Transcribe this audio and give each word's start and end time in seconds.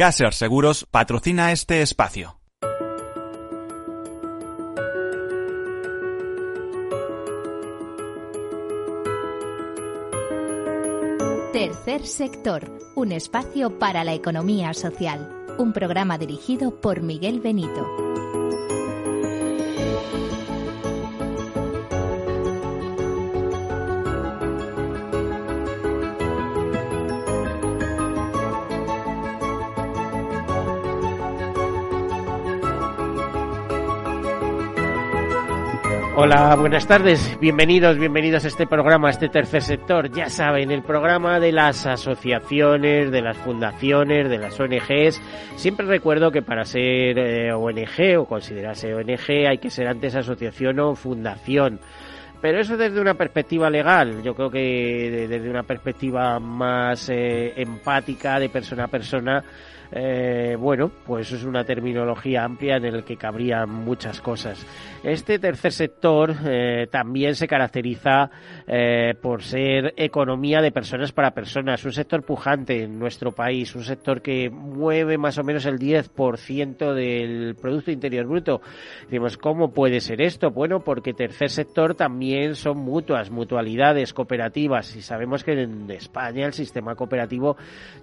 Caser 0.00 0.32
Seguros 0.32 0.86
patrocina 0.90 1.52
este 1.52 1.82
espacio. 1.82 2.40
Tercer 11.52 12.06
sector, 12.06 12.78
un 12.96 13.12
espacio 13.12 13.78
para 13.78 14.02
la 14.02 14.14
economía 14.14 14.72
social. 14.72 15.46
Un 15.58 15.74
programa 15.74 16.16
dirigido 16.16 16.80
por 16.80 17.02
Miguel 17.02 17.40
Benito. 17.40 18.09
Hola, 36.22 36.54
buenas 36.54 36.86
tardes, 36.86 37.38
bienvenidos, 37.40 37.96
bienvenidos 37.96 38.44
a 38.44 38.48
este 38.48 38.66
programa, 38.66 39.08
a 39.08 39.10
este 39.10 39.30
tercer 39.30 39.62
sector. 39.62 40.12
Ya 40.12 40.28
saben, 40.28 40.70
el 40.70 40.82
programa 40.82 41.40
de 41.40 41.50
las 41.50 41.86
asociaciones, 41.86 43.10
de 43.10 43.22
las 43.22 43.38
fundaciones, 43.38 44.28
de 44.28 44.36
las 44.36 44.60
ONGs. 44.60 45.18
Siempre 45.56 45.86
recuerdo 45.86 46.30
que 46.30 46.42
para 46.42 46.66
ser 46.66 47.18
eh, 47.18 47.54
ONG 47.54 48.18
o 48.18 48.26
considerarse 48.26 48.92
ONG 48.92 49.48
hay 49.48 49.56
que 49.56 49.70
ser 49.70 49.88
antes 49.88 50.14
asociación 50.14 50.78
o 50.80 50.94
fundación. 50.94 51.80
Pero 52.42 52.60
eso 52.60 52.76
desde 52.76 53.00
una 53.00 53.14
perspectiva 53.14 53.70
legal, 53.70 54.22
yo 54.22 54.34
creo 54.34 54.50
que 54.50 55.26
desde 55.26 55.48
una 55.48 55.62
perspectiva 55.62 56.38
más 56.38 57.08
eh, 57.08 57.54
empática 57.56 58.38
de 58.38 58.50
persona 58.50 58.84
a 58.84 58.88
persona, 58.88 59.42
eh, 59.92 60.56
bueno, 60.58 60.90
pues 61.04 61.32
es 61.32 61.44
una 61.44 61.64
terminología 61.64 62.44
amplia 62.44 62.76
en 62.76 62.96
la 62.96 63.02
que 63.02 63.16
cabrían 63.16 63.70
muchas 63.70 64.20
cosas. 64.20 64.64
Este 65.02 65.38
tercer 65.38 65.72
sector 65.72 66.34
eh, 66.46 66.86
también 66.90 67.34
se 67.34 67.48
caracteriza 67.48 68.30
eh, 68.72 69.14
por 69.20 69.42
ser 69.42 69.94
economía 69.96 70.60
de 70.60 70.70
personas 70.70 71.10
para 71.10 71.32
personas, 71.32 71.84
un 71.84 71.90
sector 71.90 72.22
pujante 72.22 72.84
en 72.84 73.00
nuestro 73.00 73.32
país, 73.32 73.74
un 73.74 73.82
sector 73.82 74.22
que 74.22 74.48
mueve 74.48 75.18
más 75.18 75.38
o 75.38 75.42
menos 75.42 75.66
el 75.66 75.76
10% 75.76 76.94
del 76.94 77.56
Producto 77.56 77.90
Interior 77.90 78.26
Bruto. 78.26 78.60
Decimos, 79.06 79.36
¿cómo 79.36 79.72
puede 79.72 79.98
ser 79.98 80.22
esto? 80.22 80.52
Bueno, 80.52 80.84
porque 80.84 81.14
tercer 81.14 81.50
sector 81.50 81.96
también 81.96 82.54
son 82.54 82.78
mutuas, 82.78 83.28
mutualidades, 83.32 84.14
cooperativas, 84.14 84.94
y 84.94 85.02
sabemos 85.02 85.42
que 85.42 85.60
en 85.60 85.90
España 85.90 86.46
el 86.46 86.52
sistema 86.52 86.94
cooperativo 86.94 87.56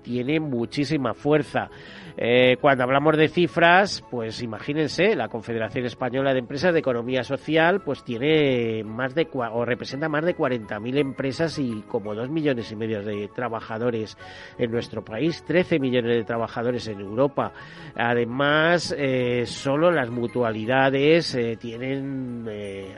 tiene 0.03 0.41
muchísima 0.41 1.13
fuerza. 1.13 1.69
Eh, 2.19 2.57
cuando 2.59 2.83
hablamos 2.83 3.15
de 3.15 3.27
cifras, 3.27 4.03
pues 4.09 4.41
imagínense, 4.41 5.15
la 5.15 5.29
Confederación 5.29 5.85
Española 5.85 6.33
de 6.33 6.39
Empresas 6.39 6.73
de 6.73 6.79
Economía 6.79 7.23
Social, 7.23 7.81
pues 7.81 8.03
tiene 8.03 8.83
más 8.83 9.13
de 9.13 9.27
o 9.31 9.65
representa 9.65 10.09
más 10.09 10.25
de 10.25 10.35
40.000 10.35 10.97
empresas 10.97 11.59
y 11.59 11.83
como 11.87 12.15
dos 12.15 12.29
millones 12.31 12.71
y 12.71 12.75
medio 12.75 13.03
de 13.03 13.27
trabajadores 13.27 14.17
en 14.57 14.71
nuestro 14.71 15.05
país, 15.05 15.43
13 15.45 15.77
millones 15.77 16.15
de 16.17 16.23
trabajadores 16.23 16.87
en 16.87 17.01
Europa. 17.01 17.51
Además, 17.95 18.95
eh, 18.97 19.45
solo 19.45 19.91
las 19.91 20.09
mutualidades 20.09 21.35
eh, 21.35 21.55
tienen 21.59 22.49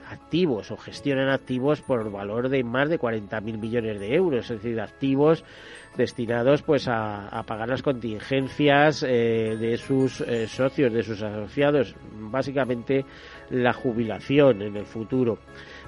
activos 0.09 0.71
o 0.71 0.77
gestionan 0.77 1.29
activos 1.29 1.81
por 1.81 2.09
valor 2.09 2.47
de 2.47 2.63
más 2.63 2.89
de 2.89 2.97
40.000 2.97 3.59
millones 3.59 3.99
de 3.99 4.15
euros, 4.15 4.49
es 4.49 4.61
decir, 4.61 4.79
activos 4.79 5.43
destinados 5.95 6.61
pues 6.61 6.87
a, 6.87 7.43
pagar 7.45 7.69
las 7.69 7.81
contingencias 7.81 9.03
eh, 9.03 9.57
de 9.59 9.77
sus 9.77 10.21
eh, 10.21 10.47
socios, 10.47 10.93
de 10.93 11.03
sus 11.03 11.21
asociados, 11.21 11.95
básicamente 12.13 13.05
la 13.49 13.73
jubilación 13.73 14.61
en 14.61 14.75
el 14.75 14.85
futuro. 14.85 15.39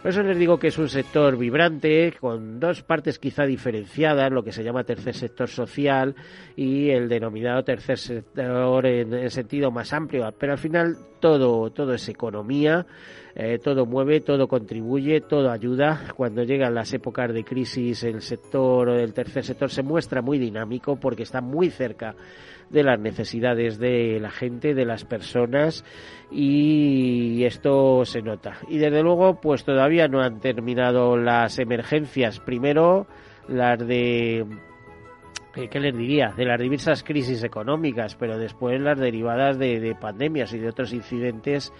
Por 0.01 0.09
eso 0.09 0.23
les 0.23 0.35
digo 0.35 0.57
que 0.57 0.69
es 0.69 0.79
un 0.79 0.89
sector 0.89 1.37
vibrante, 1.37 2.15
con 2.19 2.59
dos 2.59 2.81
partes 2.81 3.19
quizá 3.19 3.45
diferenciadas, 3.45 4.31
lo 4.31 4.43
que 4.43 4.51
se 4.51 4.63
llama 4.63 4.83
tercer 4.83 5.13
sector 5.13 5.47
social 5.47 6.15
y 6.55 6.89
el 6.89 7.07
denominado 7.07 7.63
tercer 7.63 7.99
sector 7.99 8.83
en, 8.87 9.13
el 9.13 9.29
sentido 9.29 9.69
más 9.69 9.93
amplio. 9.93 10.33
Pero 10.39 10.53
al 10.53 10.57
final 10.57 10.97
todo, 11.19 11.69
todo 11.69 11.93
es 11.93 12.09
economía, 12.09 12.87
eh, 13.35 13.59
todo 13.63 13.85
mueve, 13.85 14.21
todo 14.21 14.47
contribuye, 14.47 15.21
todo 15.21 15.51
ayuda. 15.51 16.07
Cuando 16.15 16.41
llegan 16.41 16.73
las 16.73 16.91
épocas 16.93 17.31
de 17.31 17.43
crisis, 17.43 18.03
el 18.03 18.23
sector, 18.23 18.89
el 18.89 19.13
tercer 19.13 19.45
sector 19.45 19.69
se 19.69 19.83
muestra 19.83 20.23
muy 20.23 20.39
dinámico 20.39 20.95
porque 20.95 21.21
está 21.21 21.41
muy 21.41 21.69
cerca 21.69 22.15
de 22.71 22.83
las 22.83 22.99
necesidades 22.99 23.77
de 23.77 24.19
la 24.19 24.31
gente, 24.31 24.73
de 24.73 24.85
las 24.85 25.03
personas 25.05 25.83
y 26.31 27.43
esto 27.43 28.05
se 28.05 28.21
nota. 28.21 28.57
Y 28.69 28.77
desde 28.77 29.03
luego, 29.03 29.41
pues 29.41 29.65
todavía 29.65 30.07
no 30.07 30.21
han 30.21 30.39
terminado 30.39 31.17
las 31.17 31.59
emergencias. 31.59 32.39
Primero, 32.39 33.07
las 33.47 33.85
de 33.85 34.45
eh, 35.55 35.67
¿qué 35.69 35.79
les 35.79 35.95
diría? 35.95 36.33
De 36.35 36.45
las 36.45 36.59
diversas 36.59 37.03
crisis 37.03 37.43
económicas, 37.43 38.15
pero 38.15 38.37
después 38.37 38.79
las 38.79 38.97
derivadas 38.97 39.59
de, 39.59 39.79
de 39.81 39.95
pandemias 39.95 40.53
y 40.53 40.59
de 40.59 40.69
otros 40.69 40.93
incidentes 40.93 41.73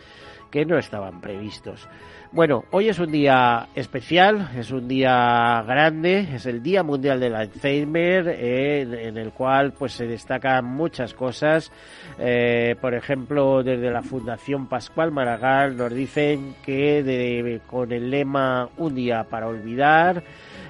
que 0.52 0.66
no 0.66 0.78
estaban 0.78 1.22
previstos. 1.22 1.88
Bueno, 2.34 2.64
hoy 2.72 2.88
es 2.88 2.98
un 2.98 3.12
día 3.12 3.68
especial, 3.76 4.52
es 4.56 4.72
un 4.72 4.88
día 4.88 5.62
grande, 5.68 6.30
es 6.34 6.46
el 6.46 6.64
Día 6.64 6.82
Mundial 6.82 7.20
del 7.20 7.36
Alzheimer, 7.36 8.26
eh, 8.30 9.08
en, 9.08 9.18
el 9.18 9.34
cual 9.34 9.74
pues 9.74 9.92
se 9.92 10.08
destacan 10.08 10.64
muchas 10.64 11.14
cosas. 11.14 11.74
Eh, 12.18 12.76
por 12.80 12.94
ejemplo, 12.94 13.64
desde 13.64 13.92
la 13.92 14.02
Fundación 14.02 14.68
Pascual 14.68 15.12
Maragall 15.12 15.76
nos 15.76 15.94
dicen 15.94 16.56
que 16.64 17.60
con 17.68 17.92
el 17.92 18.10
lema 18.10 18.70
Un 18.78 18.96
día 18.96 19.26
para 19.30 19.48
olvidar, 19.48 20.24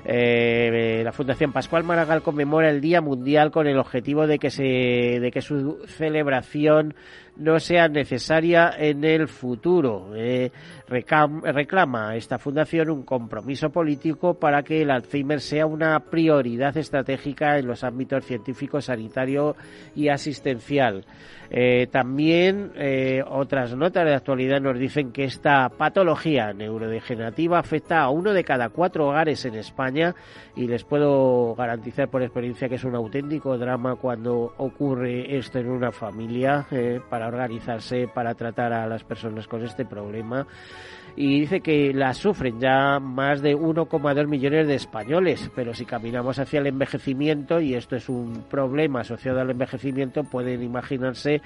eh, 0.04 1.02
la 1.04 1.12
Fundación 1.12 1.52
Pascual 1.52 1.84
Maragall 1.84 2.24
conmemora 2.24 2.72
el 2.72 2.82
Día 2.82 3.02
Mundial 3.02 3.52
con 3.52 3.68
el 3.68 3.78
objetivo 3.78 4.26
de 4.26 4.40
que 4.40 4.50
se, 4.50 4.64
de 4.64 5.30
que 5.32 5.42
su 5.42 5.78
celebración 5.86 6.96
no 7.42 7.60
sea 7.60 7.88
necesaria 7.88 8.74
en 8.78 9.04
el 9.04 9.28
futuro. 9.28 10.12
Eh, 10.16 10.52
reclama 10.92 12.16
esta 12.18 12.38
fundación 12.38 12.90
un 12.90 13.04
compromiso 13.04 13.70
político 13.70 14.34
para 14.34 14.62
que 14.62 14.82
el 14.82 14.92
Alzheimer 14.92 15.40
sea 15.40 15.66
una 15.66 15.98
prioridad 16.00 16.76
estratégica 16.76 17.58
en 17.58 17.68
los 17.68 17.86
ámbitos 17.86 18.26
científico, 18.26 18.82
sanitario 18.82 19.56
y 19.96 20.10
asistencial. 20.10 21.06
Eh, 21.54 21.88
también 21.92 22.72
eh, 22.76 23.22
otras 23.28 23.76
notas 23.76 24.06
de 24.06 24.16
actualidad 24.16 24.62
nos 24.62 24.80
dicen 24.80 25.12
que 25.12 25.26
esta 25.26 25.68
patología 25.68 26.54
neurodegenerativa 26.54 27.60
afecta 27.60 28.00
a 28.00 28.10
uno 28.10 28.32
de 28.32 28.46
cada 28.46 28.70
cuatro 28.70 29.10
hogares 29.10 29.44
en 29.44 29.56
España 29.56 30.16
y 30.56 30.68
les 30.68 30.86
puedo 30.86 31.54
garantizar 31.56 32.10
por 32.10 32.24
experiencia 32.24 32.70
que 32.70 32.76
es 32.76 32.86
un 32.86 32.96
auténtico 32.96 33.58
drama 33.58 33.98
cuando 33.98 34.54
ocurre 34.58 35.38
esto 35.38 35.60
en 35.60 35.70
una 35.70 35.92
familia 35.92 36.68
eh, 36.72 37.02
para 37.10 37.28
organizarse, 37.28 38.08
para 38.08 38.34
tratar 38.34 38.72
a 38.72 38.88
las 38.88 39.04
personas 39.04 39.46
con 39.46 39.62
este 39.64 39.84
problema 39.84 40.48
y 41.16 41.42
dice 41.42 41.62
que 41.62 41.94
la 41.94 42.14
sufren 42.14 42.60
ya 42.60 43.00
más 43.00 43.42
de 43.42 43.56
1,2 43.56 44.28
millones 44.28 44.68
de 44.68 44.76
españoles, 44.76 45.52
pero 45.56 45.74
si 45.74 45.86
caminamos 45.86 46.40
hacia 46.40 46.60
el 46.60 46.68
envejecimiento, 46.68 47.60
y 47.60 47.76
esto 47.76 47.96
es 47.96 48.10
un 48.10 48.44
problema 48.50 49.02
asociado 49.02 49.42
al 49.42 49.50
envejecimiento, 49.50 50.24
pueden 50.24 50.64
imaginarse 50.64 51.42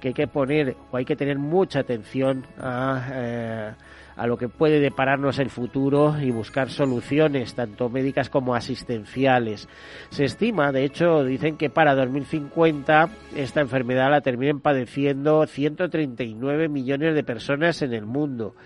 que 0.00 0.08
hay 0.08 0.14
que 0.14 0.28
poner 0.28 0.76
o 0.90 0.96
hay 0.96 1.04
que 1.04 1.16
tener 1.16 1.38
mucha 1.38 1.80
atención 1.80 2.46
a... 2.58 3.08
Eh, 3.12 3.72
a 4.18 4.26
lo 4.26 4.36
que 4.36 4.48
puede 4.48 4.80
depararnos 4.80 5.38
el 5.38 5.48
futuro 5.48 6.20
y 6.20 6.32
buscar 6.32 6.70
soluciones 6.70 7.54
tanto 7.54 7.88
médicas 7.88 8.28
como 8.28 8.56
asistenciales. 8.56 9.68
Se 10.10 10.24
estima, 10.24 10.72
de 10.72 10.84
hecho, 10.84 11.22
dicen 11.22 11.56
que 11.56 11.70
para 11.70 11.94
2050 11.94 13.08
esta 13.36 13.60
enfermedad 13.60 14.10
la 14.10 14.20
terminen 14.20 14.58
padeciendo 14.58 15.46
139 15.46 16.68
millones 16.68 17.14
de 17.14 17.22
personas 17.22 17.80
en 17.82 17.94
el 17.94 18.06
mundo 18.06 18.56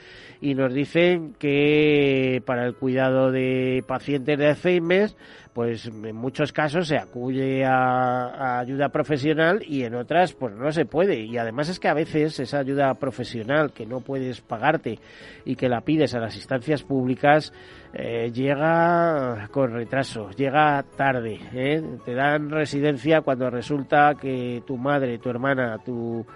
y 0.43 0.57
nos 0.57 0.75
dicen 0.75 1.35
que 1.39 2.43
para 2.45 2.67
el 2.67 2.75
cuidado 2.75 3.31
de 3.31 3.85
pacientes 3.87 4.37
de 4.37 4.49
Alzheimer, 4.49 5.11
pues 5.53 5.87
en 5.87 6.17
muchos 6.17 6.53
casos 6.53 6.89
se 6.89 6.97
acude 6.97 7.65
a, 7.65 8.59
ayuda 8.59 8.89
profesional 8.89 9.63
y 9.65 9.85
en 9.85 9.95
otras 9.95 10.33
pues 10.33 10.53
no 10.57 10.73
se 10.73 10.85
puede. 10.85 11.21
Y 11.21 11.39
además 11.39 11.69
es 11.69 11.79
que 11.79 11.87
a 11.87 11.95
veces 11.95 12.41
esa 12.41 12.59
ayuda 12.59 12.93
profesional 12.95 13.73
que 13.73 13.87
no 13.87 14.01
puedes 14.01 14.41
pagarte 14.41 14.99
y 15.45 15.55
que 15.55 15.69
la 15.69 15.83
pides 15.83 16.13
a 16.17 16.19
las 16.19 16.35
instancias 16.35 16.83
públicas 16.83 17.53
eh, 17.95 18.33
llega 18.33 19.47
con 19.53 19.73
retraso, 19.73 20.31
llega 20.31 20.85
tarde. 20.97 21.39
¿eh? 21.55 21.81
Te 22.05 22.15
dan 22.15 22.51
residencia 22.51 23.21
cuando 23.21 23.49
resulta 23.49 24.17
que 24.21 24.65
tu 24.67 24.77
madre, 24.77 25.19
tu 25.19 25.31
hermana, 25.31 25.79
tu 25.85 26.27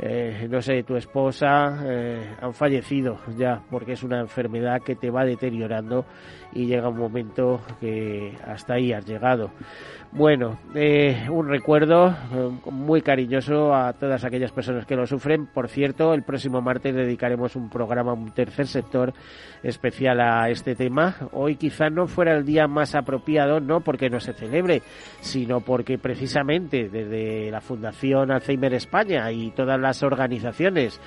eh, 0.00 0.46
no 0.48 0.62
sé, 0.62 0.84
tu 0.84 0.96
esposa 0.96 1.80
eh, 1.84 2.36
han 2.40 2.54
fallecido 2.54 3.18
ya, 3.36 3.60
porque 3.68 3.92
es 3.92 4.02
una 4.04 4.20
enfermedad 4.20 4.80
que 4.82 4.94
te 4.94 5.10
va 5.10 5.24
deteriorando 5.24 6.04
y 6.52 6.66
llega 6.66 6.88
un 6.88 6.98
momento 6.98 7.60
que 7.80 8.36
hasta 8.46 8.74
ahí 8.74 8.92
has 8.92 9.04
llegado. 9.04 9.50
Bueno, 10.10 10.58
eh, 10.74 11.26
un 11.30 11.48
recuerdo 11.48 12.08
eh, 12.08 12.50
muy 12.70 13.02
cariñoso 13.02 13.74
a 13.74 13.92
todas 13.92 14.24
aquellas 14.24 14.52
personas 14.52 14.86
que 14.86 14.96
lo 14.96 15.06
sufren. 15.06 15.46
Por 15.46 15.68
cierto, 15.68 16.14
el 16.14 16.22
próximo 16.22 16.62
martes 16.62 16.94
dedicaremos 16.94 17.56
un 17.56 17.68
programa, 17.68 18.14
un 18.14 18.32
tercer 18.32 18.66
sector 18.66 19.12
especial 19.62 20.20
a 20.20 20.48
este 20.48 20.74
tema. 20.74 21.14
Hoy 21.32 21.56
quizá 21.56 21.90
no 21.90 22.06
fuera 22.06 22.34
el 22.34 22.46
día 22.46 22.66
más 22.66 22.94
apropiado, 22.94 23.60
no 23.60 23.80
porque 23.80 24.08
no 24.08 24.18
se 24.18 24.32
celebre, 24.32 24.82
sino 25.20 25.60
porque 25.60 25.98
precisamente 25.98 26.88
desde 26.88 27.50
la 27.50 27.60
Fundación 27.60 28.30
Alzheimer 28.30 28.72
España 28.72 29.30
y 29.30 29.50
todas 29.50 29.78
las 29.78 30.02
organizaciones 30.02 31.00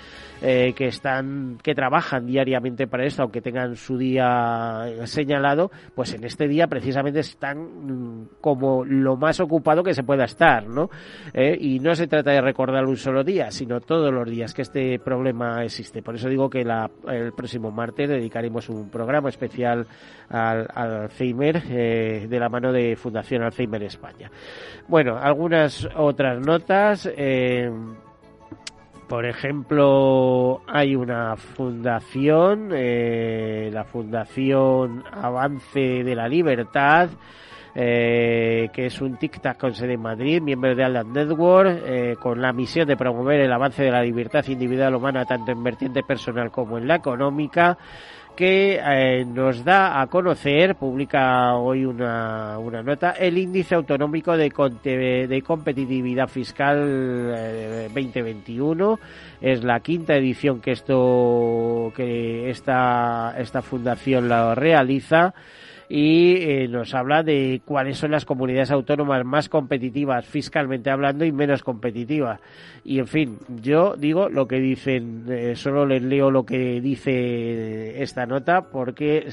eh, 0.44 0.74
que 0.76 0.88
están, 0.88 1.58
que 1.64 1.74
trabajan 1.74 2.28
diariamente 2.28 2.88
para 2.88 3.06
esto, 3.06 3.24
aunque 3.24 3.42
tengan 3.42 3.76
su 3.76 3.98
día 3.98 4.86
señalado, 5.06 5.72
pues 5.96 6.14
en 6.14 6.24
este 6.24 6.48
día 6.48 6.68
precisamente 6.68 7.20
están 7.20 7.60
mm, 7.60 8.30
como 8.42 8.84
lo 8.92 9.16
más 9.16 9.40
ocupado 9.40 9.84
que 9.84 9.94
se 9.94 10.04
pueda 10.04 10.26
estar, 10.26 10.68
¿no? 10.68 10.90
Eh, 11.34 11.58
y 11.60 11.80
no 11.80 11.96
se 11.96 12.08
trata 12.08 12.32
de 12.32 12.42
recordar 12.42 12.86
un 12.86 12.98
solo 12.98 13.24
día, 13.24 13.50
sino 13.50 13.80
todos 13.80 14.14
los 14.14 14.30
días 14.30 14.54
que 14.54 14.64
este 14.64 15.00
problema 15.00 15.64
existe. 15.64 16.02
Por 16.02 16.16
eso 16.16 16.28
digo 16.28 16.50
que 16.50 16.62
el 16.62 17.32
próximo 17.34 17.72
martes 17.72 18.10
dedicaremos 18.10 18.68
un 18.70 18.90
programa 18.90 19.30
especial 19.30 19.88
al, 20.30 20.68
Alzheimer 20.74 21.64
eh, 21.70 22.28
de 22.30 22.40
la 22.40 22.50
mano 22.50 22.74
de 22.74 22.98
Fundación 22.98 23.44
Alzheimer 23.44 23.82
España. 23.84 24.30
Bueno, 24.88 25.18
algunas 25.18 25.88
otras 25.96 26.40
notas. 26.46 27.10
Eh, 27.16 27.72
por 29.08 29.26
ejemplo, 29.26 30.62
hay 30.68 30.96
una 30.96 31.36
fundación, 31.36 32.70
la 32.70 33.84
Fundación 33.84 35.04
Avance 35.12 36.04
de 36.06 36.16
la 36.16 36.30
Libertad, 36.30 37.10
eh, 37.74 38.70
que 38.74 38.88
es 38.88 39.02
un 39.02 39.18
TIC-TAC 39.18 39.58
con 39.58 39.74
sede 39.74 39.94
en 39.94 40.02
Madrid, 40.02 40.42
miembro 40.42 40.76
de 40.76 40.84
Aldan 40.84 41.14
Network, 41.14 41.82
eh, 41.86 42.16
con 42.20 42.42
la 42.42 42.52
misión 42.52 42.88
de 42.88 42.98
promover 42.98 43.40
el 43.40 43.52
avance 43.52 43.84
de 43.84 43.92
la 43.92 44.04
libertad 44.04 44.46
individual 44.48 44.96
humana 44.96 45.26
tanto 45.26 45.52
en 45.52 45.64
vertiente 45.64 46.04
personal 46.04 46.52
como 46.52 46.78
en 46.78 46.88
la 46.88 46.96
económica 46.96 47.78
que 48.36 48.80
eh, 48.84 49.26
nos 49.26 49.64
da 49.64 50.02
a 50.02 50.08
conocer, 50.08 50.76
publica 50.76 51.56
hoy 51.56 51.86
una, 51.86 52.58
una 52.60 52.82
nota, 52.82 53.12
el 53.12 53.38
índice 53.38 53.76
autonómico 53.76 54.36
de, 54.36 54.50
de 55.28 55.42
competitividad 55.42 56.28
fiscal 56.28 57.88
2021. 57.94 59.00
Es 59.42 59.64
la 59.64 59.80
quinta 59.82 60.16
edición 60.16 60.62
que 60.62 60.72
esto, 60.72 61.92
que 61.96 62.50
esta, 62.50 63.36
esta 63.38 63.62
fundación 63.62 64.30
la 64.30 64.56
realiza 64.56 65.34
y 65.94 66.38
eh, 66.38 66.68
nos 66.70 66.96
habla 66.96 67.22
de 67.22 67.62
cuáles 67.66 67.98
son 67.98 68.12
las 68.12 68.24
comunidades 68.24 68.72
autónomas 68.72 69.26
más 69.26 69.50
competitivas 69.50 70.26
fiscalmente 70.26 70.90
hablando 70.90 71.26
y 71.26 71.34
menos 71.34 71.64
competitivas. 71.64 72.40
Y 72.86 73.00
en 73.00 73.08
fin, 73.08 73.38
yo 73.62 73.98
digo 73.98 74.30
lo 74.30 74.48
que 74.48 74.62
dicen, 74.62 75.26
eh, 75.28 75.54
solo 75.58 75.86
les 75.86 76.02
leo 76.02 76.32
lo 76.32 76.46
que 76.46 76.80
dice 76.80 78.02
esta 78.02 78.26
nota 78.26 78.70
porque 78.72 79.28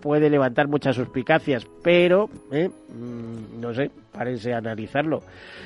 puede 0.00 0.30
levantar 0.30 0.68
muchas 0.68 0.94
suspicacias, 0.94 1.66
pero 1.82 2.30
eh, 2.52 2.68
mm, 2.68 3.60
no 3.60 3.74
sé, 3.74 3.90
parece 4.12 4.54
analizarlo. 4.54 5.24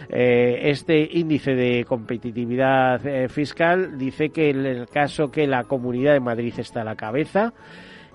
este 0.09 1.07
índice 1.19 1.55
de 1.55 1.85
competitividad 1.85 3.29
fiscal 3.29 3.99
dice 3.99 4.31
que 4.31 4.49
en 4.49 4.65
el 4.65 4.89
caso 4.89 5.31
que 5.31 5.47
la 5.47 5.65
Comunidad 5.65 6.15
de 6.15 6.21
Madrid 6.21 6.55
está 6.57 6.81
a 6.81 6.85
la 6.85 6.97
cabeza, 6.97 7.53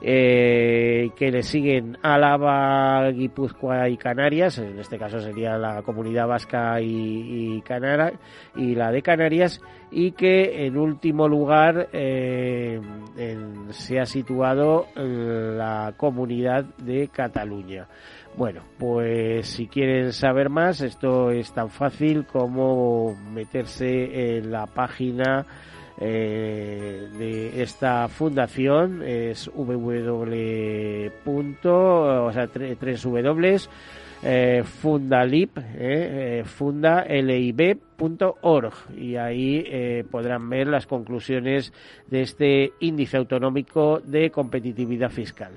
eh, 0.01 1.09
que 1.15 1.31
le 1.31 1.43
siguen 1.43 1.97
Álava, 2.01 3.09
Guipúzcoa 3.11 3.89
y 3.89 3.97
Canarias, 3.97 4.57
en 4.57 4.79
este 4.79 4.97
caso 4.97 5.19
sería 5.19 5.57
la 5.57 5.81
comunidad 5.81 6.27
vasca 6.27 6.79
y, 6.81 7.61
y 8.55 8.75
la 8.75 8.91
de 8.91 9.01
Canarias, 9.01 9.61
y 9.91 10.11
que 10.11 10.65
en 10.65 10.77
último 10.77 11.27
lugar 11.27 11.89
eh, 11.93 12.79
se 13.69 13.99
ha 13.99 14.05
situado 14.05 14.87
la 14.95 15.93
comunidad 15.95 16.65
de 16.77 17.07
Cataluña. 17.07 17.87
Bueno, 18.35 18.63
pues 18.77 19.47
si 19.47 19.67
quieren 19.67 20.11
saber 20.11 20.49
más, 20.49 20.81
esto 20.81 21.31
es 21.31 21.53
tan 21.53 21.69
fácil 21.69 22.25
como 22.25 23.15
meterse 23.33 24.37
en 24.37 24.51
la 24.51 24.65
página 24.65 25.45
eh, 25.99 27.07
de 27.17 27.61
esta 27.61 28.07
fundación 28.07 29.01
es 29.01 29.49
www. 29.53 31.09
o 31.69 32.31
sea, 32.33 32.47
tres 32.47 33.03
w 33.03 33.69
eh, 34.23 34.63
fundalip, 34.63 35.57
eh, 35.57 36.41
eh 36.41 36.43
y 38.97 39.15
ahí 39.15 39.63
eh, 39.65 40.03
podrán 40.09 40.49
ver 40.49 40.67
las 40.67 40.85
conclusiones 40.85 41.71
de 42.07 42.21
este 42.21 42.73
índice 42.79 43.17
autonómico 43.17 43.99
de 43.99 44.31
competitividad 44.31 45.09
fiscal. 45.09 45.53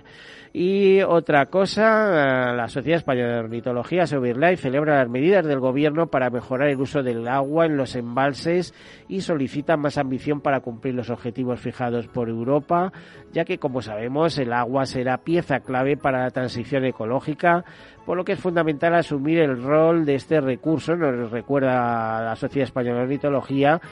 Y 0.53 1.03
otra 1.03 1.47
cosa, 1.47 2.55
la 2.55 2.69
Sociedad 2.69 2.99
Española 2.99 3.35
de 3.35 3.39
Ornitología, 3.41 4.05
y 4.05 4.57
celebra 4.57 4.99
las 4.99 5.09
medidas 5.09 5.45
del 5.45 5.61
Gobierno 5.61 6.07
para 6.07 6.31
mejorar 6.31 6.69
el 6.69 6.81
uso 6.81 7.03
del 7.03 7.29
agua 7.29 7.67
en 7.67 7.77
los 7.77 7.95
embalses 7.95 8.75
y 9.09 9.21
solicita 9.21 9.77
más 9.77 9.99
ambición 9.99 10.41
para 10.41 10.61
cumplir 10.61 10.95
los 10.95 11.11
objetivos 11.11 11.61
fijados 11.61 12.09
por 12.09 12.31
Europa, 12.31 12.93
ya 13.33 13.45
que, 13.45 13.59
como 13.59 13.83
sabemos, 13.83 14.39
el 14.39 14.53
agua 14.53 14.87
será 14.87 15.19
pieza 15.19 15.61
clave 15.61 15.97
para 15.97 16.23
la 16.23 16.31
transición 16.31 16.87
ecológica, 16.87 17.65
por 18.09 18.17
lo 18.17 18.25
que 18.25 18.33
es 18.33 18.41
fundamental 18.41 18.95
asumir 18.95 19.41
el 19.41 19.63
rol 19.63 20.07
de 20.07 20.15
este 20.15 20.41
recurso, 20.41 20.97
nos 20.97 21.31
recuerda 21.31 22.23
la 22.23 22.37
Sociedad 22.37 22.65
Española 22.65 23.01
de 23.01 23.03
Ornitología, 23.03 23.83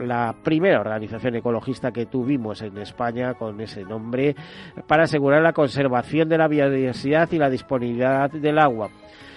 la 0.00 0.34
primera 0.42 0.80
organización 0.80 1.34
ecologista 1.34 1.92
que 1.92 2.06
tuvimos 2.06 2.62
en 2.62 2.78
España 2.78 3.34
con 3.34 3.60
ese 3.60 3.84
nombre, 3.84 4.34
para 4.86 5.02
asegurar 5.02 5.42
la 5.42 5.52
conservación 5.52 6.26
de 6.26 6.38
la 6.38 6.48
biodiversidad 6.48 7.30
y 7.32 7.36
la 7.36 7.50
disponibilidad 7.50 8.30
del 8.30 8.58
agua. 8.58 8.88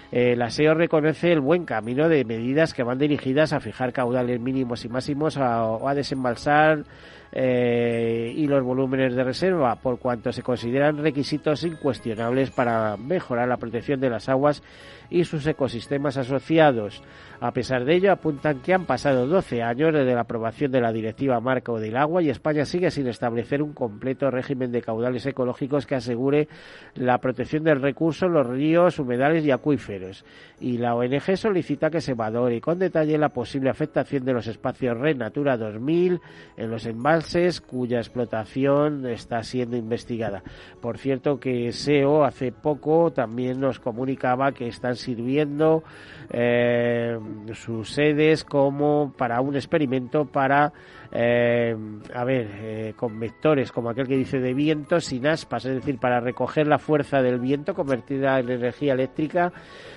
Eh, 0.10 0.38
la 0.38 0.50
SEO 0.50 0.74
reconoce 0.74 1.34
el 1.34 1.42
buen 1.42 1.66
camino 1.66 2.08
de 2.08 2.24
medidas 2.24 2.74
que 2.74 2.84
van 2.84 2.98
dirigidas 2.98 3.52
a 3.52 3.60
fijar 3.60 3.92
caudales 3.92 4.40
mínimos 4.40 4.86
y 4.86 4.88
máximos 4.88 5.36
o 5.36 5.86
a 5.86 5.94
desembalsar 5.94 6.86
eh, 7.32 8.34
y 8.36 8.48
los 8.48 8.64
volúmenes 8.64 9.16
de 9.16 9.24
reserva, 9.24 9.76
por 9.76 10.00
cuanto 10.00 10.32
se 10.32 10.42
consideran 10.42 10.98
requisitos 10.98 11.64
incuestionables 11.64 12.52
para 12.52 12.98
mejorar 12.98 13.48
la 13.48 13.58
protección 13.58 14.00
de 14.00 14.10
las 14.10 14.30
aguas 14.30 14.64
y 15.10 15.24
sus 15.24 15.46
ecosistemas 15.48 16.18
asociados. 16.18 17.02
A 17.42 17.52
pesar 17.52 17.86
de 17.86 17.96
ello, 17.96 18.12
apuntan 18.12 18.60
que 18.60 18.74
han 18.74 18.86
pasado 18.86 19.26
12 19.26 19.64
años 19.64 19.94
desde 19.94 20.14
la 20.14 20.22
aprobación 20.22 20.72
de 20.72 20.82
la 20.82 20.92
Directiva 20.92 21.40
Marco 21.40 21.80
del 21.80 21.96
Agua 21.96 22.22
y 22.22 22.30
España 22.30 22.66
sigue 22.66 22.92
sin 22.92 23.08
establecer 23.08 23.62
un 23.62 23.74
completo 23.74 24.30
régimen 24.30 24.72
de 24.72 24.82
caudales 24.82 25.26
ecológicos 25.26 25.86
que 25.86 25.96
asegure 25.96 26.50
la 26.96 27.18
protección 27.20 27.64
del 27.64 27.82
recurso 27.82 28.26
en 28.26 28.34
los 28.34 28.48
ríos, 28.48 29.00
humedales 29.00 29.46
y 29.46 29.52
acuíferos. 29.52 30.26
Y 30.60 30.78
la 30.78 30.96
ONG 30.96 31.38
solicita 31.38 31.90
que 31.90 32.02
se 32.02 32.14
valore 32.14 32.60
con 32.60 32.78
detalle 32.78 33.18
la 33.18 33.30
posible 33.30 33.70
afectación 33.70 34.26
de 34.26 34.34
los 34.34 34.48
espacios 34.48 34.98
Red 34.98 35.18
Natura 35.18 35.56
2000 35.56 36.20
en 36.58 36.70
los 36.70 36.86
embalses 36.86 37.62
cuya 37.62 38.00
explotación 38.00 39.06
está 39.08 39.44
siendo 39.44 39.78
investigada. 39.78 40.44
Por 40.82 40.98
cierto 40.98 41.40
que 41.40 41.72
SEO 41.72 42.26
hace 42.26 42.52
poco 42.52 43.12
también 43.12 43.60
nos 43.60 43.80
comunicaba 43.80 44.52
que 44.52 44.68
están 44.68 44.96
sirviendo 45.00 45.84
eh, 46.30 47.18
sus 47.54 47.90
sedes 47.90 48.44
como 48.44 49.14
para 49.18 49.42
un 49.42 49.56
experimento 49.56 50.26
para 50.26 50.74
eh, 51.12 51.76
a 52.14 52.24
ver, 52.24 52.48
eh, 52.54 52.94
con 52.96 53.20
vectores 53.20 53.72
como 53.72 53.90
aquel 53.90 54.08
que 54.08 54.16
dice 54.16 54.40
de 54.40 54.54
viento 54.54 55.00
sin 55.00 55.26
aspas, 55.26 55.66
es 55.66 55.76
decir, 55.76 55.98
para 55.98 56.20
recoger 56.20 56.68
la 56.68 56.78
fuerza 56.78 57.24
del 57.24 57.40
viento 57.40 57.74
convertida 57.74 58.40
en 58.40 58.52
energía 58.52 58.94
eléctrica 58.94 59.52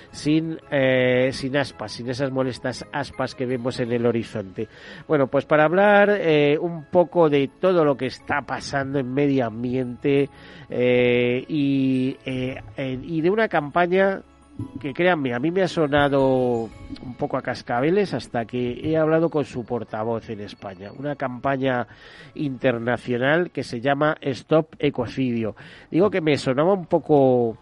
sin, 0.09 0.57
eh, 0.71 1.29
sin 1.31 1.55
aspas, 1.55 1.91
sin 1.91 2.09
esas 2.09 2.31
molestas 2.31 2.83
aspas 2.91 3.35
que 3.35 3.45
vemos 3.45 3.79
en 3.79 3.91
el 3.91 4.07
horizonte. 4.07 4.67
Bueno, 5.07 5.27
pues 5.27 5.45
para 5.45 5.65
hablar 5.65 6.19
un 6.59 6.85
poco 6.85 7.29
de 7.29 7.47
todo 7.59 7.85
lo 7.85 7.95
que 7.95 8.07
está 8.07 8.41
pasando 8.41 8.97
en 8.97 9.13
medio 9.13 9.45
ambiente 9.45 10.29
y, 10.69 12.17
y 12.25 13.21
de 13.21 13.29
una 13.29 13.47
campaña 13.47 14.21
que 14.79 14.93
créanme, 14.93 15.33
a 15.33 15.39
mí 15.39 15.51
me 15.51 15.63
ha 15.63 15.67
sonado 15.67 16.69
un 17.01 17.15
poco 17.17 17.37
a 17.37 17.41
cascabeles 17.41 18.13
hasta 18.13 18.45
que 18.45 18.81
he 18.83 18.97
hablado 18.97 19.29
con 19.29 19.45
su 19.45 19.65
portavoz 19.65 20.29
en 20.29 20.41
España. 20.41 20.91
Una 20.97 21.15
campaña 21.15 21.87
internacional 22.35 23.51
que 23.51 23.63
se 23.63 23.81
llama 23.81 24.15
Stop 24.21 24.75
Ecocidio. 24.79 25.55
Digo 25.89 26.09
que 26.09 26.21
me 26.21 26.37
sonaba 26.37 26.73
un 26.73 26.85
poco 26.85 27.57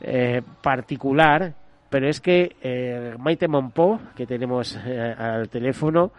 eh, 0.00 0.42
particular, 0.62 1.54
pero 1.88 2.08
es 2.08 2.20
que 2.20 2.56
eh, 2.62 3.14
Maite 3.18 3.48
Monpó, 3.48 4.00
que 4.14 4.26
tenemos 4.26 4.78
eh, 4.86 5.14
al 5.16 5.48
teléfono, 5.48 6.12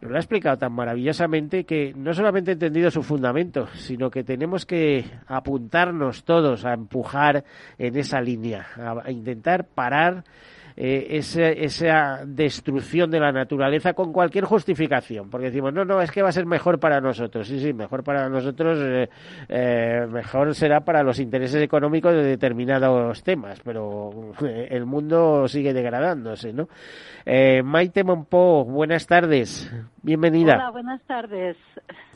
lo 0.00 0.14
ha 0.14 0.18
explicado 0.18 0.58
tan 0.58 0.72
maravillosamente 0.72 1.64
que 1.64 1.92
no 1.94 2.14
solamente 2.14 2.52
he 2.52 2.54
entendido 2.54 2.90
su 2.90 3.02
fundamento, 3.02 3.66
sino 3.74 4.10
que 4.10 4.22
tenemos 4.22 4.64
que 4.64 5.04
apuntarnos 5.26 6.24
todos 6.24 6.64
a 6.64 6.74
empujar 6.74 7.44
en 7.78 7.96
esa 7.96 8.20
línea, 8.20 8.66
a, 8.76 9.10
intentar 9.10 9.66
parar 9.66 10.24
esa, 10.80 12.24
destrucción 12.24 13.10
de 13.10 13.18
la 13.18 13.32
naturaleza 13.32 13.94
con 13.94 14.12
cualquier 14.12 14.44
justificación, 14.44 15.28
porque 15.28 15.46
decimos, 15.46 15.72
no, 15.72 15.84
no, 15.84 16.00
es 16.00 16.12
que 16.12 16.22
va 16.22 16.28
a 16.28 16.32
ser 16.32 16.46
mejor 16.46 16.78
para 16.78 17.00
nosotros, 17.00 17.48
sí, 17.48 17.58
sí, 17.58 17.72
mejor 17.72 18.04
para 18.04 18.28
nosotros, 18.28 18.78
mejor 19.48 20.54
será 20.54 20.80
para 20.80 21.02
los 21.02 21.18
intereses 21.18 21.60
económicos 21.62 22.12
de 22.12 22.22
determinados 22.22 23.22
temas, 23.24 23.60
pero 23.64 24.32
el 24.40 24.86
mundo 24.86 25.48
sigue 25.48 25.72
degradándose, 25.72 26.52
¿no? 26.52 26.68
Maite 27.64 28.04
Monpó, 28.04 28.64
buenas 28.64 29.06
tardes, 29.06 29.72
bienvenida. 30.02 30.54
Hola, 30.54 30.70
buenas 30.70 31.02
tardes. 31.02 31.56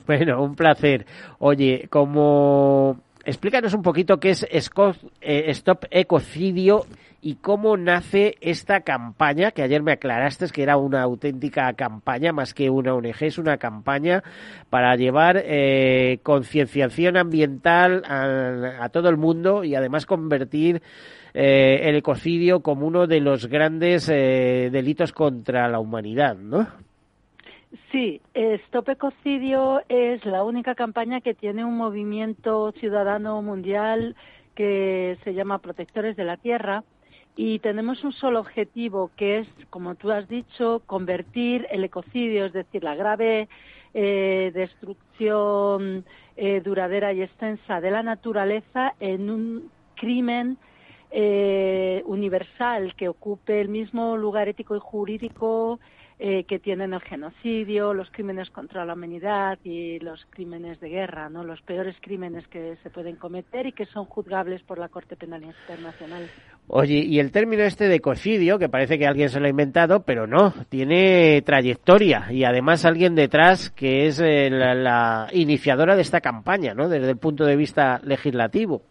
Bueno, 0.07 0.43
un 0.43 0.55
placer. 0.55 1.07
Oye, 1.39 1.87
como 1.89 2.97
explícanos 3.25 3.75
un 3.75 3.83
poquito 3.83 4.19
qué 4.19 4.31
es 4.31 4.47
eh, 4.51 5.45
Stop 5.51 5.85
Ecocidio 5.91 6.87
y 7.21 7.37
cómo 7.37 7.77
nace 7.77 8.37
esta 8.41 8.81
campaña, 8.81 9.53
que 9.53 9.63
ayer 9.63 9.83
me 9.83 9.93
aclaraste 9.93 10.49
que 10.49 10.63
era 10.63 10.77
una 10.77 11.03
auténtica 11.03 11.73
campaña, 11.75 12.33
más 12.33 12.53
que 12.53 12.69
una 12.69 12.95
ONG, 12.95 13.23
es 13.23 13.39
una 13.39 13.59
campaña 13.59 14.25
para 14.71 14.97
llevar 14.97 15.41
eh, 15.45 16.19
concienciación 16.25 17.17
ambiental 17.17 18.03
a, 18.05 18.89
todo 18.89 19.09
el 19.09 19.17
mundo 19.17 19.63
y 19.63 19.77
además 19.77 20.05
convertir 20.05 20.83
eh, 21.33 21.81
el 21.85 21.95
ecocidio 21.95 22.61
como 22.61 22.89
uno 22.89 23.07
de 23.07 23.21
los 23.21 23.47
grandes 23.47 24.07
delitos 24.07 25.13
contra 25.13 25.69
la 25.69 25.79
humanidad, 25.79 26.37
¿no? 26.37 26.67
Sí, 27.91 28.21
Stop 28.35 28.91
Ecocidio 28.91 29.83
es 29.89 30.25
la 30.27 30.45
única 30.45 30.75
campaña 30.75 31.23
que 31.23 31.33
tiene 31.33 31.65
un 31.65 31.77
movimiento 31.77 32.73
ciudadano 32.73 33.41
mundial 33.41 34.15
que 34.55 35.17
se 35.25 35.33
llama 35.33 35.59
Protectores 35.59 36.15
de 36.17 36.25
la 36.25 36.37
Tierra 36.37 36.85
y 37.35 37.61
tenemos 37.61 38.05
un 38.05 38.13
solo 38.13 38.41
objetivo 38.41 39.11
que 39.17 39.39
es, 39.39 39.49
como 39.71 39.95
tú 39.95 40.11
has 40.11 40.29
dicho, 40.29 40.83
convertir 40.85 41.67
el 41.71 41.83
ecocidio, 41.85 42.45
es 42.45 42.53
decir, 42.53 42.85
la 42.85 42.95
grave 42.95 43.49
eh, 43.95 44.51
destrucción 44.55 46.05
eh, 46.37 46.61
duradera 46.63 47.15
y 47.15 47.23
extensa 47.23 47.81
de 47.81 47.91
la 47.91 48.03
naturaleza 48.03 48.95
en 49.01 49.31
un 49.31 49.71
crimen 49.97 50.59
eh, 51.11 52.03
universal 52.05 52.95
que 52.97 53.09
ocupe 53.09 53.63
el 53.63 53.69
mismo 53.69 54.17
lugar 54.19 54.49
ético 54.49 54.77
y 54.77 54.81
jurídico 54.81 55.79
eh, 56.25 56.45
que 56.45 56.61
tienen 56.61 56.95
el 56.95 57.01
genocidio, 57.01 57.93
los 57.95 58.09
crímenes 58.13 58.49
contra 58.51 58.85
la 58.85 58.95
humanidad 58.95 59.59
y 59.65 59.99
los 59.99 60.25
crímenes 60.31 60.79
de 60.79 60.89
guerra, 60.89 61.29
¿no? 61.29 61.43
Los 61.43 61.61
peores 61.63 61.97
crímenes 62.01 62.47
que 62.47 62.77
se 62.85 62.91
pueden 62.91 63.17
cometer 63.17 63.67
y 63.67 63.73
que 63.73 63.87
son 63.87 64.05
juzgables 64.05 64.63
por 64.63 64.79
la 64.79 64.89
Corte 64.89 65.17
Penal 65.17 65.43
Internacional. 65.43 66.29
Oye, 66.69 66.99
y 66.99 67.19
el 67.19 67.33
término 67.33 67.65
este 67.65 67.89
de 67.89 67.97
ecocidio, 67.97 68.61
que 68.61 68.69
parece 68.69 69.01
que 69.01 69.07
alguien 69.09 69.31
se 69.31 69.41
lo 69.41 69.47
ha 69.47 69.51
inventado, 69.51 70.05
pero 70.05 70.29
no, 70.29 70.55
tiene 70.69 71.43
trayectoria 71.43 72.29
y 72.31 72.45
además 72.45 72.85
alguien 72.85 73.17
detrás 73.17 73.71
que 73.71 74.07
es 74.07 74.21
eh, 74.21 74.49
la, 74.49 75.27
iniciadora 75.33 75.97
de 75.97 76.03
esta 76.03 76.21
campaña, 76.21 76.73
¿no? 76.73 76.89
Desde 76.89 77.11
el 77.11 77.17
punto 77.17 77.45
de 77.45 77.57
vista 77.57 78.01
legislativo. 78.05 78.83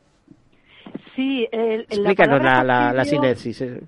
Sí, 1.15 1.47
el, 1.49 1.83
Explícanos 1.83 2.43
la, 2.43 2.61
la, 2.61 2.91
la, 2.91 3.03
eh. 3.03 3.81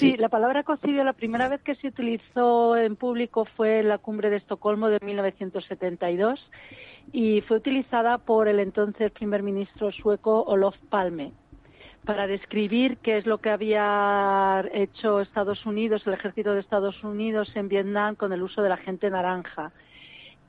Sí, 0.00 0.16
la 0.16 0.30
palabra 0.30 0.60
ecocidio 0.60 1.04
la 1.04 1.12
primera 1.12 1.46
vez 1.50 1.60
que 1.60 1.74
se 1.74 1.88
utilizó 1.88 2.74
en 2.74 2.96
público 2.96 3.44
fue 3.44 3.80
en 3.80 3.88
la 3.88 3.98
cumbre 3.98 4.30
de 4.30 4.38
Estocolmo 4.38 4.88
de 4.88 4.98
1972 5.04 6.40
y 7.12 7.42
fue 7.42 7.58
utilizada 7.58 8.16
por 8.16 8.48
el 8.48 8.60
entonces 8.60 9.12
primer 9.12 9.42
ministro 9.42 9.92
sueco 9.92 10.42
Olof 10.44 10.74
Palme 10.88 11.32
para 12.06 12.26
describir 12.26 12.96
qué 13.02 13.18
es 13.18 13.26
lo 13.26 13.42
que 13.42 13.50
había 13.50 14.64
hecho 14.72 15.20
Estados 15.20 15.66
Unidos, 15.66 16.06
el 16.06 16.14
ejército 16.14 16.54
de 16.54 16.60
Estados 16.60 17.04
Unidos 17.04 17.54
en 17.54 17.68
Vietnam 17.68 18.16
con 18.16 18.32
el 18.32 18.42
uso 18.42 18.62
de 18.62 18.70
la 18.70 18.78
gente 18.78 19.10
naranja 19.10 19.70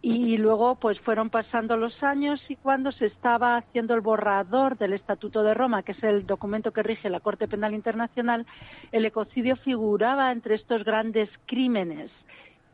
y 0.02 0.38
luego 0.38 0.76
pues 0.76 1.00
fueron 1.02 1.30
pasando 1.30 1.78
los 1.78 2.02
años 2.02 2.42
y 2.50 2.56
cuando 2.56 2.92
se 2.92 3.06
estaba 3.06 3.58
haciendo 3.58 3.94
el 3.94 4.02
borrador 4.02 4.78
del 4.78 4.94
Estatuto 4.94 5.44
de 5.44 5.54
Roma, 5.54 5.84
que 5.84 5.92
es 5.92 6.04
el 6.04 6.26
documento 6.26 6.72
que 6.72 6.82
rige 6.82 7.10
la 7.10 7.20
Corte 7.20 7.48
Penal 7.48 7.76
Internacional, 7.76 8.48
el 8.92 9.06
ecocidio 9.06 9.58
figuraba 9.58 10.32
entre 10.32 10.56
estos 10.56 10.84
grandes 10.84 11.30
crímenes 11.46 12.10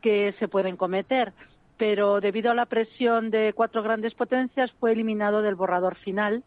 que 0.00 0.34
se 0.38 0.48
pueden 0.48 0.76
cometer, 0.76 1.34
pero 1.76 2.20
debido 2.20 2.50
a 2.50 2.54
la 2.54 2.66
presión 2.66 3.30
de 3.30 3.52
cuatro 3.54 3.82
grandes 3.82 4.14
potencias 4.14 4.72
fue 4.80 4.92
eliminado 4.92 5.42
del 5.42 5.54
borrador 5.54 5.96
final 5.96 6.42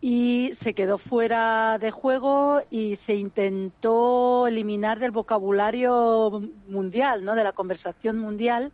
y 0.00 0.52
se 0.64 0.74
quedó 0.74 0.98
fuera 0.98 1.78
de 1.78 1.92
juego 1.92 2.60
y 2.70 2.98
se 3.06 3.14
intentó 3.14 4.48
eliminar 4.48 4.98
del 4.98 5.12
vocabulario 5.12 6.42
mundial, 6.68 7.24
¿no? 7.24 7.36
de 7.36 7.44
la 7.44 7.52
conversación 7.52 8.18
mundial 8.18 8.72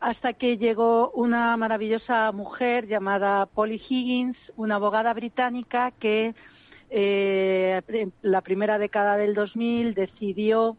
hasta 0.00 0.32
que 0.32 0.56
llegó 0.58 1.10
una 1.10 1.56
maravillosa 1.56 2.30
mujer 2.32 2.86
llamada 2.86 3.46
Polly 3.46 3.82
Higgins, 3.88 4.36
una 4.56 4.76
abogada 4.76 5.12
británica 5.12 5.92
que 5.98 6.34
eh, 6.90 7.80
en 7.88 8.12
la 8.22 8.40
primera 8.40 8.78
década 8.78 9.16
del 9.16 9.34
2000 9.34 9.94
decidió 9.94 10.76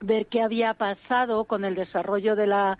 ver 0.00 0.26
qué 0.26 0.42
había 0.42 0.74
pasado 0.74 1.44
con 1.44 1.64
el 1.64 1.74
desarrollo 1.74 2.36
de 2.36 2.46
la 2.46 2.78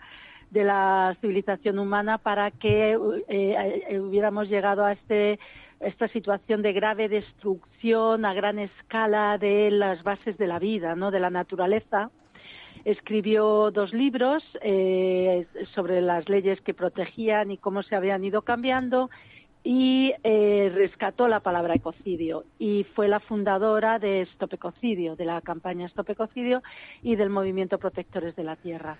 de 0.51 0.63
la 0.63 1.17
civilización 1.19 1.79
humana 1.79 2.19
para 2.19 2.51
que 2.51 2.91
eh, 2.91 3.83
eh, 3.89 3.99
hubiéramos 3.99 4.49
llegado 4.49 4.85
a 4.85 4.91
este 4.91 5.39
esta 5.79 6.07
situación 6.09 6.61
de 6.61 6.73
grave 6.73 7.09
destrucción 7.09 8.23
a 8.23 8.33
gran 8.33 8.59
escala 8.59 9.37
de 9.39 9.71
las 9.71 10.03
bases 10.03 10.37
de 10.37 10.47
la 10.47 10.59
vida, 10.59 10.95
¿no? 10.95 11.11
de 11.11 11.19
la 11.19 11.31
naturaleza 11.31 12.11
escribió 12.85 13.71
dos 13.71 13.93
libros 13.93 14.43
eh, 14.61 15.47
sobre 15.73 16.01
las 16.01 16.27
leyes 16.27 16.59
que 16.61 16.73
protegían 16.73 17.51
y 17.51 17.57
cómo 17.57 17.83
se 17.83 17.95
habían 17.95 18.23
ido 18.23 18.41
cambiando 18.41 19.09
y 19.63 20.13
eh, 20.23 20.69
rescató 20.75 21.29
la 21.29 21.39
palabra 21.39 21.73
ecocidio 21.73 22.43
y 22.59 22.85
fue 22.95 23.07
la 23.07 23.21
fundadora 23.21 23.97
de 23.97 24.21
Stop 24.23 24.55
Ecocidio, 24.55 25.15
de 25.15 25.23
la 25.23 25.39
campaña 25.39 25.85
Stop 25.85 26.09
Ecocidio 26.09 26.61
y 27.01 27.15
del 27.15 27.29
movimiento 27.29 27.77
Protectores 27.77 28.35
de 28.35 28.43
la 28.43 28.57
Tierra. 28.57 28.97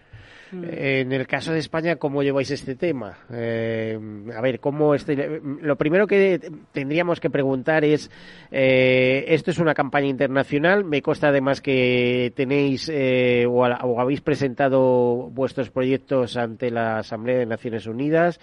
Mm. 0.54 0.64
En 0.70 1.12
el 1.12 1.28
caso 1.28 1.52
de 1.52 1.60
España, 1.60 1.98
¿cómo 1.98 2.24
lleváis 2.24 2.50
este 2.52 2.76
tema? 2.76 3.18
Eh, 3.30 4.00
a 4.34 4.40
ver, 4.40 4.62
¿cómo 4.62 4.96
este, 4.96 5.42
lo 5.44 5.76
primero 5.76 6.08
que 6.08 6.40
tendríamos 6.72 7.20
que 7.20 7.30
preguntar 7.30 7.84
es, 7.84 8.10
eh, 8.50 9.26
esto 9.28 9.52
es 9.52 9.60
una 9.60 9.74
campaña 9.74 10.08
internacional, 10.08 10.86
me 10.86 11.02
consta 11.02 11.28
además 11.28 11.60
que 11.60 12.32
tenéis 12.38 12.90
o, 12.90 13.52
o, 13.52 14.00
habéis 14.00 14.22
presentado 14.22 15.30
vuestros 15.30 15.70
proyectos 15.70 16.38
ante 16.38 16.72
la 16.72 17.00
Asamblea 17.00 17.40
de 17.40 17.46
Naciones 17.46 17.86
Unidas, 17.86 18.40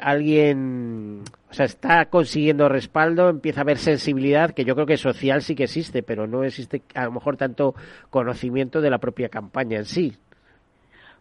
alguien 0.00 1.22
o 1.50 1.54
sea, 1.54 1.66
está 1.66 2.06
consiguiendo 2.06 2.68
respaldo, 2.68 3.28
empieza 3.28 3.60
a 3.60 3.62
haber 3.62 3.78
sensibilidad, 3.78 4.50
que 4.50 4.64
yo 4.64 4.74
creo 4.74 4.86
que 4.86 4.96
social 4.96 5.42
sí 5.42 5.54
que 5.54 5.64
existe, 5.64 6.02
pero 6.02 6.26
no 6.26 6.42
existe 6.42 6.82
a 6.94 7.04
lo 7.04 7.12
mejor 7.12 7.36
tanto 7.36 7.74
conocimiento 8.10 8.80
de 8.80 8.90
la 8.90 8.98
propia 8.98 9.28
campaña 9.28 9.78
en 9.78 9.84
sí. 9.84 10.16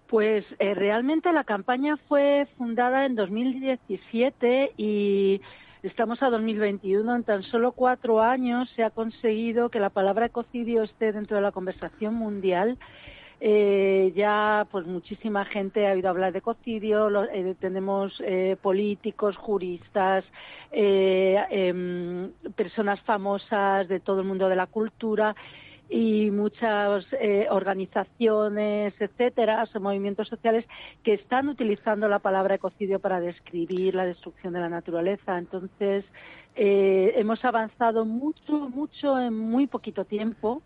Pues 0.07 0.45
eh, 0.59 0.73
realmente 0.73 1.31
la 1.33 1.43
campaña 1.43 1.97
fue 2.07 2.47
fundada 2.57 3.05
en 3.05 3.15
2017 3.15 4.73
y 4.77 5.41
estamos 5.81 6.21
a 6.23 6.29
2021. 6.29 7.15
En 7.15 7.23
tan 7.23 7.43
solo 7.43 7.71
cuatro 7.71 8.21
años 8.21 8.69
se 8.75 8.83
ha 8.83 8.89
conseguido 8.89 9.69
que 9.69 9.79
la 9.79 9.89
palabra 9.89 10.27
ecocidio 10.27 10.83
esté 10.83 11.11
dentro 11.11 11.37
de 11.37 11.43
la 11.43 11.51
conversación 11.51 12.15
mundial 12.15 12.77
eh, 13.45 14.13
ya 14.15 14.65
pues 14.71 14.87
muchísima 14.87 15.43
gente 15.43 15.85
ha 15.85 15.91
oído 15.91 16.07
hablar 16.07 16.31
de 16.31 16.39
ecocidio, 16.39 17.25
eh, 17.25 17.55
tenemos 17.59 18.13
eh, 18.25 18.55
políticos, 18.61 19.35
juristas, 19.35 20.23
em, 20.71 22.31
personas 22.55 23.01
famosas 23.01 23.89
de 23.89 23.99
todo 23.99 24.21
el 24.21 24.27
mundo 24.27 24.47
de 24.47 24.55
la 24.55 24.67
cultura 24.67 25.35
y 25.89 26.31
muchas 26.31 27.05
organizaciones, 27.49 28.93
etcétera, 28.97 29.67
movimientos 29.77 30.29
sociales 30.29 30.65
que 31.03 31.13
están 31.13 31.49
utilizando 31.49 32.07
la 32.07 32.19
palabra 32.19 32.55
ecocidio 32.55 32.99
para 32.99 33.19
describir 33.19 33.93
la 33.93 34.05
destrucción 34.05 34.53
de 34.53 34.61
la 34.61 34.69
naturaleza. 34.69 35.37
Entonces, 35.37 36.05
hemos 36.55 37.43
avanzado 37.43 38.05
mucho, 38.05 38.69
mucho 38.69 39.19
en 39.19 39.37
muy 39.37 39.67
poquito 39.67 40.05
tiempo 40.05 40.63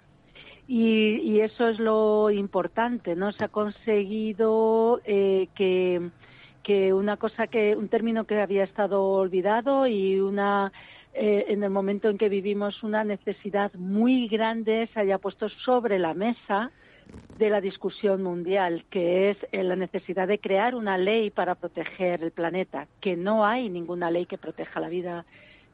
y, 0.67 1.39
eso 1.39 1.69
es 1.69 1.79
lo 1.79 2.29
importante, 2.29 3.15
¿no? 3.15 3.31
Se 3.31 3.45
ha 3.45 3.47
conseguido 3.47 5.01
eh, 5.05 5.47
que, 5.55 6.09
que 6.63 6.93
una 6.93 7.17
cosa 7.17 7.47
que, 7.47 7.75
un 7.75 7.87
término 7.87 8.25
que 8.25 8.41
había 8.41 8.65
estado 8.65 9.03
olvidado 9.03 9.87
y 9.87 10.19
una, 10.19 10.73
eh, 11.13 11.45
en 11.47 11.63
el 11.63 11.69
momento 11.69 12.09
en 12.09 12.17
que 12.17 12.27
vivimos 12.27 12.83
una 12.83 13.03
necesidad 13.03 13.73
muy 13.75 14.27
grande 14.27 14.89
se 14.93 14.99
haya 14.99 15.17
puesto 15.17 15.47
sobre 15.49 15.99
la 15.99 16.13
mesa 16.13 16.71
de 17.37 17.49
la 17.49 17.61
discusión 17.61 18.21
mundial, 18.21 18.83
que 18.89 19.29
es 19.29 19.37
eh, 19.51 19.63
la 19.63 19.75
necesidad 19.75 20.27
de 20.27 20.39
crear 20.39 20.75
una 20.75 20.97
ley 20.97 21.29
para 21.29 21.55
proteger 21.55 22.23
el 22.23 22.31
planeta, 22.31 22.87
que 22.99 23.15
no 23.15 23.45
hay 23.45 23.69
ninguna 23.69 24.11
ley 24.11 24.25
que 24.25 24.37
proteja 24.37 24.79
la 24.79 24.89
vida 24.89 25.25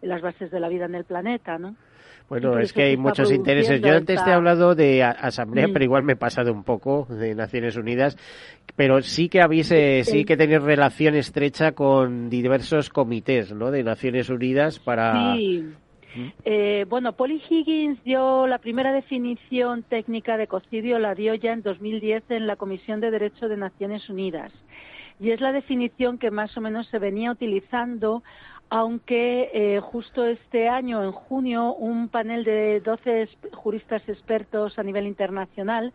las 0.03 0.22
bases 0.22 0.51
de 0.51 0.60
la 0.60 0.69
vida 0.69 0.86
en 0.86 0.95
el 0.95 1.05
planeta, 1.05 1.57
¿no? 1.57 1.75
Bueno, 2.29 2.57
es 2.57 2.74
que 2.74 2.83
hay 2.83 2.98
muchos 2.98 3.31
intereses. 3.31 3.81
Yo 3.81 3.95
antes 3.95 4.24
te 4.24 4.29
he 4.29 4.33
hablado 4.33 4.75
de 4.75 5.03
asamblea, 5.03 5.67
mm. 5.67 5.74
pero 5.74 5.86
igual 5.86 6.03
me 6.03 6.13
he 6.13 6.15
pasado 6.15 6.51
un 6.51 6.63
poco 6.63 7.05
de 7.10 7.36
Naciones 7.36 7.75
Unidas. 7.75 8.17
Pero 8.75 9.01
sí 9.01 9.29
que 9.29 9.41
habéis, 9.41 9.72
eh, 9.72 10.03
sí 10.03 10.25
que 10.25 10.38
tenéis 10.38 10.63
relación 10.63 11.15
estrecha 11.15 11.74
con 11.74 12.29
diversos 12.29 12.89
comités, 12.89 13.53
¿no? 13.53 13.72
De 13.72 13.83
Naciones 13.83 14.29
Unidas 14.29 14.79
para. 14.79 15.36
Sí. 15.36 15.74
¿Mm? 16.15 16.27
Eh, 16.45 16.86
bueno, 16.89 17.13
Polly 17.13 17.41
Higgins 17.50 18.03
dio 18.03 18.48
la 18.48 18.60
primera 18.60 18.93
definición 18.93 19.83
técnica 19.83 20.38
de 20.38 20.48
cocidio, 20.48 21.00
la 21.00 21.15
dio 21.15 21.36
ya 21.36 21.51
en 21.51 21.62
2010 21.62 22.24
en 22.29 22.48
la 22.48 22.55
Comisión 22.55 23.00
de 23.01 23.12
Derecho 23.12 23.48
de 23.48 23.57
Naciones 23.57 24.10
Unidas. 24.10 24.51
Y 25.19 25.31
es 25.31 25.41
la 25.41 25.51
definición 25.51 26.17
que 26.17 26.31
más 26.31 26.57
o 26.57 26.62
menos 26.62 26.88
se 26.88 27.00
venía 27.00 27.31
utilizando 27.31 28.24
aunque 28.70 29.50
eh, 29.53 29.79
justo 29.79 30.25
este 30.25 30.67
año, 30.67 31.03
en 31.03 31.12
junio, 31.12 31.74
un 31.74 32.10
panel 32.10 32.43
de 32.43 32.79
12 32.82 33.29
juristas 33.53 34.01
expertos 34.08 34.79
a 34.79 34.84
nivel 34.84 35.05
internacional 35.05 35.93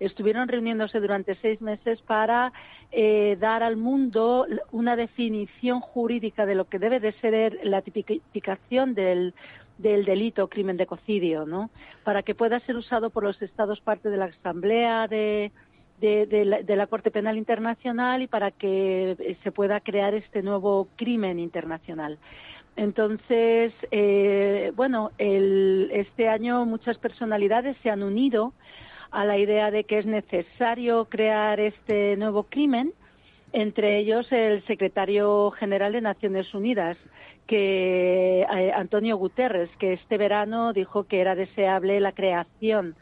estuvieron 0.00 0.48
reuniéndose 0.48 1.00
durante 1.00 1.34
seis 1.36 1.60
meses 1.60 2.00
para 2.02 2.52
eh, 2.92 3.36
dar 3.40 3.62
al 3.62 3.76
mundo 3.76 4.46
una 4.70 4.94
definición 4.96 5.80
jurídica 5.80 6.46
de 6.46 6.54
lo 6.54 6.66
que 6.66 6.78
debe 6.78 7.00
de 7.00 7.12
ser 7.14 7.58
la 7.64 7.82
tipificación 7.82 8.94
del, 8.94 9.34
del 9.78 10.04
delito 10.04 10.48
crimen 10.48 10.76
de 10.76 10.86
cocidio, 10.86 11.46
¿no? 11.46 11.70
Para 12.04 12.22
que 12.22 12.34
pueda 12.34 12.60
ser 12.60 12.76
usado 12.76 13.10
por 13.10 13.24
los 13.24 13.40
Estados 13.42 13.80
parte 13.80 14.08
de 14.08 14.16
la 14.16 14.26
Asamblea 14.26 15.08
de, 15.08 15.50
de, 16.00 16.64
la, 16.76 16.86
Corte 16.86 17.10
Penal 17.10 17.36
Internacional 17.36 18.22
y 18.22 18.26
para 18.26 18.50
que 18.50 19.16
eh, 19.18 19.36
se 19.42 19.52
pueda 19.52 19.80
crear 19.80 20.14
este 20.14 20.42
nuevo 20.42 20.88
crimen 20.96 21.38
internacional. 21.38 22.18
Entonces, 22.76 23.72
eh, 23.90 24.72
bueno, 24.76 25.10
este 25.18 26.28
año 26.28 26.64
muchas 26.64 26.96
personalidades 26.98 27.76
se 27.82 27.90
han 27.90 28.04
unido 28.04 28.52
a 29.10 29.24
la 29.24 29.36
idea 29.36 29.70
de 29.70 29.84
que 29.84 29.98
es 29.98 30.06
necesario 30.06 31.06
crear 31.06 31.58
este 31.58 32.16
nuevo 32.16 32.44
crimen, 32.44 32.92
entre 33.52 33.98
ellos 33.98 34.30
el 34.30 34.64
secretario 34.66 35.50
general 35.52 35.92
de 35.92 36.02
Naciones 36.02 36.54
Unidas, 36.54 36.96
que 37.48 38.42
eh, 38.42 38.72
Antonio 38.72 39.16
Guterres, 39.16 39.70
que 39.78 39.94
este 39.94 40.18
verano 40.18 40.72
dijo 40.72 41.04
que 41.04 41.20
era 41.20 41.34
deseable 41.34 41.98
la 41.98 42.12
creación 42.12 42.94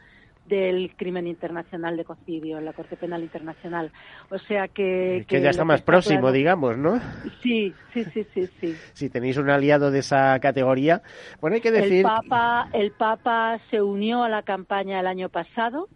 del 0.47 0.95
crimen 0.95 1.27
internacional 1.27 1.97
de 1.97 2.05
cocidio 2.05 2.57
en 2.57 2.65
la 2.65 2.73
Corte 2.73 2.95
Penal 2.95 3.21
Internacional. 3.21 3.91
O 4.29 4.37
sea 4.37 4.67
que... 4.67 5.25
Que, 5.27 5.41
ya 5.41 5.49
está 5.49 5.65
más 5.65 5.81
próximo, 5.81 6.31
digamos, 6.31 6.77
¿no? 6.77 6.99
Sí, 7.41 7.73
sí, 7.93 8.03
sí, 8.13 8.25
sí, 8.33 8.49
sí. 8.59 8.75
Si 8.93 9.09
tenéis 9.09 9.37
un 9.37 9.49
aliado 9.49 9.91
de 9.91 9.99
esa 9.99 10.39
categoría, 10.39 11.01
bueno, 11.41 11.55
hay 11.55 11.61
que 11.61 11.71
decir... 11.71 11.97
El 11.97 12.03
Papa, 12.03 12.69
el 12.73 12.91
Papa 12.91 13.59
se 13.69 13.81
unió 13.81 14.23
a 14.23 14.29
la 14.29 14.43
campaña 14.43 14.99
el 14.99 15.07
año 15.07 15.29
pasado 15.29 15.89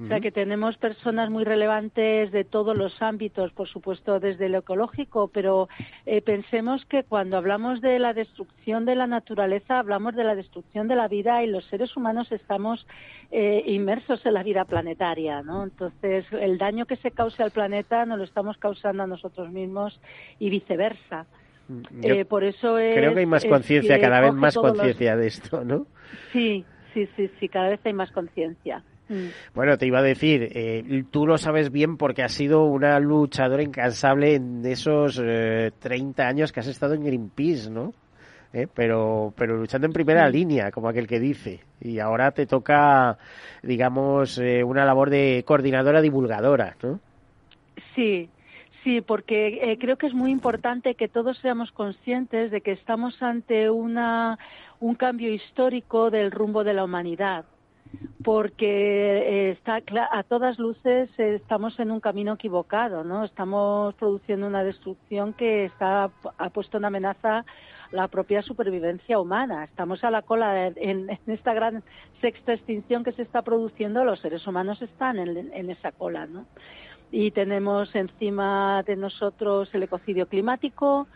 o 0.00 0.08
sea 0.08 0.20
que 0.20 0.32
tenemos 0.32 0.78
personas 0.78 1.28
muy 1.28 1.44
relevantes 1.44 2.32
de 2.32 2.44
todos 2.44 2.74
los 2.74 3.02
ámbitos, 3.02 3.52
por 3.52 3.68
supuesto 3.68 4.20
desde 4.20 4.48
lo 4.48 4.58
ecológico, 4.58 5.28
pero 5.28 5.68
eh, 6.06 6.22
pensemos 6.22 6.86
que 6.86 7.04
cuando 7.04 7.36
hablamos 7.36 7.82
de 7.82 7.98
la 7.98 8.14
destrucción 8.14 8.86
de 8.86 8.94
la 8.94 9.06
naturaleza, 9.06 9.78
hablamos 9.78 10.16
de 10.16 10.24
la 10.24 10.34
destrucción 10.34 10.88
de 10.88 10.96
la 10.96 11.08
vida 11.08 11.44
y 11.44 11.46
los 11.46 11.66
seres 11.66 11.94
humanos 11.94 12.32
estamos 12.32 12.86
eh, 13.30 13.64
inmersos 13.66 14.24
en 14.24 14.32
la 14.32 14.42
vida 14.42 14.64
planetaria, 14.64 15.42
¿no? 15.42 15.64
Entonces, 15.64 16.24
el 16.32 16.56
daño 16.56 16.86
que 16.86 16.96
se 16.96 17.10
cause 17.10 17.42
al 17.42 17.50
planeta 17.50 18.06
nos 18.06 18.16
lo 18.16 18.24
estamos 18.24 18.56
causando 18.56 19.02
a 19.02 19.06
nosotros 19.06 19.50
mismos 19.50 20.00
y 20.38 20.48
viceversa. 20.48 21.26
Mm, 21.68 21.82
eh, 22.02 22.24
por 22.24 22.44
eso 22.44 22.76
creo 22.76 23.12
que 23.12 23.20
hay 23.20 23.26
más 23.26 23.44
conciencia, 23.44 24.00
cada 24.00 24.22
vez 24.22 24.32
más 24.32 24.54
conciencia 24.54 25.16
de 25.16 25.26
esto, 25.26 25.64
¿no? 25.64 25.86
Sí, 26.32 26.64
sí, 26.94 27.06
sí, 27.14 27.30
sí, 27.38 27.48
cada 27.50 27.68
vez 27.68 27.80
hay 27.84 27.92
más 27.92 28.10
conciencia. 28.10 28.82
Mm. 29.12 29.28
Bueno, 29.54 29.76
te 29.76 29.86
iba 29.86 29.98
a 29.98 30.02
decir, 30.02 30.48
eh, 30.54 31.04
tú 31.10 31.26
lo 31.26 31.36
sabes 31.36 31.70
bien 31.70 31.96
porque 31.96 32.22
has 32.22 32.32
sido 32.32 32.64
una 32.64 32.98
luchadora 32.98 33.62
incansable 33.62 34.34
en 34.34 34.64
esos 34.64 35.20
eh, 35.22 35.70
30 35.78 36.26
años 36.26 36.52
que 36.52 36.60
has 36.60 36.66
estado 36.66 36.94
en 36.94 37.04
Greenpeace, 37.04 37.70
¿no? 37.70 37.92
Eh, 38.54 38.66
pero, 38.72 39.32
pero 39.36 39.56
luchando 39.56 39.86
en 39.86 39.92
primera 39.92 40.28
línea, 40.28 40.70
como 40.70 40.88
aquel 40.88 41.06
que 41.06 41.20
dice. 41.20 41.60
Y 41.80 41.98
ahora 41.98 42.32
te 42.32 42.46
toca, 42.46 43.18
digamos, 43.62 44.38
eh, 44.38 44.62
una 44.62 44.84
labor 44.84 45.10
de 45.10 45.42
coordinadora 45.46 46.00
divulgadora, 46.00 46.76
¿no? 46.82 47.00
Sí, 47.94 48.28
Sí, 48.84 49.00
porque 49.00 49.60
eh, 49.62 49.78
creo 49.78 49.96
que 49.96 50.08
es 50.08 50.14
muy 50.14 50.32
importante 50.32 50.96
que 50.96 51.06
todos 51.06 51.38
seamos 51.38 51.70
conscientes 51.70 52.50
de 52.50 52.62
que 52.62 52.72
estamos 52.72 53.22
ante 53.22 53.70
una, 53.70 54.40
un 54.80 54.96
cambio 54.96 55.32
histórico 55.32 56.10
del 56.10 56.32
rumbo 56.32 56.64
de 56.64 56.74
la 56.74 56.82
humanidad 56.82 57.44
porque 58.22 58.68
eh, 58.68 59.50
está 59.50 59.80
a 60.12 60.22
todas 60.22 60.58
luces 60.58 61.10
eh, 61.18 61.34
estamos 61.34 61.78
en 61.80 61.90
un 61.90 62.00
camino 62.00 62.34
equivocado, 62.34 63.04
¿no? 63.04 63.24
Estamos 63.24 63.94
produciendo 63.94 64.46
una 64.46 64.64
destrucción 64.64 65.32
que 65.32 65.64
está 65.64 66.10
ha 66.38 66.50
puesto 66.50 66.78
en 66.78 66.84
amenaza 66.84 67.44
la 67.90 68.08
propia 68.08 68.42
supervivencia 68.42 69.18
humana. 69.18 69.64
Estamos 69.64 70.02
a 70.04 70.10
la 70.10 70.22
cola 70.22 70.68
en, 70.68 71.10
esta 71.26 71.52
gran 71.52 71.82
sexta 72.20 72.54
extinción 72.54 73.04
que 73.04 73.12
se 73.12 73.22
está 73.22 73.42
produciendo. 73.42 74.04
Los 74.04 74.20
seres 74.20 74.46
humanos 74.46 74.80
están 74.80 75.18
en, 75.18 75.52
en 75.52 75.70
esa 75.70 75.92
cola, 75.92 76.26
¿no? 76.26 76.46
Y 77.10 77.30
tenemos 77.32 77.94
encima 77.94 78.82
de 78.84 78.96
nosotros 78.96 79.68
el 79.74 79.82
ecocidio 79.82 80.26
climático, 80.26 81.06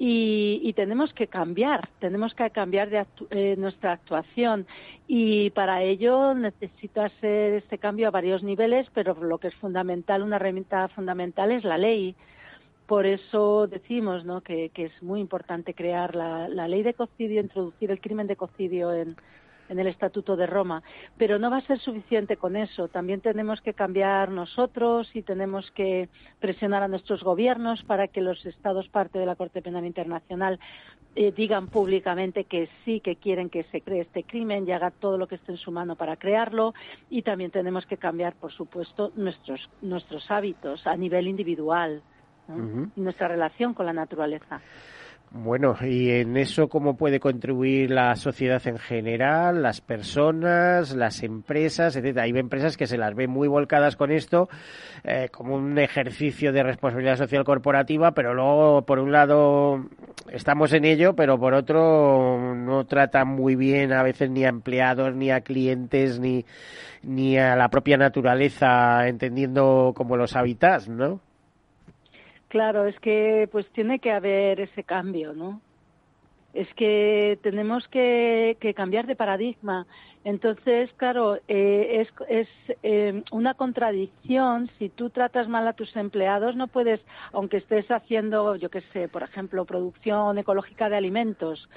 y, 0.00 0.72
tenemos 0.74 1.12
que 1.12 1.26
cambiar, 1.26 1.88
tenemos 1.98 2.32
que 2.34 2.50
cambiar 2.50 2.88
de 2.88 3.04
eh, 3.30 3.56
nuestra 3.58 3.92
actuación 3.92 4.66
y 5.08 5.50
para 5.50 5.82
ello 5.82 6.34
necesita 6.34 7.06
hacer 7.06 7.54
este 7.54 7.78
cambio 7.78 8.06
a 8.06 8.12
varios 8.12 8.44
niveles, 8.44 8.86
pero 8.94 9.14
lo 9.14 9.38
que 9.38 9.48
es 9.48 9.54
fundamental, 9.56 10.22
una 10.22 10.36
herramienta 10.36 10.86
fundamental 10.88 11.50
es 11.50 11.64
la 11.64 11.78
ley. 11.78 12.14
Por 12.86 13.06
eso 13.06 13.66
decimos 13.66 14.24
¿no? 14.24 14.40
que, 14.40 14.70
es 14.72 15.02
muy 15.02 15.20
importante 15.20 15.74
crear 15.74 16.14
la, 16.14 16.48
la 16.48 16.68
ley 16.68 16.82
de 16.82 16.94
cocidio, 16.94 17.40
introducir 17.40 17.90
el 17.90 18.00
crimen 18.00 18.28
de 18.28 18.36
cocidio 18.36 18.94
en, 18.94 19.16
en 19.68 19.78
el 19.78 19.86
Estatuto 19.86 20.36
de 20.36 20.46
Roma. 20.46 20.82
Pero 21.16 21.38
no 21.38 21.50
va 21.50 21.58
a 21.58 21.66
ser 21.66 21.78
suficiente 21.78 22.36
con 22.36 22.56
eso. 22.56 22.88
También 22.88 23.20
tenemos 23.20 23.60
que 23.60 23.74
cambiar 23.74 24.30
nosotros 24.30 25.10
y 25.14 25.22
tenemos 25.22 25.70
que 25.72 26.08
presionar 26.40 26.82
a 26.82 26.88
nuestros 26.88 27.22
gobiernos 27.22 27.82
para 27.84 28.08
que 28.08 28.20
los 28.20 28.44
Estados 28.46 28.88
parte 28.88 29.18
de 29.18 29.26
la 29.26 29.36
Corte 29.36 29.62
Penal 29.62 29.84
Internacional 29.84 30.58
eh, 31.14 31.32
digan 31.32 31.68
públicamente 31.68 32.44
que 32.44 32.68
sí 32.84 33.00
que 33.00 33.16
quieren 33.16 33.50
que 33.50 33.64
se 33.64 33.80
cree 33.80 34.02
este 34.02 34.22
crimen 34.22 34.68
y 34.68 34.72
haga 34.72 34.90
todo 34.90 35.18
lo 35.18 35.26
que 35.26 35.34
esté 35.34 35.52
en 35.52 35.58
su 35.58 35.72
mano 35.72 35.96
para 35.96 36.16
crearlo. 36.16 36.74
Y 37.10 37.22
también 37.22 37.50
tenemos 37.50 37.86
que 37.86 37.96
cambiar, 37.96 38.34
por 38.34 38.52
supuesto, 38.52 39.12
nuestros, 39.16 39.68
nuestros 39.82 40.30
hábitos 40.30 40.86
a 40.86 40.96
nivel 40.96 41.28
individual 41.28 42.02
y 42.96 43.00
nuestra 43.00 43.28
relación 43.28 43.74
con 43.74 43.84
la 43.84 43.92
naturaleza. 43.92 44.62
Bueno, 45.30 45.76
y 45.82 46.10
en 46.10 46.38
eso 46.38 46.68
cómo 46.70 46.96
puede 46.96 47.20
contribuir 47.20 47.90
la 47.90 48.16
sociedad 48.16 48.66
en 48.66 48.78
general, 48.78 49.62
las 49.62 49.82
personas, 49.82 50.94
las 50.94 51.22
empresas, 51.22 51.96
etcétera. 51.96 52.22
Hay 52.24 52.30
empresas 52.30 52.78
que 52.78 52.86
se 52.86 52.96
las 52.96 53.14
ven 53.14 53.28
muy 53.30 53.46
volcadas 53.46 53.96
con 53.96 54.10
esto 54.10 54.48
eh, 55.04 55.28
como 55.30 55.56
un 55.56 55.78
ejercicio 55.78 56.50
de 56.50 56.62
responsabilidad 56.62 57.18
social 57.18 57.44
corporativa, 57.44 58.12
pero 58.12 58.32
luego 58.32 58.82
por 58.86 59.00
un 59.00 59.12
lado 59.12 59.84
estamos 60.32 60.72
en 60.72 60.86
ello, 60.86 61.14
pero 61.14 61.38
por 61.38 61.52
otro 61.52 62.54
no 62.54 62.86
tratan 62.86 63.28
muy 63.28 63.54
bien 63.54 63.92
a 63.92 64.02
veces 64.02 64.30
ni 64.30 64.46
a 64.46 64.48
empleados, 64.48 65.14
ni 65.14 65.30
a 65.30 65.42
clientes, 65.42 66.18
ni 66.18 66.46
ni 67.02 67.38
a 67.38 67.54
la 67.54 67.68
propia 67.68 67.96
naturaleza, 67.96 69.06
entendiendo 69.06 69.92
como 69.94 70.16
los 70.16 70.34
hábitats, 70.34 70.88
¿no? 70.88 71.20
Claro, 72.48 72.86
es 72.86 72.98
que 73.00 73.48
pues 73.52 73.66
tiene 73.72 73.98
que 73.98 74.10
haber 74.10 74.60
ese 74.60 74.82
cambio, 74.82 75.34
¿no? 75.34 75.60
Es 76.54 76.72
que 76.74 77.38
tenemos 77.42 77.86
que, 77.88 78.56
cambiar 78.74 79.06
de 79.06 79.16
paradigma. 79.16 79.86
Entonces, 80.24 80.90
claro, 80.96 81.36
eh, 81.46 82.00
es, 82.00 82.08
es 82.28 82.48
eh, 82.82 83.22
una 83.30 83.52
contradicción. 83.54 84.70
Si 84.78 84.88
tú 84.88 85.10
tratas 85.10 85.46
mal 85.46 85.68
a 85.68 85.74
tus 85.74 85.94
empleados, 85.94 86.56
no 86.56 86.66
puedes, 86.68 87.00
aunque 87.32 87.58
estés 87.58 87.86
haciendo, 87.90 88.56
yo 88.56 88.70
qué 88.70 88.80
sé, 88.92 89.08
por 89.08 89.22
ejemplo, 89.22 89.66
producción 89.66 90.38
ecológica 90.38 90.88
de 90.88 90.96
alimentos, 90.96 91.68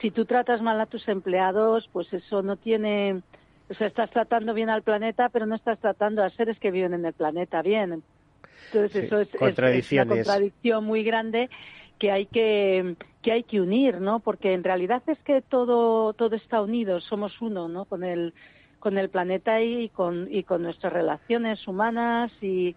si 0.00 0.10
tú 0.10 0.26
tratas 0.26 0.62
mal 0.62 0.80
a 0.80 0.86
tus 0.86 1.06
empleados, 1.08 1.88
pues 1.92 2.12
eso 2.12 2.42
no 2.42 2.56
tiene, 2.56 3.22
o 3.70 3.74
sea, 3.74 3.86
estás 3.86 4.10
tratando 4.10 4.54
bien 4.54 4.70
al 4.70 4.82
planeta, 4.82 5.30
pero 5.30 5.46
no 5.46 5.54
estás 5.54 5.78
tratando 5.78 6.22
a 6.22 6.30
seres 6.30 6.58
que 6.58 6.70
viven 6.70 6.94
en 6.94 7.04
el 7.06 7.14
planeta 7.14 7.62
bien. 7.62 8.02
Entonces 8.66 9.04
eso 9.04 9.20
es, 9.20 9.28
una 9.92 10.06
contradicción 10.06 10.84
muy 10.84 11.02
grande 11.02 11.50
que 11.98 12.10
hay 12.10 12.26
que 12.26 12.96
que 13.22 13.32
hay 13.32 13.42
que 13.42 13.60
unir, 13.60 14.00
¿no? 14.00 14.20
Porque 14.20 14.54
en 14.54 14.64
realidad 14.64 15.02
es 15.06 15.18
que 15.20 15.42
todo 15.42 16.12
todo 16.14 16.36
está 16.36 16.62
unido, 16.62 17.00
somos 17.00 17.40
uno, 17.40 17.68
¿no? 17.68 17.84
Con 17.84 18.04
el 18.04 18.34
con 18.78 18.96
el 18.96 19.10
planeta 19.10 19.60
y 19.60 19.90
con 19.90 20.28
y 20.30 20.42
con 20.44 20.62
nuestras 20.62 20.92
relaciones 20.92 21.66
humanas 21.68 22.32
y 22.40 22.74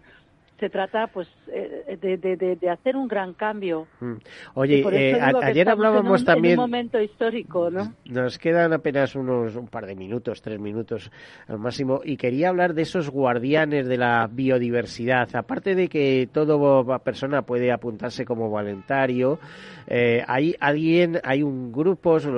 se 0.58 0.70
trata 0.70 1.08
pues 1.08 1.28
eh, 1.48 1.98
de, 2.00 2.70
hacer 2.70 2.96
un 2.96 3.08
gran 3.08 3.34
cambio. 3.34 3.86
Mm. 4.00 4.14
Oye, 4.54 4.84
eh, 4.92 5.20
ayer 5.20 5.68
hablábamos 5.68 6.24
también. 6.24 6.54
En 6.54 6.60
un 6.60 6.64
momento 6.64 7.00
histórico, 7.00 7.70
¿no? 7.70 7.94
Nos 8.04 8.38
quedan 8.38 8.72
apenas 8.72 9.14
unos 9.16 9.56
un 9.56 9.66
par 9.66 9.86
de 9.86 9.96
minutos, 9.96 10.42
tres 10.42 10.60
minutos 10.60 11.10
al 11.48 11.58
máximo, 11.58 12.00
y 12.04 12.16
quería 12.16 12.50
hablar 12.50 12.74
de 12.74 12.82
esos 12.82 13.10
guardianes 13.10 13.86
de 13.88 13.96
la 13.96 14.28
biodiversidad. 14.30 15.34
Aparte 15.34 15.74
de 15.74 15.88
que 15.88 16.28
toda 16.32 16.98
persona 17.00 17.42
puede 17.42 17.72
apuntarse 17.72 18.24
como 18.24 18.48
voluntario, 18.48 19.38
eh, 19.86 20.22
hay 20.26 20.54
alguien, 20.60 21.20
hay 21.24 21.42
un 21.42 21.72
grupos, 21.72 22.28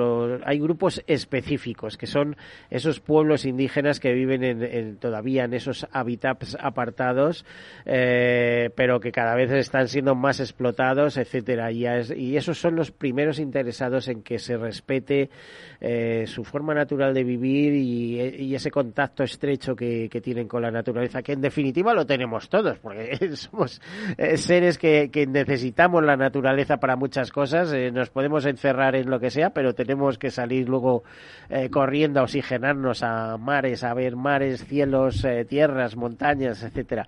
hay 0.43 0.59
grupos 0.59 1.03
específicos 1.07 1.97
que 1.97 2.07
son 2.07 2.35
esos 2.69 2.99
pueblos 2.99 3.45
indígenas 3.45 3.99
que 3.99 4.11
viven 4.13 4.43
en, 4.43 4.97
todavía 4.97 5.45
en 5.45 5.53
esos 5.53 5.87
hábitats 5.91 6.57
apartados. 6.59 7.45
Eh, 7.85 8.06
eh, 8.09 8.69
pero 8.73 9.01
que 9.01 9.11
cada 9.11 9.35
vez 9.35 9.51
están 9.51 9.89
siendo 9.89 10.15
más 10.15 10.39
explotados, 10.39 11.17
etcétera. 11.17 11.71
Y, 11.71 12.37
esos 12.37 12.57
son 12.57 12.75
los 12.75 12.91
primeros 12.91 13.37
interesados 13.37 14.07
en 14.07 14.23
que 14.23 14.39
se 14.39 14.55
respete 14.55 15.29
eh, 15.81 16.23
su 16.25 16.45
forma 16.45 16.73
natural 16.73 17.13
de 17.13 17.23
vivir 17.25 17.73
y, 17.73 18.55
ese 18.55 18.71
contacto 18.71 19.23
estrecho 19.23 19.75
que, 19.75 20.09
tienen 20.23 20.47
con 20.47 20.61
la 20.61 20.71
naturaleza, 20.71 21.21
que 21.21 21.33
en 21.33 21.41
definitiva 21.41 21.93
lo 21.93 22.05
tenemos 22.05 22.49
todos, 22.49 22.79
porque 22.79 23.17
somos 23.35 23.81
eh, 24.17 24.37
seres 24.37 24.77
que, 24.77 25.09
necesitamos 25.27 26.03
la 26.03 26.15
naturaleza 26.15 26.77
para 26.77 26.95
muchas 26.95 27.31
cosas. 27.31 27.73
nos 27.91 28.09
podemos 28.09 28.45
encerrar 28.45 28.95
en 28.95 29.09
lo 29.09 29.19
que 29.19 29.29
sea, 29.29 29.49
pero 29.49 29.73
tenemos 29.75 30.17
que 30.17 30.31
salir 30.31 30.67
luego 30.69 31.03
corriendo 31.71 32.21
a 32.21 32.23
oxigenarnos 32.23 33.03
a 33.03 33.37
mares, 33.37 33.83
a 33.83 33.93
ver 33.93 34.15
mares, 34.15 34.65
cielos, 34.65 35.25
tierras, 35.47 35.95
montañas, 35.95 36.63
etcétera. 36.63 37.05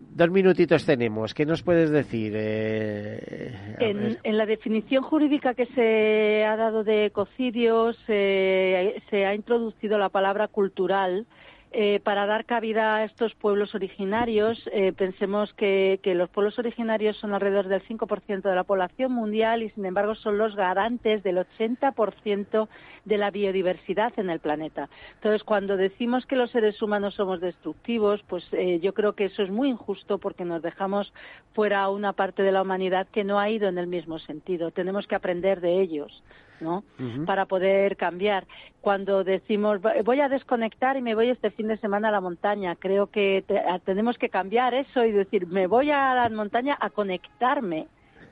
Dos 0.00 0.30
minutitos 0.30 0.84
tenemos. 0.84 1.34
¿Qué 1.34 1.44
nos 1.44 1.62
puedes 1.62 1.90
decir? 1.90 2.32
Eh, 2.36 3.52
en, 3.80 4.36
la 4.36 4.46
definición 4.46 5.02
jurídica 5.02 5.54
que 5.54 5.66
se 5.66 6.44
ha 6.44 6.56
dado 6.56 6.84
de 6.84 7.06
ecocidio 7.06 7.92
se 8.06 8.92
ha 9.26 9.34
introducido 9.34 9.98
la 9.98 10.08
palabra 10.08 10.48
cultural 10.48 11.26
eh, 11.70 12.00
para 12.02 12.24
dar 12.24 12.46
cabida 12.46 12.96
a 12.96 13.04
estos 13.04 13.34
pueblos 13.34 13.74
originarios. 13.74 14.58
Eh, 14.72 14.94
pensemos 14.94 15.52
que, 15.52 16.00
los 16.02 16.30
pueblos 16.30 16.58
originarios 16.58 17.18
son 17.18 17.34
alrededor 17.34 17.68
del 17.68 17.82
5% 17.82 18.42
de 18.48 18.54
la 18.54 18.64
población 18.64 19.12
mundial 19.12 19.62
y, 19.62 19.68
sin 19.70 19.84
embargo, 19.84 20.14
son 20.14 20.38
los 20.38 20.56
garantes 20.56 21.22
del 21.22 21.36
80% 21.36 22.68
de 23.04 23.18
la 23.18 23.30
biodiversidad 23.30 24.12
en 24.18 24.30
el 24.30 24.40
planeta. 24.40 24.88
Entonces, 25.16 25.44
cuando 25.44 25.76
decimos 25.76 26.24
que 26.24 26.36
los 26.36 26.50
seres 26.50 26.80
humanos 26.80 27.14
somos 27.14 27.40
destructivos, 27.40 28.22
pues 28.26 28.48
eh, 28.52 28.80
yo 28.80 28.94
creo 28.94 29.12
que 29.12 29.26
eso 29.26 29.42
es 29.42 29.50
muy 29.50 29.68
injusto 29.68 30.16
porque 30.16 30.46
nos 30.46 30.62
dejamos 30.62 31.12
fuera 31.52 31.88
una 31.90 32.14
parte 32.14 32.42
de 32.42 32.52
la 32.52 32.62
humanidad 32.62 33.06
que 33.12 33.24
no 33.24 33.38
ha 33.38 33.50
ido 33.50 33.68
en 33.68 33.76
el 33.76 33.86
mismo 33.86 34.18
sentido. 34.18 34.70
Tenemos 34.70 35.06
que 35.06 35.16
aprender 35.16 35.60
de 35.60 35.82
ellos. 35.82 36.22
¿No? 36.60 36.84
Para 37.26 37.46
poder 37.46 37.96
cambiar. 37.96 38.46
Cuando 38.80 39.24
decimos 39.24 39.80
voy 40.04 40.20
a 40.20 40.28
desconectar 40.28 40.96
y 40.96 41.02
me 41.02 41.14
voy 41.14 41.30
este 41.30 41.50
fin 41.50 41.68
de 41.68 41.78
semana 41.78 42.08
a 42.08 42.12
la 42.12 42.20
montaña, 42.20 42.76
creo 42.76 43.08
que 43.08 43.44
tenemos 43.84 44.16
que 44.18 44.28
cambiar 44.28 44.74
eso 44.74 45.04
y 45.04 45.12
decir 45.12 45.46
me 45.46 45.66
voy 45.66 45.90
a 45.90 46.14
la 46.14 46.28
montaña 46.30 46.76
a 46.80 46.90
conectarme 46.90 47.86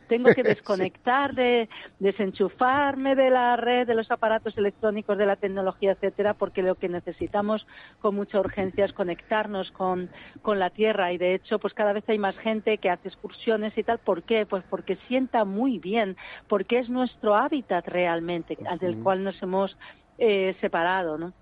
tengo 0.09 0.33
que 0.35 0.43
desconectar, 0.43 1.35
de, 1.35 1.69
desenchufarme 1.99 3.15
de 3.15 3.31
la 3.31 3.57
red, 3.57 3.87
de 3.87 3.95
los 3.95 4.11
aparatos 4.11 4.57
electrónicos, 4.57 5.19
de 5.19 5.27
la 5.27 5.37
tecnología, 5.37 5.93
etcétera, 5.93 6.35
porque 6.35 6.63
lo 6.63 6.75
que 6.77 6.89
necesitamos 6.89 7.67
con 8.01 8.15
mucha 8.15 8.41
urgencia 8.41 8.85
es 8.85 8.93
conectarnos 8.93 9.71
con, 9.73 10.11
con 10.43 10.59
la 10.59 10.71
Tierra 10.71 11.13
y 11.13 11.19
de 11.19 11.35
hecho, 11.35 11.59
pues 11.59 11.75
cada 11.75 11.93
vez 11.93 12.05
hay 12.09 12.19
más 12.19 12.37
gente 12.39 12.79
que 12.79 12.91
hace 12.91 13.09
excursiones 13.09 13.77
y 13.77 13.83
tal. 13.83 13.99
¿Por 13.99 14.23
qué? 14.23 14.47
Pues 14.47 14.65
porque 14.69 14.97
sienta 15.09 15.45
muy 15.45 15.79
bien, 15.79 16.17
porque 16.49 16.79
es 16.79 16.89
nuestro 16.89 17.35
hábitat 17.35 17.87
realmente, 17.87 18.57
del 18.81 18.99
cual 19.03 19.25
nos 19.25 19.41
hemos 19.43 19.77
eh, 20.19 20.55
separado, 20.61 21.19
¿no? 21.19 21.33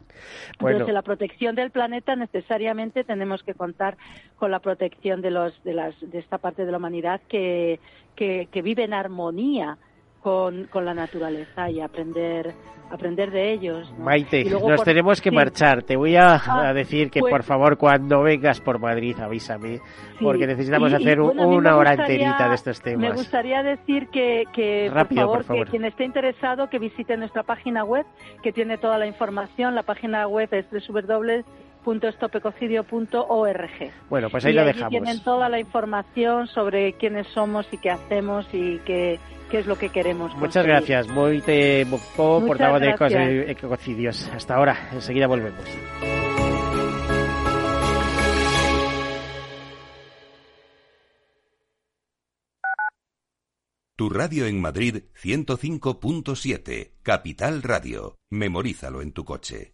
Entonces, 0.60 0.94
la 0.94 1.02
protección 1.02 1.54
del 1.54 1.70
planeta 1.70 2.14
necesariamente 2.14 3.04
tenemos 3.04 3.42
que 3.42 3.54
contar 3.54 3.96
con 4.36 4.50
la 4.50 4.60
protección 4.60 5.22
de 5.22 5.30
los 5.30 5.62
de 5.64 5.74
las 5.74 5.94
de 6.00 6.18
esta 6.18 6.38
parte 6.38 6.64
de 6.64 6.70
la 6.70 6.78
humanidad 6.78 7.20
que 7.28 7.80
que, 8.14 8.48
que 8.50 8.62
vive 8.62 8.84
en 8.84 8.94
armonía 8.94 9.76
con, 10.24 10.64
con 10.68 10.86
la 10.86 10.94
naturaleza 10.94 11.70
y 11.70 11.82
aprender 11.82 12.54
aprender 12.90 13.30
de 13.30 13.52
ellos. 13.52 13.92
Maite, 13.98 14.44
nos 14.44 14.82
tenemos 14.84 15.20
que 15.20 15.30
marchar. 15.30 15.82
Te 15.82 15.96
voy 15.96 16.16
a, 16.16 16.40
ah, 16.46 16.72
decir 16.72 17.10
que 17.10 17.20
pues 17.20 17.30
por 17.30 17.42
favor 17.42 17.76
cuando 17.76 18.22
vengas 18.22 18.60
por 18.60 18.78
Madrid 18.78 19.18
avísame, 19.18 19.80
porque 20.20 20.46
necesitamos 20.46 20.92
hacer 20.92 21.20
una 21.20 21.76
hora 21.76 21.94
enterita 21.94 22.48
de 22.48 22.54
estos 22.54 22.80
temas. 22.80 23.10
Me 23.10 23.16
gustaría 23.16 23.62
decir 23.62 24.08
que, 24.08 24.44
que 24.52 24.90
por, 24.92 25.44
favor, 25.44 25.64
que 25.64 25.70
quien 25.70 25.84
esté 25.84 26.04
interesado 26.04 26.68
que 26.68 26.78
visite 26.78 27.16
nuestra 27.16 27.42
página 27.42 27.84
web, 27.84 28.06
que 28.42 28.52
tiene 28.52 28.78
toda 28.78 28.96
la 28.98 29.06
información. 29.06 29.74
La 29.74 29.82
página 29.82 30.26
web 30.26 30.48
es 30.52 30.70
www.estopecocidio.org. 31.84 33.92
Bueno, 34.08 34.30
pues 34.30 34.44
ahí 34.44 34.52
lo 34.52 34.64
dejamos. 34.64 34.90
Tienen 34.90 35.22
toda 35.22 35.48
la 35.48 35.60
información 35.60 36.48
sobre 36.48 36.94
quiénes 36.94 37.28
somos 37.28 37.66
y 37.72 37.78
qué 37.78 37.90
hacemos 37.90 38.46
y 38.52 38.78
qué 38.80 39.20
qué 39.50 39.58
es 39.58 39.66
lo 39.66 39.78
que 39.78 39.90
queremos. 39.90 40.34
Muchas 40.36 40.66
gracias, 40.66 41.06
muy 41.08 41.40
te 41.40 41.86
portavoz 42.16 42.80
de 42.80 43.50
ecocidios. 43.50 44.28
Hasta 44.34 44.56
ahora, 44.56 44.88
enseguida 44.92 45.26
volvemos. 45.26 45.64
Tu 53.96 54.10
radio 54.10 54.46
en 54.46 54.60
Madrid 54.60 55.04
105.7, 55.22 56.94
Capital 57.02 57.62
Radio. 57.62 58.16
Memorízalo 58.28 59.02
en 59.02 59.12
tu 59.12 59.24
coche. 59.24 59.73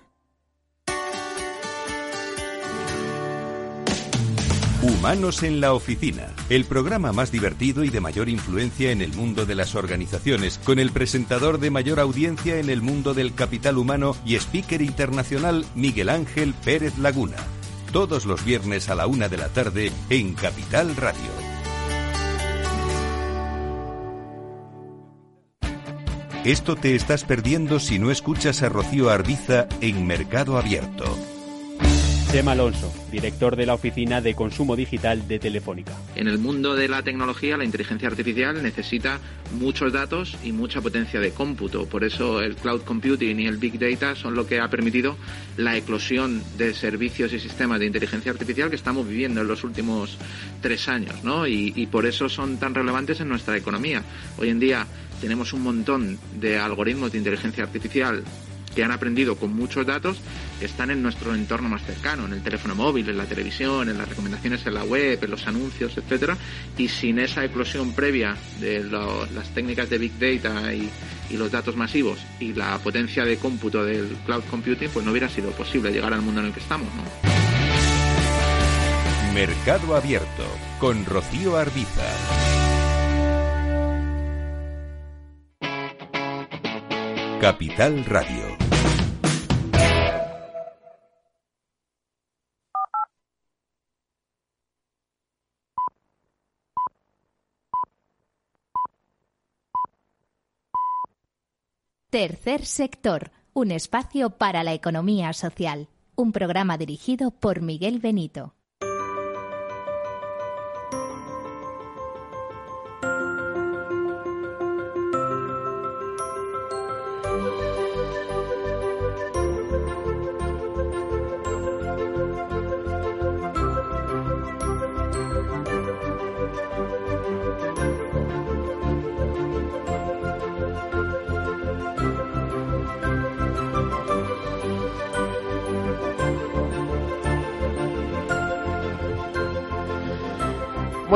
Humanos 4.81 5.43
en 5.43 5.61
la 5.61 5.73
Oficina, 5.73 6.33
el 6.49 6.65
programa 6.65 7.13
más 7.13 7.31
divertido 7.31 7.83
y 7.83 7.89
de 7.89 8.01
mayor 8.01 8.29
influencia 8.29 8.91
en 8.91 9.03
el 9.03 9.13
mundo 9.13 9.45
de 9.45 9.53
las 9.53 9.75
organizaciones, 9.75 10.59
con 10.63 10.79
el 10.79 10.89
presentador 10.89 11.59
de 11.59 11.69
mayor 11.69 11.99
audiencia 11.99 12.57
en 12.57 12.67
el 12.67 12.81
mundo 12.81 13.13
del 13.13 13.35
capital 13.35 13.77
humano 13.77 14.15
y 14.25 14.37
speaker 14.37 14.81
internacional 14.81 15.65
Miguel 15.75 16.09
Ángel 16.09 16.55
Pérez 16.65 16.97
Laguna. 16.97 17.37
Todos 17.93 18.25
los 18.25 18.43
viernes 18.43 18.89
a 18.89 18.95
la 18.95 19.05
una 19.05 19.29
de 19.29 19.37
la 19.37 19.49
tarde 19.49 19.91
en 20.09 20.33
Capital 20.33 20.95
Radio. 20.95 21.29
Esto 26.43 26.75
te 26.75 26.95
estás 26.95 27.23
perdiendo 27.23 27.79
si 27.79 27.99
no 27.99 28.09
escuchas 28.09 28.63
a 28.63 28.69
Rocío 28.69 29.11
Arbiza 29.11 29.67
en 29.79 30.07
Mercado 30.07 30.57
Abierto. 30.57 31.15
Chema 32.31 32.53
Alonso, 32.53 32.93
director 33.11 33.57
de 33.57 33.65
la 33.65 33.73
Oficina 33.73 34.21
de 34.21 34.35
Consumo 34.35 34.77
Digital 34.77 35.27
de 35.27 35.37
Telefónica. 35.37 35.91
En 36.15 36.29
el 36.29 36.37
mundo 36.37 36.75
de 36.75 36.87
la 36.87 37.03
tecnología, 37.03 37.57
la 37.57 37.65
inteligencia 37.65 38.07
artificial 38.07 38.63
necesita 38.63 39.19
muchos 39.59 39.91
datos 39.91 40.37
y 40.41 40.53
mucha 40.53 40.79
potencia 40.79 41.19
de 41.19 41.31
cómputo. 41.31 41.87
Por 41.87 42.05
eso 42.05 42.41
el 42.41 42.55
cloud 42.55 42.83
computing 42.83 43.37
y 43.41 43.47
el 43.47 43.57
big 43.57 43.77
data 43.77 44.15
son 44.15 44.33
lo 44.33 44.47
que 44.47 44.61
ha 44.61 44.69
permitido 44.69 45.17
la 45.57 45.75
eclosión 45.75 46.41
de 46.57 46.73
servicios 46.73 47.33
y 47.33 47.39
sistemas 47.41 47.81
de 47.81 47.87
inteligencia 47.87 48.31
artificial 48.31 48.69
que 48.69 48.77
estamos 48.77 49.05
viviendo 49.05 49.41
en 49.41 49.49
los 49.49 49.65
últimos 49.65 50.17
tres 50.61 50.87
años, 50.87 51.25
¿no? 51.25 51.45
Y, 51.47 51.73
y 51.75 51.87
por 51.87 52.05
eso 52.05 52.29
son 52.29 52.55
tan 52.59 52.73
relevantes 52.73 53.19
en 53.19 53.27
nuestra 53.27 53.57
economía. 53.57 54.03
Hoy 54.37 54.47
en 54.47 54.59
día 54.61 54.87
tenemos 55.19 55.51
un 55.51 55.63
montón 55.63 56.17
de 56.39 56.57
algoritmos 56.57 57.11
de 57.11 57.17
inteligencia 57.17 57.65
artificial 57.65 58.23
que 58.73 58.85
han 58.85 58.91
aprendido 58.91 59.35
con 59.35 59.53
muchos 59.53 59.85
datos 59.85 60.21
que 60.61 60.67
están 60.67 60.91
en 60.91 61.01
nuestro 61.01 61.33
entorno 61.33 61.69
más 61.69 61.81
cercano, 61.81 62.27
en 62.27 62.33
el 62.33 62.43
teléfono 62.43 62.75
móvil, 62.75 63.09
en 63.09 63.17
la 63.17 63.25
televisión, 63.25 63.89
en 63.89 63.97
las 63.97 64.07
recomendaciones 64.07 64.63
en 64.67 64.75
la 64.75 64.83
web, 64.83 65.17
en 65.19 65.31
los 65.31 65.47
anuncios, 65.47 65.97
etcétera, 65.97 66.37
y 66.77 66.87
sin 66.87 67.17
esa 67.17 67.43
eclosión 67.43 67.93
previa 67.93 68.37
de 68.59 68.83
las 68.83 69.49
técnicas 69.55 69.89
de 69.89 69.97
big 69.97 70.13
data 70.19 70.71
y, 70.71 70.87
los 71.31 71.49
datos 71.49 71.77
masivos 71.77 72.19
y 72.41 72.53
la 72.53 72.77
potencia 72.77 73.23
de 73.23 73.37
cómputo 73.37 73.85
del 73.85 74.05
cloud 74.25 74.43
computing, 74.51 74.89
pues 74.89 75.03
no 75.03 75.11
hubiera 75.11 75.29
sido 75.29 75.49
posible 75.51 75.89
llegar 75.89 76.13
al 76.13 76.21
mundo 76.21 76.41
en 76.41 76.47
el 76.47 76.53
que 76.53 76.59
estamos, 76.59 76.89
Mercado 79.33 79.95
Abierto 79.95 80.45
con 80.77 81.05
Rocío 81.05 81.57
Arbiza. 81.57 82.05
Capital 87.39 88.05
Radio. 88.05 88.50
Tercer 102.11 102.65
sector, 102.65 103.31
un 103.53 103.71
espacio 103.71 104.31
para 104.31 104.65
la 104.65 104.73
economía 104.73 105.31
social. 105.31 105.87
Un 106.13 106.33
programa 106.33 106.77
dirigido 106.77 107.31
por 107.31 107.61
Miguel 107.61 107.99
Benito. 107.99 108.53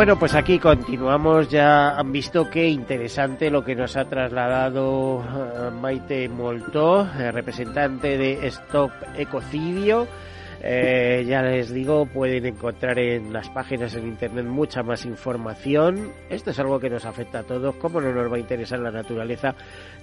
Bueno, 0.06 0.20
pues 0.20 0.36
aquí 0.36 0.60
continuamos. 0.60 1.50
Ya 1.50 1.98
han 1.98 2.12
visto 2.12 2.48
qué 2.48 2.68
interesante 2.68 3.50
lo 3.50 3.66
que 3.66 3.74
nos 3.74 3.98
ha 3.98 4.06
trasladado 4.06 5.24
eh, 5.24 5.72
Maite 5.72 6.30
Moltó, 6.30 7.10
eh, 7.18 7.32
representante 7.32 8.16
de 8.16 8.46
Stop 8.46 8.92
Ecocidio. 9.18 10.08
Eh, 10.68 11.24
ya 11.28 11.44
les 11.44 11.72
digo, 11.72 12.08
pueden 12.08 12.44
encontrar 12.48 12.98
en 12.98 13.32
las 13.32 13.52
páginas 13.52 13.94
en 13.94 14.08
internet 14.08 14.46
mucha 14.46 14.82
más 14.82 15.06
información. 15.06 16.12
Esto 16.28 16.50
es 16.50 16.58
algo 16.58 16.80
que 16.80 16.90
nos 16.90 17.06
afecta 17.06 17.40
a 17.40 17.44
todos. 17.44 17.76
¿Cómo 17.76 18.02
no 18.02 18.12
nos 18.12 18.32
va 18.32 18.38
a 18.38 18.40
interesar 18.40 18.80
la 18.80 18.90
naturaleza? 18.90 19.54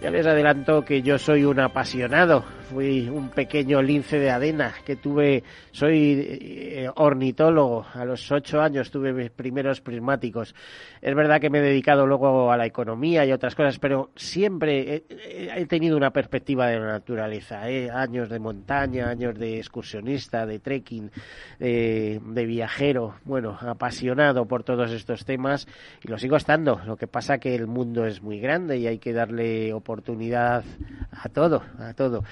Ya 0.00 0.10
les 0.10 0.24
adelanto 0.24 0.84
que 0.84 1.02
yo 1.02 1.18
soy 1.18 1.44
un 1.44 1.58
apasionado. 1.58 2.44
Fui 2.70 3.08
un 3.08 3.30
pequeño 3.30 3.82
lince 3.82 4.20
de 4.20 4.30
adena 4.30 4.72
que 4.86 4.94
tuve. 4.94 5.42
Soy 5.72 6.28
eh, 6.40 6.88
ornitólogo. 6.94 7.84
A 7.92 8.04
los 8.04 8.30
ocho 8.30 8.60
años 8.60 8.92
tuve 8.92 9.12
mis 9.12 9.30
primeros 9.30 9.80
prismáticos. 9.80 10.54
Es 11.00 11.14
verdad 11.16 11.40
que 11.40 11.50
me 11.50 11.58
he 11.58 11.62
dedicado 11.62 12.06
luego 12.06 12.52
a 12.52 12.56
la 12.56 12.66
economía 12.66 13.26
y 13.26 13.32
otras 13.32 13.56
cosas, 13.56 13.80
pero 13.80 14.10
siempre 14.14 15.02
he, 15.08 15.66
tenido 15.66 15.96
una 15.96 16.12
perspectiva 16.12 16.68
de 16.68 16.78
la 16.78 16.86
naturaleza. 16.86 17.68
¿eh? 17.68 17.90
Años 17.90 18.28
de 18.28 18.38
montaña, 18.38 19.08
años 19.08 19.36
de 19.36 19.58
excursionista, 19.58 20.46
de 20.46 20.51
trekking, 20.58 21.10
de 21.58 22.46
viajero, 22.46 23.14
bueno, 23.24 23.56
apasionado 23.60 24.46
por 24.46 24.64
todos 24.64 24.90
estos 24.90 25.24
temas 25.24 25.66
y 26.02 26.08
lo 26.08 26.18
sigo 26.18 26.36
estando. 26.36 26.80
Lo 26.86 26.96
que 26.96 27.06
pasa 27.06 27.38
que 27.38 27.54
el 27.54 27.66
mundo 27.66 28.06
es 28.06 28.22
muy 28.22 28.40
grande 28.40 28.78
y 28.78 28.86
hay 28.86 28.98
que 28.98 29.12
darle 29.12 29.72
oportunidad 29.72 30.64
a 31.10 31.28
todo, 31.28 31.62
a 31.78 31.94
todo. 31.94 32.24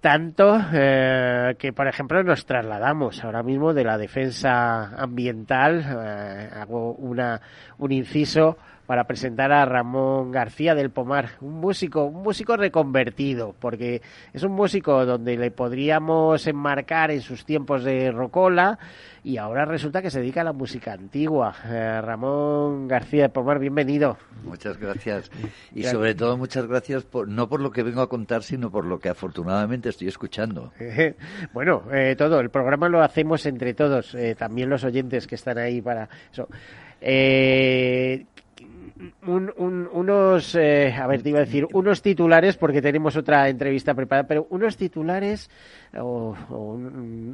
Tanto 0.00 0.60
eh, 0.72 1.54
que, 1.58 1.72
por 1.72 1.86
ejemplo, 1.88 2.22
nos 2.22 2.46
trasladamos 2.46 3.22
ahora 3.24 3.42
mismo 3.42 3.74
de 3.74 3.84
la 3.84 3.98
defensa 3.98 4.96
ambiental, 4.96 5.80
eh, 5.80 6.50
hago 6.54 6.92
una, 6.94 7.40
un 7.78 7.92
inciso 7.92 8.56
para 8.90 9.04
presentar 9.04 9.52
a 9.52 9.64
Ramón 9.66 10.32
García 10.32 10.74
del 10.74 10.90
Pomar, 10.90 11.36
un 11.42 11.60
músico, 11.60 12.06
un 12.06 12.24
músico 12.24 12.56
reconvertido, 12.56 13.54
porque 13.60 14.02
es 14.32 14.42
un 14.42 14.50
músico 14.50 15.06
donde 15.06 15.36
le 15.36 15.52
podríamos 15.52 16.44
enmarcar 16.48 17.12
en 17.12 17.20
sus 17.20 17.44
tiempos 17.44 17.84
de 17.84 18.10
rocola 18.10 18.80
y 19.22 19.36
ahora 19.36 19.64
resulta 19.64 20.02
que 20.02 20.10
se 20.10 20.18
dedica 20.18 20.40
a 20.40 20.44
la 20.44 20.52
música 20.52 20.92
antigua. 20.92 21.54
Eh, 21.66 22.00
Ramón 22.02 22.88
García 22.88 23.22
del 23.22 23.30
Pomar, 23.30 23.60
bienvenido. 23.60 24.18
Muchas 24.42 24.76
gracias. 24.76 25.30
Y 25.72 25.84
sobre 25.84 26.16
todo 26.16 26.36
muchas 26.36 26.66
gracias 26.66 27.04
por, 27.04 27.28
no 27.28 27.48
por 27.48 27.60
lo 27.60 27.70
que 27.70 27.84
vengo 27.84 28.00
a 28.00 28.08
contar, 28.08 28.42
sino 28.42 28.72
por 28.72 28.84
lo 28.84 28.98
que 28.98 29.08
afortunadamente 29.08 29.88
estoy 29.88 30.08
escuchando. 30.08 30.72
bueno, 31.52 31.84
eh, 31.92 32.16
todo, 32.18 32.40
el 32.40 32.50
programa 32.50 32.88
lo 32.88 33.00
hacemos 33.04 33.46
entre 33.46 33.72
todos, 33.72 34.16
eh, 34.16 34.34
también 34.34 34.68
los 34.68 34.82
oyentes 34.82 35.28
que 35.28 35.36
están 35.36 35.58
ahí 35.58 35.80
para 35.80 36.08
eso. 36.32 36.48
Eh, 37.00 38.26
unos, 39.26 40.54
eh, 40.54 40.92
a 40.92 41.06
ver, 41.06 41.22
te 41.22 41.30
iba 41.30 41.38
a 41.38 41.44
decir, 41.44 41.66
unos 41.72 42.02
titulares, 42.02 42.56
porque 42.56 42.82
tenemos 42.82 43.16
otra 43.16 43.48
entrevista 43.48 43.94
preparada, 43.94 44.28
pero 44.28 44.46
unos 44.50 44.76
titulares 44.76 45.50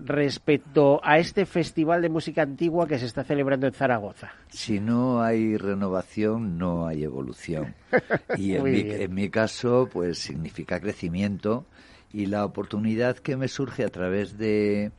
respecto 0.04 1.00
a 1.02 1.18
este 1.18 1.46
festival 1.46 2.02
de 2.02 2.08
música 2.08 2.42
antigua 2.42 2.86
que 2.86 2.98
se 2.98 3.06
está 3.06 3.24
celebrando 3.24 3.66
en 3.66 3.72
Zaragoza. 3.72 4.32
Si 4.48 4.80
no 4.80 5.22
hay 5.22 5.56
renovación, 5.56 6.58
no 6.58 6.86
hay 6.86 7.04
evolución. 7.04 7.74
Y 8.36 8.54
en, 8.54 8.64
mi, 8.64 8.80
en 8.80 9.14
mi 9.14 9.30
caso, 9.30 9.88
pues 9.90 10.18
significa 10.18 10.80
crecimiento 10.80 11.64
y 12.12 12.26
la 12.26 12.44
oportunidad 12.44 13.16
que 13.16 13.36
me 13.36 13.48
surge 13.48 13.84
a 13.84 13.88
través 13.88 14.38
de 14.38 14.90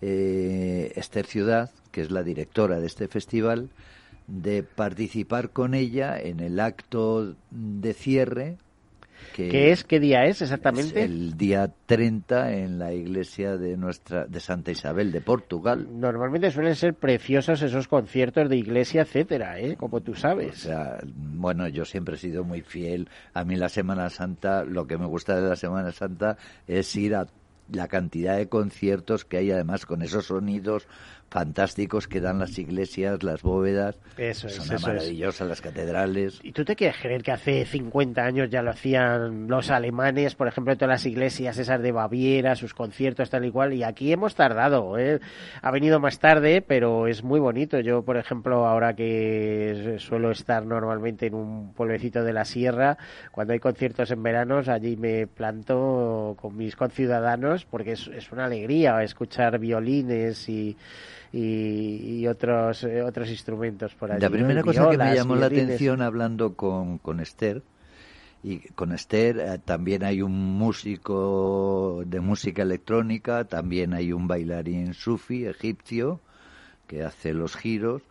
eh, 0.00 0.92
Esther 0.96 1.26
Ciudad, 1.26 1.70
que 1.90 2.02
es 2.02 2.10
la 2.10 2.22
directora 2.22 2.78
de 2.80 2.86
este 2.86 3.08
festival, 3.08 3.70
de 4.26 4.62
participar 4.62 5.50
con 5.50 5.74
ella 5.74 6.18
en 6.18 6.40
el 6.40 6.60
acto 6.60 7.34
de 7.50 7.92
cierre. 7.94 8.56
Que 9.34 9.48
¿Qué 9.48 9.72
es? 9.72 9.82
¿Qué 9.82 9.98
día 9.98 10.24
es 10.24 10.42
exactamente? 10.42 11.02
el 11.02 11.36
día 11.36 11.72
30 11.86 12.52
en 12.52 12.78
la 12.78 12.92
iglesia 12.92 13.56
de 13.56 13.76
nuestra 13.76 14.26
de 14.26 14.40
Santa 14.40 14.70
Isabel 14.70 15.10
de 15.10 15.20
Portugal. 15.20 15.88
Normalmente 15.90 16.50
suelen 16.50 16.76
ser 16.76 16.94
preciosos 16.94 17.62
esos 17.62 17.88
conciertos 17.88 18.48
de 18.48 18.56
iglesia, 18.56 19.02
etcétera, 19.02 19.58
¿eh? 19.58 19.76
como 19.76 20.00
tú 20.00 20.14
sabes. 20.14 20.52
O 20.52 20.68
sea, 20.68 20.98
bueno, 21.04 21.66
yo 21.68 21.84
siempre 21.84 22.16
he 22.16 22.18
sido 22.18 22.44
muy 22.44 22.60
fiel. 22.60 23.08
A 23.32 23.44
mí 23.44 23.56
la 23.56 23.68
Semana 23.68 24.10
Santa, 24.10 24.64
lo 24.64 24.86
que 24.86 24.98
me 24.98 25.06
gusta 25.06 25.40
de 25.40 25.48
la 25.48 25.56
Semana 25.56 25.92
Santa 25.92 26.36
es 26.66 26.94
ir 26.94 27.14
a 27.14 27.26
la 27.72 27.88
cantidad 27.88 28.36
de 28.36 28.48
conciertos 28.48 29.24
que 29.24 29.38
hay 29.38 29.50
además 29.50 29.86
con 29.86 30.02
esos 30.02 30.26
sonidos 30.26 30.86
fantásticos 31.28 32.08
que 32.08 32.20
dan 32.20 32.38
las 32.38 32.58
iglesias, 32.58 33.22
las 33.22 33.42
bóvedas. 33.42 33.98
Eso 34.16 34.48
Son 34.48 34.80
maravillosas 34.80 35.48
las 35.48 35.60
catedrales. 35.60 36.40
¿Y 36.42 36.52
tú 36.52 36.64
te 36.64 36.76
quieres 36.76 36.96
creer 37.00 37.22
que 37.22 37.32
hace 37.32 37.64
50 37.64 38.22
años 38.22 38.50
ya 38.50 38.62
lo 38.62 38.70
hacían 38.70 39.48
los 39.48 39.70
alemanes, 39.70 40.34
por 40.34 40.48
ejemplo, 40.48 40.72
en 40.72 40.78
todas 40.78 40.94
las 40.94 41.06
iglesias 41.06 41.58
esas 41.58 41.82
de 41.82 41.92
Baviera, 41.92 42.54
sus 42.54 42.74
conciertos 42.74 43.30
tal 43.30 43.44
y 43.44 43.50
cual? 43.50 43.72
Y 43.74 43.82
aquí 43.82 44.12
hemos 44.12 44.34
tardado, 44.34 44.98
¿eh? 44.98 45.20
Ha 45.62 45.70
venido 45.70 46.00
más 46.00 46.18
tarde, 46.18 46.62
pero 46.62 47.06
es 47.06 47.22
muy 47.22 47.40
bonito. 47.40 47.80
Yo, 47.80 48.02
por 48.02 48.16
ejemplo, 48.16 48.66
ahora 48.66 48.94
que 48.94 49.96
suelo 49.98 50.30
estar 50.30 50.64
normalmente 50.64 51.26
en 51.26 51.34
un 51.34 51.72
pueblecito 51.74 52.22
de 52.24 52.32
la 52.32 52.44
sierra, 52.44 52.96
cuando 53.32 53.52
hay 53.52 53.58
conciertos 53.58 54.10
en 54.10 54.22
veranos, 54.22 54.68
allí 54.68 54.96
me 54.96 55.26
planto 55.26 56.36
con 56.40 56.56
mis 56.56 56.76
conciudadanos 56.76 57.64
porque 57.64 57.92
es, 57.92 58.08
es 58.08 58.32
una 58.32 58.46
alegría 58.46 59.02
escuchar 59.02 59.58
violines 59.58 60.48
y 60.48 60.76
y, 61.32 62.26
otros, 62.26 62.84
eh, 62.84 63.02
otros 63.02 63.28
instrumentos 63.28 63.94
por 63.94 64.12
allí. 64.12 64.20
La 64.20 64.30
primera 64.30 64.62
cosa 64.62 64.90
que 64.90 64.98
me 64.98 65.14
llamó 65.14 65.36
la 65.36 65.46
atención 65.46 66.02
hablando 66.02 66.54
con, 66.54 66.98
con 66.98 67.20
Esther, 67.20 67.62
y 68.42 68.60
con 68.60 68.92
Esther 68.92 69.38
eh, 69.40 69.58
también 69.64 70.04
hay 70.04 70.22
un 70.22 70.32
músico 70.32 72.02
de 72.06 72.20
música 72.20 72.62
electrónica, 72.62 73.44
también 73.44 73.92
hay 73.92 74.12
un 74.12 74.28
bailarín 74.28 74.94
sufi 74.94 75.46
egipcio 75.46 76.20
que 76.86 77.02
hace 77.02 77.34
los 77.34 77.56
giros. 77.56 78.02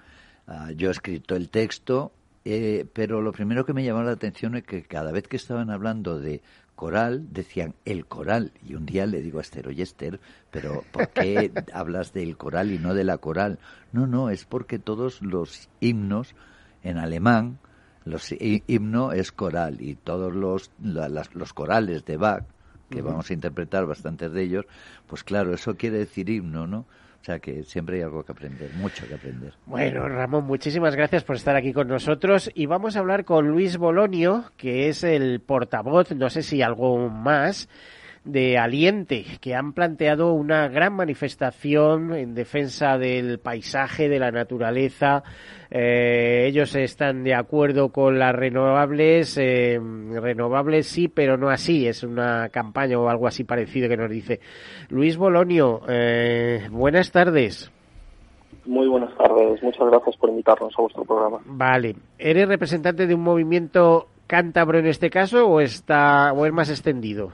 Ah, 0.47 0.71
yo 0.75 0.89
he 0.89 0.91
escrito 0.91 1.37
el 1.37 1.49
texto, 1.49 2.11
eh, 2.43 2.85
pero 2.91 3.21
lo 3.21 3.31
primero 3.31 3.65
que 3.65 3.73
me 3.73 3.83
llamó 3.83 4.03
la 4.03 4.11
atención 4.11 4.55
es 4.55 4.63
que 4.63 4.83
cada 4.83 5.13
vez 5.13 5.27
que 5.27 5.37
estaban 5.37 5.69
hablando 5.69 6.19
de 6.19 6.41
coral, 6.75 7.27
decían 7.31 7.73
el 7.85 8.05
coral. 8.05 8.51
Y 8.63 8.75
un 8.75 8.85
día 8.85 9.05
le 9.05 9.21
digo 9.21 9.39
a 9.39 9.41
Esther, 9.41 9.67
oye 9.67 9.83
Esther, 9.83 10.19
pero 10.51 10.83
¿por 10.91 11.09
qué 11.09 11.51
hablas 11.73 12.13
del 12.13 12.37
coral 12.37 12.71
y 12.71 12.77
no 12.77 12.93
de 12.93 13.03
la 13.03 13.17
coral? 13.17 13.59
No, 13.91 14.07
no, 14.07 14.29
es 14.29 14.45
porque 14.45 14.79
todos 14.79 15.21
los 15.21 15.69
himnos 15.79 16.35
en 16.83 16.97
alemán, 16.97 17.59
los 18.03 18.31
himno 18.39 19.11
es 19.11 19.31
coral 19.31 19.81
y 19.81 19.95
todos 19.95 20.33
los, 20.33 20.71
los 20.79 21.53
corales 21.53 22.05
de 22.05 22.17
Bach, 22.17 22.43
que 22.89 23.01
vamos 23.01 23.29
a 23.29 23.33
interpretar 23.33 23.87
bastantes 23.87 24.31
de 24.31 24.43
ellos, 24.43 24.65
pues 25.07 25.23
claro, 25.23 25.53
eso 25.53 25.75
quiere 25.75 25.97
decir 25.97 26.29
himno, 26.29 26.67
¿no? 26.67 26.85
O 27.25 27.31
sea 27.33 27.39
que 27.39 27.63
siempre 27.63 27.95
hay 27.95 28.03
algo 28.03 28.23
que 28.23 28.33
aprender, 28.33 28.69
mucho 28.75 29.07
que 29.07 29.15
aprender. 29.15 29.51
Bueno, 29.65 30.07
Ramón, 30.07 30.45
muchísimas 30.45 30.95
gracias 30.95 31.23
por 31.23 31.37
estar 31.37 31.55
aquí 31.55 31.73
con 31.73 31.87
nosotros 31.87 32.51
y 32.53 32.67
vamos 32.67 32.95
a 32.95 32.99
hablar 32.99 33.25
con 33.25 33.47
Luis 33.47 33.77
Bolonio, 33.77 34.51
que 34.57 34.89
es 34.89 35.03
el 35.03 35.39
portavoz, 35.39 36.11
no 36.11 36.29
sé 36.29 36.43
si 36.43 36.61
algo 36.61 37.09
más, 37.09 37.67
de 38.25 38.57
Aliente, 38.57 39.25
que 39.39 39.55
han 39.55 39.73
planteado 39.73 40.33
una 40.33 40.67
gran 40.67 40.93
manifestación 40.93 42.13
en 42.13 42.33
defensa 42.33 42.97
del 42.97 43.39
paisaje, 43.39 44.09
de 44.09 44.19
la 44.19 44.31
naturaleza. 44.31 45.23
Eh, 45.69 46.45
ellos 46.47 46.75
están 46.75 47.23
de 47.23 47.35
acuerdo 47.35 47.89
con 47.89 48.19
las 48.19 48.35
renovables, 48.35 49.37
eh, 49.37 49.79
renovables 49.79 50.87
sí, 50.87 51.07
pero 51.07 51.37
no 51.37 51.49
así. 51.49 51.87
Es 51.87 52.03
una 52.03 52.49
campaña 52.49 52.99
o 52.99 53.07
algo 53.07 53.27
así 53.27 53.43
parecido 53.43 53.87
que 53.87 53.97
nos 53.97 54.09
dice 54.09 54.39
Luis 54.89 55.17
Bolonio. 55.17 55.81
Eh, 55.87 56.67
buenas 56.71 57.11
tardes. 57.11 57.71
Muy 58.65 58.87
buenas 58.87 59.15
tardes. 59.15 59.61
Muchas 59.61 59.87
gracias 59.87 60.17
por 60.17 60.29
invitarnos 60.29 60.73
a 60.77 60.81
vuestro 60.81 61.05
programa. 61.05 61.39
Vale. 61.45 61.95
Eres 62.17 62.47
representante 62.47 63.05
de 63.05 63.13
un 63.13 63.21
movimiento 63.21 64.07
cántabro 64.27 64.79
en 64.79 64.87
este 64.87 65.09
caso 65.09 65.47
o 65.47 65.61
está 65.61 66.33
o 66.33 66.45
es 66.45 66.53
más 66.53 66.69
extendido? 66.69 67.31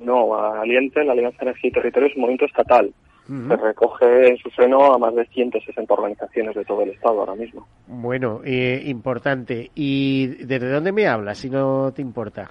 No, 0.00 0.34
Aliente, 0.34 1.04
la 1.04 1.12
Alianza 1.12 1.42
Energía 1.42 1.68
y 1.68 1.72
Territorio 1.72 2.08
es 2.08 2.14
un 2.16 2.22
movimiento 2.22 2.46
estatal. 2.46 2.92
Se 3.26 3.56
recoge 3.56 4.28
en 4.30 4.36
su 4.38 4.50
seno 4.50 4.92
a 4.92 4.98
más 4.98 5.14
de 5.14 5.24
160 5.26 5.94
organizaciones 5.94 6.52
de 6.52 6.64
todo 6.64 6.82
el 6.82 6.90
Estado 6.90 7.20
ahora 7.20 7.36
mismo. 7.36 7.64
Bueno, 7.86 8.40
eh, 8.44 8.82
importante. 8.86 9.70
¿Y 9.76 10.26
desde 10.44 10.68
dónde 10.68 10.90
me 10.90 11.06
hablas, 11.06 11.38
si 11.38 11.48
no 11.48 11.92
te 11.92 12.02
importa? 12.02 12.50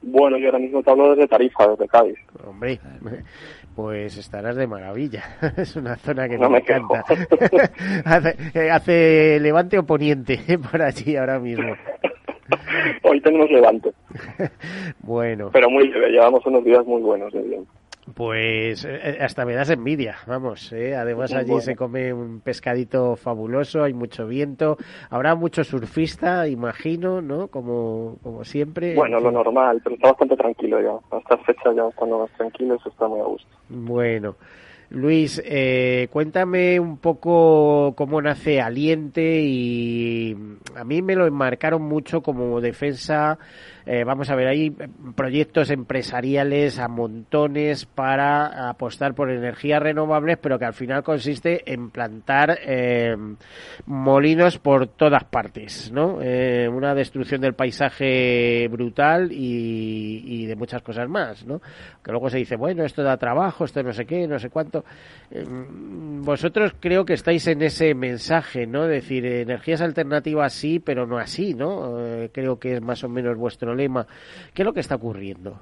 Bueno, 0.00 0.38
yo 0.38 0.46
ahora 0.46 0.60
mismo 0.60 0.82
te 0.82 0.90
hablo 0.90 1.10
desde 1.10 1.28
Tarifa, 1.28 1.68
desde 1.68 1.88
Cádiz. 1.88 2.18
Hombre, 2.46 2.80
pues 3.76 4.16
estarás 4.16 4.56
de 4.56 4.66
maravilla. 4.66 5.24
es 5.58 5.76
una 5.76 5.96
zona 5.96 6.26
que 6.26 6.38
no 6.38 6.48
me, 6.48 6.58
encanta. 6.58 7.04
hace, 8.06 8.36
eh, 8.54 8.70
hace 8.70 9.38
levante 9.40 9.78
o 9.78 9.84
poniente 9.84 10.38
por 10.70 10.80
allí 10.80 11.16
ahora 11.16 11.38
mismo. 11.38 11.74
Hoy 13.02 13.20
tenemos 13.20 13.50
levante, 13.50 13.92
Bueno, 15.00 15.50
pero 15.52 15.70
muy 15.70 15.88
leve. 15.88 16.10
Llevamos 16.10 16.44
unos 16.46 16.64
días 16.64 16.84
muy 16.86 17.02
buenos 17.02 17.32
de 17.32 17.42
bien. 17.42 17.66
pues 18.14 18.84
eh, 18.88 19.18
hasta 19.20 19.44
me 19.44 19.54
das 19.54 19.70
envidia, 19.70 20.16
vamos. 20.26 20.72
¿eh? 20.72 20.96
Además 20.96 21.32
allí 21.34 21.48
Bueno. 21.50 21.60
se 21.62 21.76
come 21.76 22.12
un 22.12 22.40
pescadito 22.40 23.16
fabuloso, 23.16 23.82
hay 23.84 23.92
mucho 23.92 24.26
viento, 24.26 24.76
habrá 25.10 25.34
mucho 25.34 25.62
surfista, 25.64 26.48
imagino, 26.48 27.20
¿no? 27.20 27.48
Como, 27.48 28.16
como 28.22 28.44
siempre. 28.44 28.94
Bueno, 28.94 29.18
En 29.18 29.24
lo 29.24 29.30
normal, 29.30 29.80
pero 29.84 29.96
está 29.96 30.08
bastante 30.08 30.36
tranquilo 30.36 30.80
ya. 30.80 31.16
A 31.16 31.20
estas 31.20 31.40
fechas 31.44 31.76
ya 31.76 31.86
estando 31.88 32.18
más 32.20 32.30
tranquilos, 32.32 32.80
está 32.86 33.06
muy 33.08 33.20
a 33.20 33.24
gusto. 33.24 33.48
Bueno, 33.68 34.36
Luis, 34.90 35.42
eh, 35.44 36.08
cuéntame 36.10 36.80
un 36.80 36.96
poco 36.96 37.92
cómo 37.94 38.22
nace 38.22 38.62
Aliente 38.62 39.42
y 39.42 40.34
a 40.74 40.82
mí 40.82 41.02
me 41.02 41.14
lo 41.14 41.26
enmarcaron 41.26 41.82
mucho 41.82 42.22
como 42.22 42.58
defensa. 42.62 43.38
eh, 43.84 44.04
vamos 44.04 44.30
a 44.30 44.34
ver, 44.34 44.48
hay 44.48 44.70
proyectos 45.14 45.70
empresariales 45.70 46.78
a 46.78 46.88
montones 46.88 47.84
para 47.84 48.68
apostar 48.70 49.14
por 49.14 49.30
energías 49.30 49.82
renovables, 49.82 50.38
pero 50.38 50.58
que 50.58 50.64
al 50.66 50.74
final 50.74 51.02
consiste 51.02 51.70
en 51.70 51.90
plantar 51.90 52.58
eh, 52.62 53.14
molinos 53.86 54.58
por 54.58 54.86
todas 54.88 55.24
partes, 55.24 55.90
¿no? 55.92 56.18
Eh, 56.22 56.68
una 56.68 56.94
destrucción 56.94 57.40
del 57.40 57.54
paisaje 57.54 58.68
brutal 58.70 59.32
y, 59.32 60.22
y 60.24 60.46
de 60.46 60.56
muchas 60.56 60.82
cosas 60.82 61.08
más, 61.08 61.46
¿no? 61.46 61.60
Que 62.02 62.10
luego 62.10 62.28
se 62.30 62.38
dice, 62.38 62.56
bueno, 62.56 62.84
esto 62.84 63.02
da 63.02 63.16
trabajo, 63.16 63.64
esto 63.64 63.82
no 63.82 63.92
sé 63.92 64.06
qué, 64.06 64.26
no 64.26 64.38
sé 64.38 64.50
cuánto. 64.50 64.77
Eh, 65.30 65.44
vosotros 65.48 66.74
creo 66.80 67.04
que 67.04 67.14
estáis 67.14 67.46
en 67.46 67.62
ese 67.62 67.94
mensaje, 67.94 68.66
¿no? 68.66 68.86
Decir, 68.86 69.26
eh, 69.26 69.42
energías 69.42 69.80
alternativas 69.82 70.52
sí, 70.52 70.80
pero 70.80 71.06
no 71.06 71.18
así, 71.18 71.54
¿no? 71.54 72.00
Eh, 72.00 72.30
creo 72.32 72.58
que 72.58 72.74
es 72.74 72.82
más 72.82 73.04
o 73.04 73.08
menos 73.08 73.36
vuestro 73.36 73.74
lema. 73.74 74.06
¿Qué 74.54 74.62
es 74.62 74.66
lo 74.66 74.72
que 74.72 74.80
está 74.80 74.96
ocurriendo? 74.96 75.58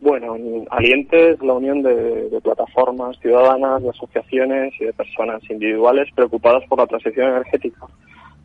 Bueno, 0.00 0.36
Aliente 0.70 1.30
es 1.30 1.42
la 1.42 1.54
unión 1.54 1.82
de, 1.82 2.38
plataformas 2.42 3.18
ciudadanas, 3.18 3.82
de 3.82 3.90
asociaciones 3.90 4.72
y 4.80 4.84
de 4.84 4.92
personas 4.92 5.42
individuales 5.50 6.08
preocupadas 6.14 6.62
por 6.68 6.78
la 6.78 6.86
transición 6.86 7.30
energética, 7.30 7.86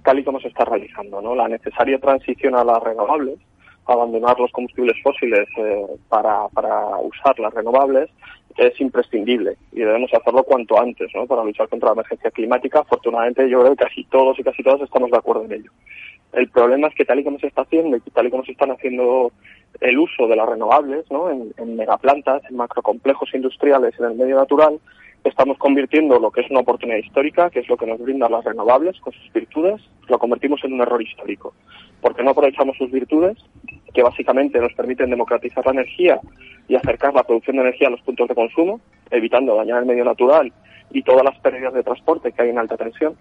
tal 0.04 0.20
y 0.20 0.24
como 0.24 0.40
se 0.40 0.48
está 0.48 0.66
realizando, 0.66 1.22
¿no? 1.22 1.36
La 1.36 1.48
necesaria 1.48 2.00
transición 2.00 2.56
a 2.56 2.64
las 2.64 2.82
renovables, 2.82 3.38
abandonar 3.86 4.40
los 4.40 4.52
combustibles 4.52 4.98
fósiles 5.04 5.48
eh, 5.58 5.86
para, 6.10 6.48
para 6.50 6.98
usar 6.98 7.38
las 7.40 7.54
renovables, 7.54 8.10
es 8.58 8.80
imprescindible 8.80 9.58
y 9.72 9.80
debemos 9.80 10.14
hacerlo 10.14 10.44
cuanto 10.44 10.80
antes, 10.80 11.10
¿no? 11.16 11.26
Para 11.26 11.44
luchar 11.44 11.68
contra 11.70 11.90
la 11.90 11.94
emergencia 11.94 12.32
climática. 12.32 12.80
Afortunadamente, 12.80 13.50
yo 13.50 13.62
creo 13.62 13.76
que 13.76 13.86
casi 13.86 14.04
todos 14.06 14.38
y 14.40 14.44
casi 14.44 14.64
todas 14.64 14.82
estamos 14.82 15.12
de 15.12 15.18
acuerdo 15.18 15.46
en 15.46 15.54
ello. 15.54 15.72
El 16.34 16.50
problema 16.50 16.88
es 16.88 16.96
que 16.96 17.06
tal 17.06 17.20
y 17.20 17.24
como 17.24 17.40
se 17.40 17.48
está 17.48 17.62
haciendo 17.62 17.98
y 17.98 18.02
tal 18.12 18.28
y 18.28 18.32
como 18.32 18.44
se 18.44 18.54
están 18.54 18.72
haciendo 18.72 19.32
el 19.82 19.98
uso 19.98 20.28
de 20.28 20.36
las 20.36 20.50
renovables, 20.50 21.06
¿no? 21.12 21.30
En, 21.30 21.54
en 21.58 21.76
megaplantas, 21.76 22.44
en 22.50 22.58
macrocomplejos 22.58 23.34
industriales, 23.34 23.94
en 24.00 24.06
el 24.06 24.16
medio 24.16 24.36
natural, 24.36 24.80
estamos 25.24 25.58
convirtiendo 25.58 26.20
lo 26.20 26.32
que 26.32 26.42
es 26.42 26.50
una 26.50 26.62
oportunidad 26.62 26.98
histórica, 26.98 27.50
que 27.50 27.60
es 27.60 27.70
lo 27.70 27.78
que 27.78 27.86
nos 27.86 28.00
brindan 28.00 28.32
las 28.32 28.44
renovables 28.44 29.00
con 29.00 29.14
sus 29.14 29.32
virtudes, 29.32 29.82
lo 30.08 30.20
convertimos 30.20 30.64
en 30.64 30.74
un 30.74 30.82
error 30.82 31.02
histórico. 31.02 31.54
Porque 32.02 32.24
no 32.24 32.32
aprovechamos 32.32 32.78
sus 32.78 32.92
virtudes, 32.92 33.38
que 33.94 34.04
básicamente 34.04 34.60
nos 34.60 34.74
permiten 34.74 35.10
democratizar 35.10 35.66
la 35.66 35.72
energía 35.74 36.20
y 36.68 36.76
acercar 36.76 37.14
la 37.14 37.24
producción 37.24 37.58
de 37.58 37.64
energía 37.64 37.88
a 37.88 37.92
los 37.92 38.02
puntos 38.02 38.28
de 38.28 38.36
consumo, 38.36 38.80
evitando 39.12 39.56
dañar 39.56 39.80
el 39.80 39.86
medio 39.86 40.06
natural 40.06 40.52
y 40.92 41.04
todas 41.04 41.24
las 41.24 41.38
pérdidas 41.40 41.74
de 41.74 41.84
transporte 41.84 42.32
que 42.32 42.42
hay 42.42 42.50
en 42.50 42.60
alta 42.60 42.78
tensión. 42.78 43.16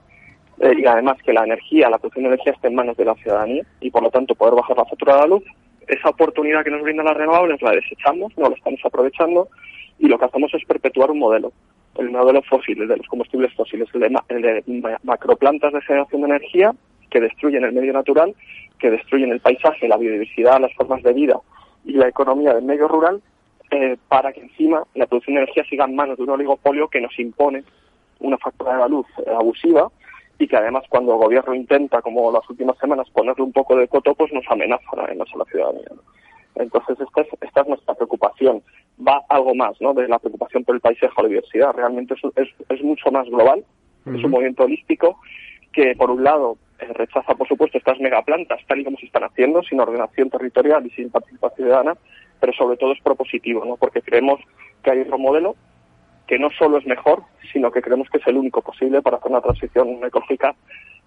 Eh, 0.61 0.75
y 0.79 0.87
además 0.87 1.17
que 1.25 1.33
la 1.33 1.45
energía, 1.45 1.91
la 1.91 1.99
producción 1.99 2.25
de 2.25 2.29
energía 2.35 2.53
esté 2.53 2.69
en 2.69 2.75
manos 2.77 2.97
de 2.97 3.05
la 3.05 3.15
ciudadanía 3.17 3.65
y 3.81 3.91
por 3.91 4.03
lo 4.03 4.11
tanto 4.11 4.35
poder 4.35 4.55
bajar 4.55 4.77
la 4.77 4.85
factura 4.85 5.15
de 5.15 5.21
la 5.21 5.27
luz. 5.27 5.43
Esa 5.89 6.11
oportunidad 6.11 6.63
que 6.63 6.71
nos 6.71 6.83
brindan 6.83 7.07
las 7.07 7.17
renovables 7.17 7.61
la 7.63 7.73
desechamos, 7.73 8.37
no 8.39 8.49
la 8.49 8.55
estamos 8.55 8.81
aprovechando 8.85 9.49
y 9.99 10.07
lo 10.07 10.19
que 10.19 10.25
hacemos 10.27 10.55
es 10.55 10.65
perpetuar 10.65 11.11
un 11.11 11.19
modelo, 11.19 11.53
el 11.99 12.11
modelo 12.11 12.43
fósil, 12.43 12.81
el 12.81 12.89
de 12.89 12.97
los 12.99 13.07
combustibles 13.09 13.53
fósiles, 13.55 13.89
el 13.95 14.01
de, 14.01 14.11
ma- 14.11 14.25
el 14.29 14.43
de 14.43 14.63
ma- 14.69 14.99
macroplantas 15.03 15.73
de 15.73 15.81
generación 15.83 16.23
de 16.23 16.29
energía 16.29 16.73
que 17.13 17.21
destruyen 17.21 17.63
el 17.65 17.73
medio 17.73 17.93
natural, 17.93 18.35
que 18.79 18.91
destruyen 18.91 19.31
el 19.31 19.41
paisaje, 19.41 19.87
la 19.87 19.99
biodiversidad, 19.99 20.61
las 20.61 20.73
formas 20.73 21.03
de 21.03 21.13
vida 21.13 21.39
y 21.85 21.93
la 21.93 22.09
economía 22.09 22.55
del 22.55 22.65
medio 22.65 22.89
rural, 22.89 23.21
eh, 23.71 23.97
para 24.09 24.33
que 24.33 24.41
encima 24.41 24.83
la 24.95 25.07
producción 25.07 25.35
de 25.35 25.43
energía 25.43 25.65
siga 25.65 25.85
en 25.85 25.95
manos 25.95 26.17
de 26.17 26.23
un 26.25 26.31
oligopolio 26.31 26.89
que 26.89 27.01
nos 27.01 27.17
impone 27.19 27.65
una 28.21 28.39
factura 28.39 28.73
de 28.73 28.79
la 28.79 28.89
luz 28.89 29.07
eh, 29.19 29.31
abusiva 29.31 29.89
y 30.39 30.49
que 30.49 30.57
además 30.57 30.85
cuando 30.89 31.13
el 31.13 31.19
gobierno 31.19 31.55
intenta, 31.55 32.01
como 32.01 32.33
las 32.33 32.49
últimas 32.49 32.79
semanas, 32.79 33.11
ponerle 33.11 33.45
un 33.45 33.53
poco 33.53 33.77
de 33.77 33.89
coto, 33.89 34.15
pues 34.15 34.33
nos 34.33 34.45
amenaza 34.49 34.85
además 34.97 35.29
a 35.35 35.39
la 35.39 35.45
ciudadanía. 35.45 35.89
¿no? 35.91 36.03
Entonces 36.55 36.99
esta 36.99 37.21
es, 37.21 37.29
esta 37.43 37.61
es 37.61 37.69
nuestra 37.69 37.95
preocupación. 37.95 38.63
Va 39.07 39.23
algo 39.29 39.55
más 39.55 39.79
¿no? 39.81 39.93
de 39.93 40.09
la 40.09 40.19
preocupación 40.19 40.65
por 40.65 40.75
el 40.75 40.81
paisaje 40.81 41.13
o 41.15 41.23
la 41.23 41.29
diversidad. 41.29 41.75
Realmente 41.75 42.15
es, 42.15 42.21
es, 42.37 42.49
es 42.69 42.83
mucho 42.83 43.11
más 43.11 43.29
global, 43.29 43.65
es 44.07 44.25
un 44.25 44.31
movimiento 44.31 44.65
holístico 44.65 45.19
que 45.73 45.95
por 45.97 46.11
un 46.11 46.23
lado 46.23 46.57
eh, 46.79 46.87
rechaza 46.93 47.35
por 47.35 47.49
supuesto 47.49 47.79
estas 47.79 47.99
megaplantas 48.01 48.61
tal 48.67 48.81
y 48.81 48.85
como 48.85 48.99
se 48.99 49.07
están 49.07 49.25
haciendo, 49.25 49.63
sin 49.63 49.81
ordenación 49.81 50.31
territorial 50.31 50.87
y 50.87 50.91
sin 50.91 51.11
participación 51.11 51.67
ciudadana, 51.67 51.95
pero 52.41 52.53
sobre 52.53 52.77
todo 52.77 52.93
es 52.93 53.01
propositivo, 53.03 53.65
¿no? 53.65 53.77
porque 53.77 54.03
creemos 54.03 54.41
que 54.83 54.91
hay 54.91 55.01
otro 55.01 55.19
modelo 55.19 55.57
que 56.27 56.39
no 56.39 56.51
solo 56.51 56.79
es 56.79 56.87
mejor, 56.87 57.23
sino 57.53 57.71
que 57.71 57.83
creemos 57.83 58.09
que 58.09 58.19
es 58.19 58.27
el 58.27 58.37
único 58.37 58.63
posible 58.63 59.03
para 59.03 59.17
hacer 59.17 59.31
una 59.31 59.41
transición 59.41 60.05
ecológica 60.05 60.55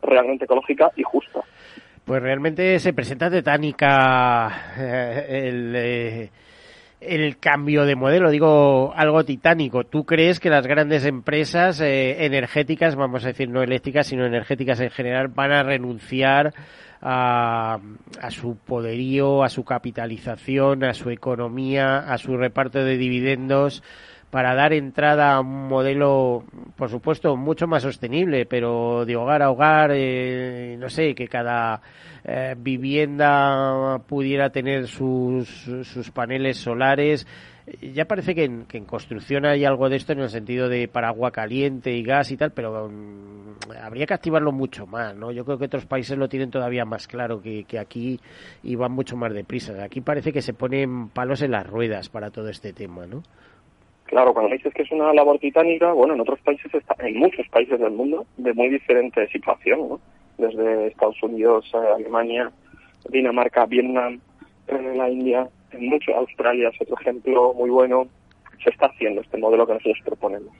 realmente 0.02 0.46
ecológica 0.46 0.92
y 0.96 1.04
justa. 1.04 1.42
Pues 2.06 2.22
realmente 2.22 2.78
se 2.80 2.94
presenta 2.94 3.32
tetánica 3.32 4.76
eh, 4.78 5.48
el, 5.48 5.76
eh, 5.76 6.30
el 7.08 7.38
cambio 7.38 7.86
de 7.86 7.96
modelo, 7.96 8.30
digo 8.30 8.94
algo 8.96 9.24
titánico. 9.24 9.84
¿Tú 9.84 10.06
crees 10.06 10.40
que 10.40 10.50
las 10.50 10.68
grandes 10.68 11.06
empresas 11.06 11.80
eh, 11.82 12.26
energéticas, 12.26 12.96
vamos 12.96 13.24
a 13.24 13.28
decir 13.28 13.50
no 13.50 13.62
eléctricas, 13.62 14.08
sino 14.08 14.26
energéticas 14.26 14.80
en 14.80 14.92
general, 14.92 15.28
van 15.30 15.52
a 15.52 15.64
renunciar 15.64 16.54
a, 17.02 17.80
a 18.22 18.32
su 18.32 18.58
poderío, 18.58 19.44
a 19.44 19.50
su 19.50 19.64
capitalización, 19.64 20.84
a 20.84 20.94
su 20.94 21.10
economía, 21.10 22.00
a 22.00 22.18
su 22.18 22.38
reparto 22.38 22.84
de 22.84 22.98
dividendos? 22.98 23.84
para 24.36 24.54
dar 24.54 24.74
entrada 24.74 25.34
a 25.34 25.40
un 25.40 25.70
modelo, 25.70 26.44
por 26.76 26.90
supuesto, 26.90 27.38
mucho 27.38 27.68
más 27.68 27.84
sostenible, 27.84 28.46
pero 28.46 29.06
de 29.06 29.16
hogar 29.16 29.42
a 29.42 29.50
hogar, 29.50 29.92
eh, 29.94 30.76
no 30.78 30.90
sé, 30.90 31.16
que 31.16 31.30
cada 31.30 31.82
eh, 32.28 32.56
vivienda 32.58 34.00
pudiera 34.08 34.50
tener 34.50 34.88
sus, 34.88 35.48
sus 35.48 36.10
paneles 36.12 36.58
solares. 36.58 37.28
Ya 37.82 38.06
parece 38.06 38.34
que 38.36 38.44
en, 38.46 38.66
que 38.66 38.78
en, 38.78 38.86
construcción 38.86 39.46
hay 39.46 39.66
algo 39.66 39.90
de 39.90 39.96
esto 39.96 40.14
en 40.14 40.20
el 40.20 40.30
sentido 40.30 40.68
de 40.68 40.88
para 40.88 41.10
agua 41.10 41.32
caliente 41.32 41.92
y 41.92 42.04
gas 42.04 42.32
y 42.32 42.38
tal, 42.38 42.52
pero 42.52 42.86
um, 42.86 43.56
habría 43.82 44.06
que 44.06 44.14
activarlo 44.14 44.52
mucho 44.52 44.86
más, 44.86 45.16
¿no? 45.16 45.32
Yo 45.32 45.46
creo 45.46 45.58
que 45.58 45.66
otros 45.66 45.86
países 45.86 46.18
lo 46.18 46.28
tienen 46.28 46.52
todavía 46.52 46.86
más 46.86 47.08
claro 47.08 47.42
que, 47.42 47.64
que 47.64 47.80
aquí 47.80 48.20
y 48.64 48.76
van 48.76 48.92
mucho 48.92 49.18
más 49.18 49.34
deprisa. 49.34 49.84
Aquí 49.84 50.02
parece 50.02 50.32
que 50.32 50.42
se 50.42 50.54
ponen 50.54 51.10
palos 51.10 51.42
en 51.42 51.52
las 51.52 51.68
ruedas 51.68 52.10
para 52.10 52.30
todo 52.30 52.50
este 52.50 52.74
tema, 52.74 53.06
¿no? 53.08 53.24
Claro, 54.06 54.34
cuando 54.34 54.54
dices 54.54 54.74
que 54.74 54.84
es 54.84 54.92
una 54.92 55.14
labor 55.14 55.40
titánica, 55.40 55.92
bueno, 55.92 56.14
en 56.14 56.22
otros 56.22 56.40
países, 56.42 56.72
está, 56.74 56.96
en 57.00 57.18
muchos 57.18 57.48
países 57.50 57.80
del 57.80 57.92
mundo, 57.92 58.26
de 58.38 58.54
muy 58.54 58.70
diferente 58.70 59.28
situación, 59.30 59.90
¿no? 59.90 60.00
Desde 60.38 60.88
Estados 60.88 61.22
Unidos, 61.24 61.70
Alemania, 61.74 62.52
Dinamarca, 63.10 63.66
Vietnam, 63.66 64.20
eh, 64.68 64.94
la 64.96 65.10
India, 65.10 65.48
en 65.72 65.88
mucho, 65.88 66.16
Australia 66.16 66.70
es 66.70 66.82
otro 66.82 66.98
ejemplo 67.00 67.54
muy 67.54 67.70
bueno. 67.70 68.08
Se 68.64 68.70
está 68.70 68.88
haciendo 68.88 69.22
este 69.22 69.38
modelo 69.38 69.68
que 69.68 69.74
nosotros 69.74 70.00
proponemos. 70.04 70.56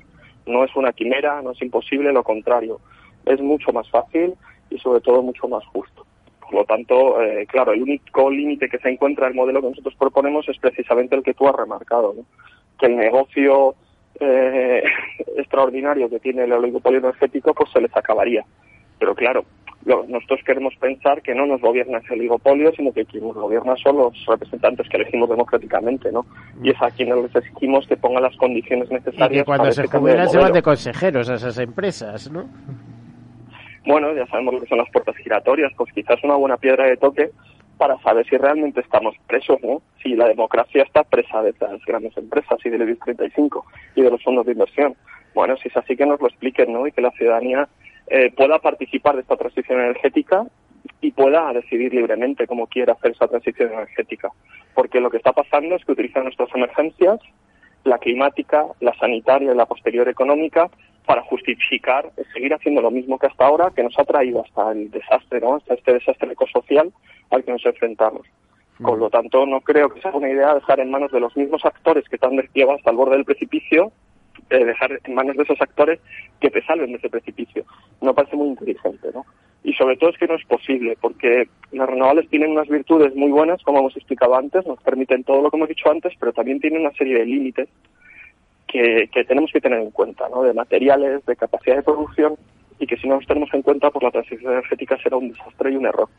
No 0.46 0.64
es 0.64 0.76
una 0.76 0.94
quimera, 0.94 1.42
no 1.42 1.52
es 1.52 1.62
imposible, 1.62 2.12
lo 2.14 2.24
contrario. 2.24 2.80
Es 3.26 3.42
mucho 3.42 3.72
más 3.72 3.90
fácil 3.90 4.36
y 4.70 4.78
sobre 4.80 5.02
todo 5.02 5.22
mucho 5.22 5.48
más 5.48 5.66
justo. 5.68 6.06
Por 6.42 6.54
lo 6.54 6.66
tanto, 6.66 7.22
eh, 7.22 7.48
claro, 7.48 7.74
el 7.74 7.82
único 7.82 8.30
límite 8.30 8.70
que 8.70 8.78
se 8.78 8.90
encuentra 8.90 9.28
el 9.28 9.34
modelo 9.34 9.62
que 9.62 9.70
nosotros 9.70 9.96
proponemos 9.96 10.48
es 10.48 10.60
precisamente 10.60 11.16
el 11.16 11.24
que 11.24 11.34
tú 11.34 11.48
has 11.48 11.56
remarcado, 11.56 12.14
¿no? 12.16 12.26
que 12.78 12.86
el 12.86 12.98
negocio 12.98 13.76
eh, 14.20 14.84
extraordinario 15.38 16.10
que 16.10 16.20
tiene 16.20 16.44
el 16.44 16.52
oligopolio 16.52 17.00
energético 17.00 17.54
pues 17.54 17.72
se 17.72 17.82
les 17.82 17.96
acabaría. 17.96 18.46
Pero 19.00 19.16
claro, 19.16 19.46
nosotros 19.86 20.40
queremos 20.46 20.76
pensar 20.78 21.22
que 21.22 21.36
no 21.36 21.46
nos 21.46 21.62
gobierna 21.62 22.00
ese 22.00 22.14
oligopolio, 22.14 22.72
sino 22.76 22.92
que 22.92 23.06
quien 23.06 23.24
nos 23.24 23.36
gobierna 23.36 23.76
son 23.78 23.98
los 23.98 24.26
representantes 24.26 24.90
que 24.90 24.98
elegimos 24.98 25.30
democráticamente, 25.30 26.12
¿no? 26.12 26.26
Y 26.64 26.72
es 26.72 26.82
a 26.82 26.90
quienes 26.90 27.18
les 27.18 27.36
exigimos 27.36 27.86
que 27.88 27.96
pongan 27.96 28.24
las 28.24 28.36
condiciones 28.38 28.90
necesarias. 28.90 29.32
Y 29.32 29.36
que 29.36 29.46
cuando 29.46 29.72
se 29.72 29.88
jubilan 29.88 30.30
se 30.30 30.40
van 30.40 30.54
de 30.54 30.64
consejeros 30.64 31.30
a 31.30 31.36
esas 31.36 31.58
empresas, 31.60 32.32
¿no? 32.32 32.50
Bueno, 33.86 34.12
ya 34.16 34.26
sabemos 34.26 34.56
lo 34.56 34.62
que 34.62 34.68
son 34.68 34.80
las 34.80 34.90
puertas 34.90 35.16
giratorias, 35.18 35.72
pues 35.78 35.94
quizás 35.94 36.24
una 36.24 36.36
buena 36.36 36.58
piedra 36.58 36.86
de 36.88 36.98
toque 36.98 37.30
para 37.78 38.00
saber 38.02 38.26
si 38.28 38.38
realmente 38.38 38.80
estamos 38.80 39.16
presos, 39.28 39.60
¿no? 39.62 39.84
Si 40.02 40.16
la 40.16 40.28
democracia 40.28 40.82
está 40.82 41.04
presa 41.04 41.44
de 41.44 41.54
las 41.60 41.86
grandes 41.86 42.18
empresas 42.18 42.58
y 42.64 42.70
del 42.70 42.82
IBEX 42.82 43.00
35 43.02 43.66
y 43.96 44.02
de 44.02 44.10
los 44.10 44.24
fondos 44.24 44.48
de 44.48 44.54
inversión. 44.54 44.96
Bueno, 45.36 45.56
si 45.58 45.68
es 45.68 45.78
así 45.78 45.96
que 45.96 46.06
nos 46.06 46.20
lo 46.20 46.28
expliquen, 46.28 46.74
¿no? 46.74 46.88
Y 46.88 46.92
que 46.92 47.02
la 47.02 47.12
ciudadanía 47.12 47.68
eh, 48.08 48.32
pueda 48.36 48.60
participar 48.60 49.16
de 49.16 49.22
esta 49.22 49.36
transición 49.36 49.80
energética 49.80 50.46
y 51.02 51.12
pueda 51.12 51.52
decidir 51.54 51.94
libremente 51.94 52.48
cómo 52.48 52.68
quiere 52.68 52.92
hacer 52.92 53.12
esa 53.12 53.28
transición 53.28 53.72
energética. 53.74 54.30
Porque 54.74 55.00
lo 55.00 55.10
que 55.10 55.18
está 55.18 55.34
pasando 55.34 55.76
es 55.76 55.86
que 55.86 55.92
utilizan 55.92 56.24
nuestras 56.24 56.50
emergencias, 56.54 57.20
la 57.84 57.98
climática, 57.98 58.66
la 58.80 58.94
sanitaria 58.96 59.52
y 59.52 59.56
la 59.56 59.66
posterior 59.66 60.08
económica, 60.10 60.70
para 61.06 61.22
justificar 61.22 62.12
seguir 62.34 62.54
haciendo 62.54 62.82
lo 62.82 62.92
mismo 62.92 63.20
que 63.20 63.28
hasta 63.28 63.46
ahora, 63.46 63.72
que 63.76 63.84
nos 63.84 63.98
ha 64.00 64.06
traído 64.06 64.44
hasta 64.44 64.72
el 64.72 64.90
desastre, 64.90 65.40
¿no? 65.40 65.56
hasta 65.56 65.76
este 65.76 65.94
desastre 65.94 66.32
ecosocial 66.32 66.92
al 67.30 67.44
que 67.44 67.52
nos 67.52 67.66
enfrentamos. 67.66 68.28
Por 68.82 68.98
lo 68.98 69.10
tanto, 69.10 69.46
no 69.46 69.62
creo 69.62 69.90
que 69.90 70.02
sea 70.02 70.12
una 70.12 70.30
idea 70.30 70.54
dejar 70.54 70.82
en 70.82 70.92
manos 70.92 71.12
de 71.12 71.22
los 71.22 71.36
mismos 71.38 71.64
actores 71.64 72.04
que 72.10 72.18
te 72.18 72.26
han 72.26 72.38
hasta 72.40 72.92
el 72.92 72.98
borde 72.98 73.16
del 73.16 73.24
precipicio, 73.24 73.94
eh, 74.50 74.64
dejar 74.64 75.00
en 75.04 75.16
manos 75.16 75.36
de 75.36 75.44
esos 75.44 75.60
actores 75.62 76.00
que 76.40 76.50
te 76.50 76.64
salven 76.64 76.92
de 76.92 76.98
ese 76.98 77.10
precipicio. 77.10 77.66
No 78.02 78.14
parece 78.14 78.36
muy 78.36 78.50
inteligente, 78.50 79.10
¿no? 79.14 79.26
Y 79.64 79.74
sobre 79.74 79.98
todo 79.98 80.12
es 80.12 80.18
que 80.18 80.28
no 80.28 80.36
es 80.36 80.46
posible, 80.46 80.96
porque 81.02 81.48
las 81.72 81.90
renovables 81.90 82.30
tienen 82.30 82.52
unas 82.52 82.68
virtudes 82.68 83.16
muy 83.16 83.32
buenas, 83.32 83.64
como 83.64 83.80
hemos 83.80 83.98
explicado 83.98 84.36
antes, 84.36 84.66
nos 84.68 84.82
permiten 84.84 85.24
todo 85.24 85.42
lo 85.42 85.50
que 85.50 85.58
hemos 85.58 85.70
dicho 85.70 85.90
antes, 85.90 86.14
pero 86.20 86.34
también 86.34 86.60
tienen 86.60 86.82
una 86.82 86.92
serie 86.92 87.18
de 87.18 87.26
límites 87.26 87.68
que, 88.68 89.10
que 89.12 89.24
tenemos 89.24 89.52
que 89.52 89.62
tener 89.62 89.80
en 89.80 89.92
cuenta, 89.92 90.30
¿no? 90.30 90.44
De 90.44 90.54
materiales, 90.54 91.26
de 91.26 91.36
capacidad 91.36 91.78
de 91.78 91.84
producción, 91.84 92.36
y 92.78 92.86
que 92.86 92.98
si 92.98 93.08
no 93.08 93.16
los 93.16 93.26
tenemos 93.26 93.54
en 93.54 93.62
cuenta, 93.62 93.90
pues 93.90 94.04
la 94.04 94.12
transición 94.12 94.52
energética 94.52 94.98
será 95.02 95.18
un 95.18 95.30
desastre 95.30 95.72
y 95.72 95.76
un 95.76 95.86
error. 95.86 96.10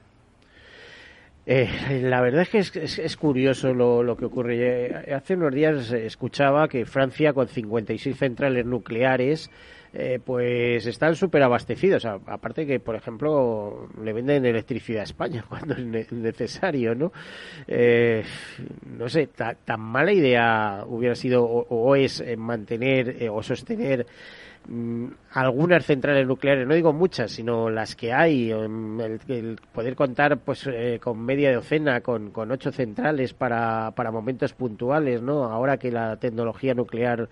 Eh, 1.49 2.01
la 2.03 2.21
verdad 2.21 2.43
es 2.43 2.49
que 2.73 2.81
es, 2.81 2.99
es, 2.99 3.17
curioso 3.17 3.73
lo, 3.73 4.03
lo, 4.03 4.17
que 4.17 4.25
ocurre. 4.25 4.87
Eh, 4.89 5.15
hace 5.15 5.35
unos 5.35 5.55
días 5.55 5.93
escuchaba 5.93 6.67
que 6.67 6.85
Francia, 6.85 7.33
con 7.33 7.47
56 7.47 8.17
centrales 8.17 8.67
nucleares, 8.67 9.49
eh, 9.93 10.19
pues 10.23 10.85
están 10.87 11.15
súper 11.15 11.45
abastecidos. 11.45 12.05
aparte 12.05 12.67
que, 12.67 12.81
por 12.81 12.97
ejemplo, 12.97 13.89
le 14.03 14.13
venden 14.13 14.45
electricidad 14.45 15.03
a 15.03 15.05
España 15.05 15.45
cuando 15.49 15.75
es 15.75 16.11
necesario, 16.11 16.97
¿no? 16.97 17.13
Eh, 17.69 18.25
no 18.99 19.09
sé, 19.09 19.29
tan 19.29 19.81
mala 19.81 20.13
idea 20.13 20.85
hubiera 20.87 21.15
sido 21.15 21.45
o, 21.45 21.95
es 21.95 22.25
mantener 22.37 23.31
o 23.31 23.41
sostener 23.43 24.05
algunas 25.33 25.85
centrales 25.85 26.27
nucleares, 26.27 26.67
no 26.67 26.75
digo 26.75 26.93
muchas, 26.93 27.31
sino 27.31 27.71
las 27.71 27.95
que 27.95 28.13
hay, 28.13 28.51
el, 28.51 29.59
poder 29.73 29.95
contar 29.95 30.39
pues 30.39 30.67
eh, 30.67 30.99
con 31.03 31.21
media 31.25 31.55
docena, 31.55 32.01
con, 32.01 32.33
ocho 32.51 32.73
centrales 32.73 33.33
para, 33.35 33.93
para 33.93 34.11
momentos 34.11 34.53
puntuales, 34.55 35.23
¿no? 35.23 35.45
Ahora 35.45 35.77
que 35.77 35.91
la 35.91 36.17
tecnología 36.17 36.75
nuclear 36.75 37.29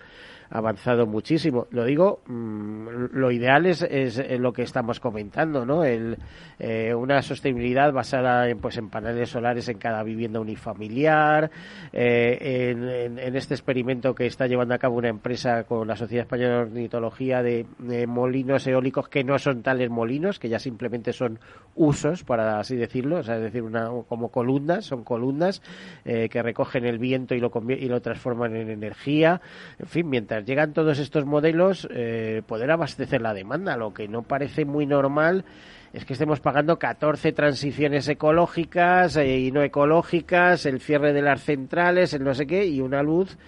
avanzado 0.50 1.06
muchísimo. 1.06 1.66
Lo 1.70 1.84
digo, 1.84 2.20
mm, 2.26 3.06
lo 3.12 3.30
ideal 3.30 3.66
es, 3.66 3.82
es, 3.82 4.22
lo 4.38 4.52
que 4.52 4.62
estamos 4.62 5.00
comentando, 5.00 5.66
¿no? 5.66 5.84
El, 5.84 6.16
eh, 6.58 6.94
una 6.94 7.22
sostenibilidad 7.22 7.92
basada 7.92 8.48
en, 8.48 8.58
pues, 8.58 8.76
en 8.76 8.88
paneles 8.88 9.30
solares 9.30 9.68
en 9.68 9.78
cada 9.78 10.02
vivienda 10.02 10.40
unifamiliar, 10.40 11.50
eh, 11.92 12.70
en, 12.70 13.18
en, 13.18 13.36
este 13.36 13.54
experimento 13.54 14.14
que 14.14 14.26
está 14.26 14.46
llevando 14.46 14.74
a 14.74 14.78
cabo 14.78 14.96
una 14.96 15.08
empresa 15.08 15.64
con 15.64 15.88
la 15.88 15.96
Sociedad 15.96 16.22
Española 16.22 16.56
de 16.56 16.62
Ornitología 16.62 17.23
de, 17.28 17.66
molinos 18.06 18.66
eólicos 18.66 19.08
que 19.08 19.24
no 19.24 19.38
son 19.38 19.62
tales 19.62 19.90
molinos, 19.90 20.38
que 20.38 20.48
ya 20.48 20.58
simplemente 20.58 21.12
son 21.12 21.38
usos, 21.74 22.24
para 22.24 22.58
así 22.58 22.76
decirlo, 22.76 23.18
o 23.18 23.22
sea, 23.22 23.36
es 23.36 23.42
decir, 23.42 23.62
una, 23.62 23.88
como 24.08 24.30
columnas, 24.30 24.84
son 24.84 25.04
columnas 25.04 25.62
eh, 26.04 26.28
que 26.28 26.42
recogen 26.42 26.84
el 26.84 26.98
viento 26.98 27.34
y 27.34 27.40
lo, 27.40 27.50
y 27.68 27.88
lo 27.88 28.00
transforman 28.00 28.54
en 28.56 28.70
energía, 28.70 29.40
en 29.78 29.86
fin, 29.86 30.08
mientras 30.08 30.44
llegan 30.44 30.72
todos 30.72 30.98
estos 30.98 31.24
modelos, 31.24 31.88
eh, 31.90 32.42
poder 32.46 32.70
abastecer 32.70 33.20
la 33.20 33.34
demanda. 33.34 33.76
Lo 33.76 33.94
que 33.94 34.08
no 34.08 34.22
parece 34.22 34.64
muy 34.64 34.86
normal 34.86 35.44
es 35.92 36.04
que 36.04 36.14
estemos 36.14 36.40
pagando 36.40 36.78
14 36.78 37.32
transiciones 37.32 38.08
ecológicas 38.08 39.16
eh, 39.16 39.38
y 39.38 39.52
no 39.52 39.62
ecológicas, 39.62 40.66
el 40.66 40.80
cierre 40.80 41.12
de 41.12 41.22
las 41.22 41.42
centrales, 41.42 42.12
el 42.14 42.24
no 42.24 42.34
sé 42.34 42.46
qué, 42.46 42.66
y 42.66 42.80
una 42.80 43.02
luz 43.02 43.38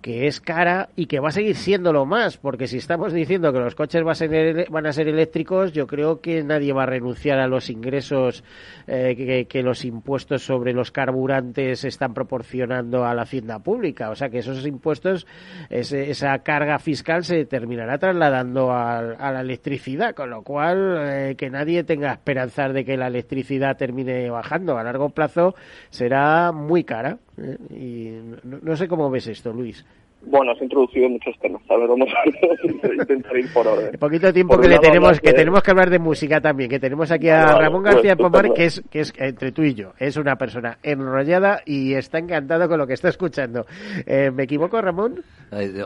que 0.00 0.26
es 0.26 0.40
cara 0.40 0.88
y 0.96 1.06
que 1.06 1.20
va 1.20 1.28
a 1.28 1.32
seguir 1.32 1.56
siéndolo 1.56 2.06
más, 2.06 2.36
porque 2.36 2.66
si 2.66 2.78
estamos 2.78 3.12
diciendo 3.12 3.52
que 3.52 3.58
los 3.58 3.74
coches 3.74 4.02
van 4.02 4.86
a 4.86 4.92
ser, 4.92 5.08
eléctricos, 5.08 5.72
yo 5.72 5.86
creo 5.86 6.20
que 6.20 6.42
nadie 6.42 6.72
va 6.72 6.84
a 6.84 6.86
renunciar 6.86 7.38
a 7.38 7.46
los 7.46 7.70
ingresos 7.70 8.44
eh, 8.86 9.46
que, 9.48 9.62
los 9.62 9.84
impuestos 9.84 10.42
sobre 10.42 10.72
los 10.72 10.90
carburantes 10.90 11.84
están 11.84 12.14
proporcionando 12.14 13.04
a 13.04 13.14
la 13.14 13.22
hacienda 13.22 13.58
pública. 13.58 14.10
O 14.10 14.14
sea 14.14 14.30
que 14.30 14.38
esos 14.38 14.66
impuestos, 14.66 15.26
esa 15.68 16.38
carga 16.38 16.78
fiscal 16.78 17.24
se 17.24 17.44
terminará 17.44 17.98
trasladando 17.98 18.72
a, 18.72 19.02
la 19.02 19.40
electricidad, 19.40 20.14
con 20.14 20.30
lo 20.30 20.42
cual 20.42 20.96
eh, 20.98 21.34
que 21.36 21.50
nadie 21.50 21.84
tenga 21.84 22.12
esperanzas 22.12 22.72
de 22.72 22.84
que 22.84 22.96
la 22.96 23.08
electricidad 23.08 23.76
termine 23.76 24.30
bajando. 24.30 24.78
A 24.78 24.82
largo 24.82 25.10
plazo 25.10 25.54
será 25.90 26.52
muy 26.52 26.84
cara. 26.84 27.18
¿Eh? 27.40 27.58
Y 27.70 28.10
no, 28.44 28.76
sé 28.76 28.88
cómo 28.88 29.10
ves 29.10 29.26
esto, 29.26 29.52
Luis. 29.52 29.84
Bueno, 30.22 30.52
has 30.52 30.60
introducido 30.60 31.08
muchos 31.08 31.34
temas. 31.38 31.62
A 31.70 31.76
ver, 31.76 31.88
vamos 31.88 32.08
a 32.08 32.92
intentar 32.94 33.36
ir 33.36 33.50
por 33.52 33.66
orden. 33.66 33.88
El 33.92 33.98
poquito 33.98 34.32
tiempo 34.32 34.58
que 34.58 34.68
le 34.68 34.78
tenemos, 34.78 35.18
que 35.18 35.32
tenemos 35.32 35.62
que 35.62 35.70
hablar 35.70 35.88
de 35.88 35.98
música 35.98 36.40
también, 36.40 36.68
que 36.68 36.78
tenemos 36.78 37.10
aquí 37.10 37.28
a 37.30 37.56
Ramón 37.56 37.82
García 37.82 38.16
pues, 38.16 38.30
Pomar, 38.30 38.52
que 38.52 38.66
es, 38.66 38.82
que 38.90 39.00
es 39.00 39.14
entre 39.16 39.50
tú 39.52 39.62
y 39.62 39.74
yo, 39.74 39.92
es 39.98 40.16
una 40.18 40.36
persona 40.36 40.78
enrollada 40.82 41.62
y 41.64 41.94
está 41.94 42.18
encantado 42.18 42.68
con 42.68 42.78
lo 42.78 42.86
que 42.86 42.92
está 42.92 43.08
escuchando. 43.08 43.64
Eh, 44.06 44.30
¿Me 44.30 44.42
equivoco, 44.42 44.80
Ramón? 44.80 45.22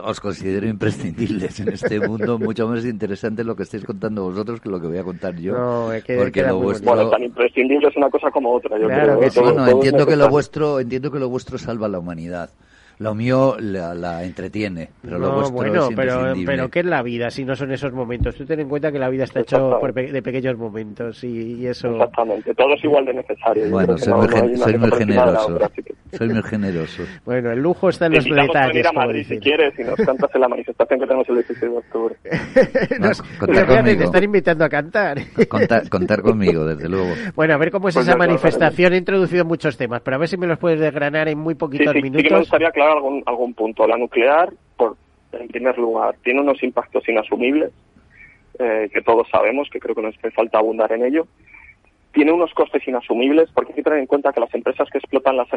Os 0.03 0.19
considero 0.19 0.67
imprescindibles 0.67 1.59
en 1.61 1.69
este 1.69 1.99
mundo, 1.99 2.37
mucho 2.39 2.67
más 2.67 2.83
interesante 2.85 3.43
lo 3.43 3.55
que 3.55 3.63
estáis 3.63 3.85
contando 3.85 4.25
vosotros 4.25 4.59
que 4.59 4.69
lo 4.69 4.81
que 4.81 4.87
voy 4.87 4.97
a 4.97 5.03
contar 5.03 5.35
yo. 5.37 5.53
No, 5.53 5.93
es 5.93 6.03
que 6.03 6.17
porque 6.17 6.43
lo 6.43 6.59
vuestro... 6.59 6.93
Bueno, 6.93 7.09
tan 7.09 7.23
imprescindible 7.23 7.87
es 7.87 7.95
una 7.95 8.09
cosa 8.09 8.29
como 8.31 8.53
otra. 8.53 8.77
Yo 8.77 8.87
claro 8.87 9.17
creo, 9.17 9.31
que 9.31 9.39
Bueno, 9.39 9.67
entiendo 9.67 10.05
que 10.05 10.15
lo 10.17 10.29
vuestro, 10.29 10.79
entiendo 10.81 11.09
que 11.09 11.19
lo 11.19 11.29
vuestro 11.29 11.57
salva 11.57 11.87
la 11.87 11.99
humanidad 11.99 12.49
lo 12.99 13.13
mío 13.15 13.55
la, 13.59 14.23
entretiene, 14.23 14.89
pero 15.01 15.19
lo 15.19 15.33
vuestro 15.33 15.55
bueno, 15.55 15.89
pero, 15.95 16.33
pero 16.45 16.69
¿qué 16.69 16.79
es 16.79 16.85
la 16.85 17.01
vida 17.01 17.29
si 17.29 17.43
no 17.43 17.55
son 17.55 17.71
esos 17.71 17.91
momentos? 17.93 18.35
Tú 18.35 18.45
ten 18.45 18.59
en 18.59 18.69
cuenta 18.69 18.91
que 18.91 18.99
la 18.99 19.09
vida 19.09 19.25
está 19.25 19.41
hecho 19.41 19.79
de 19.93 20.21
pequeños 20.21 20.57
momentos 20.57 21.23
y, 21.23 21.65
eso... 21.65 21.89
Exactamente, 21.89 22.53
todo 22.53 22.73
es 22.73 22.83
igual 22.83 23.05
de 23.05 23.13
necesario. 23.13 23.69
Bueno, 23.69 23.97
soy, 23.97 24.13
muy, 24.13 24.27
generoso. 24.91 25.59
soy 26.11 26.29
muy 26.29 26.43
generoso. 26.43 27.03
Bueno, 27.25 27.51
el 27.51 27.59
lujo 27.59 27.89
está 27.89 28.05
en 28.05 28.13
los 28.13 28.25
detalles. 28.25 28.85
a 28.85 28.91
Madrid 28.91 29.25
si 29.27 29.39
quieres 29.39 29.77
y 29.79 29.83
nos 29.83 29.95
cantas 29.95 30.29
en 30.33 30.41
la 30.41 30.47
manifestación 30.47 30.99
que 30.99 31.05
tenemos 31.05 31.29
el 31.29 31.35
16 31.35 31.71
de 31.71 31.77
octubre. 31.77 32.15
nos, 32.99 33.23
te 33.45 34.03
están 34.03 34.23
invitando 34.23 34.65
a 34.65 34.69
cantar. 34.69 35.17
Contar, 35.49 35.89
contar 35.89 36.21
conmigo, 36.21 36.65
desde 36.65 36.89
luego. 36.89 37.13
Bueno, 37.35 37.53
a 37.53 37.57
ver 37.57 37.71
cómo 37.71 37.89
es 37.89 37.95
pues 37.95 38.07
esa 38.07 38.17
manifestación. 38.17 38.93
He 38.93 38.97
introducido 38.97 39.45
muchos 39.45 39.77
temas, 39.77 40.01
pero 40.01 40.15
a 40.15 40.19
ver 40.19 40.27
si 40.27 40.37
me 40.37 40.47
los 40.47 40.57
puedes 40.59 40.79
desgranar 40.79 41.27
en 41.27 41.39
muy 41.39 41.55
poquitos 41.55 41.93
minutos 41.95 42.49
algún, 42.91 43.23
algún 43.25 43.53
punto. 43.53 43.87
La 43.87 43.97
nuclear, 43.97 44.51
por, 44.77 44.95
en 45.31 45.47
primer 45.47 45.77
lugar, 45.77 46.15
tiene 46.23 46.41
unos 46.41 46.61
impactos 46.63 47.07
inasumibles, 47.07 47.71
eh, 48.59 48.89
que 48.93 49.01
todos 49.01 49.27
sabemos, 49.29 49.69
que 49.69 49.79
creo 49.79 49.95
que 49.95 50.01
no 50.01 50.09
hace 50.09 50.31
falta 50.31 50.59
abundar 50.59 50.91
en 50.91 51.05
ello. 51.05 51.27
Tiene 52.13 52.31
unos 52.31 52.53
costes 52.53 52.87
inasumibles, 52.87 53.49
porque 53.53 53.73
hay 53.73 53.75
que 53.75 53.83
tener 53.83 53.99
en 53.99 54.05
cuenta 54.05 54.31
que 54.31 54.39
las 54.39 54.53
empresas 54.55 54.89
que 54.89 54.99
explotan 54.99 55.35
las, 55.35 55.49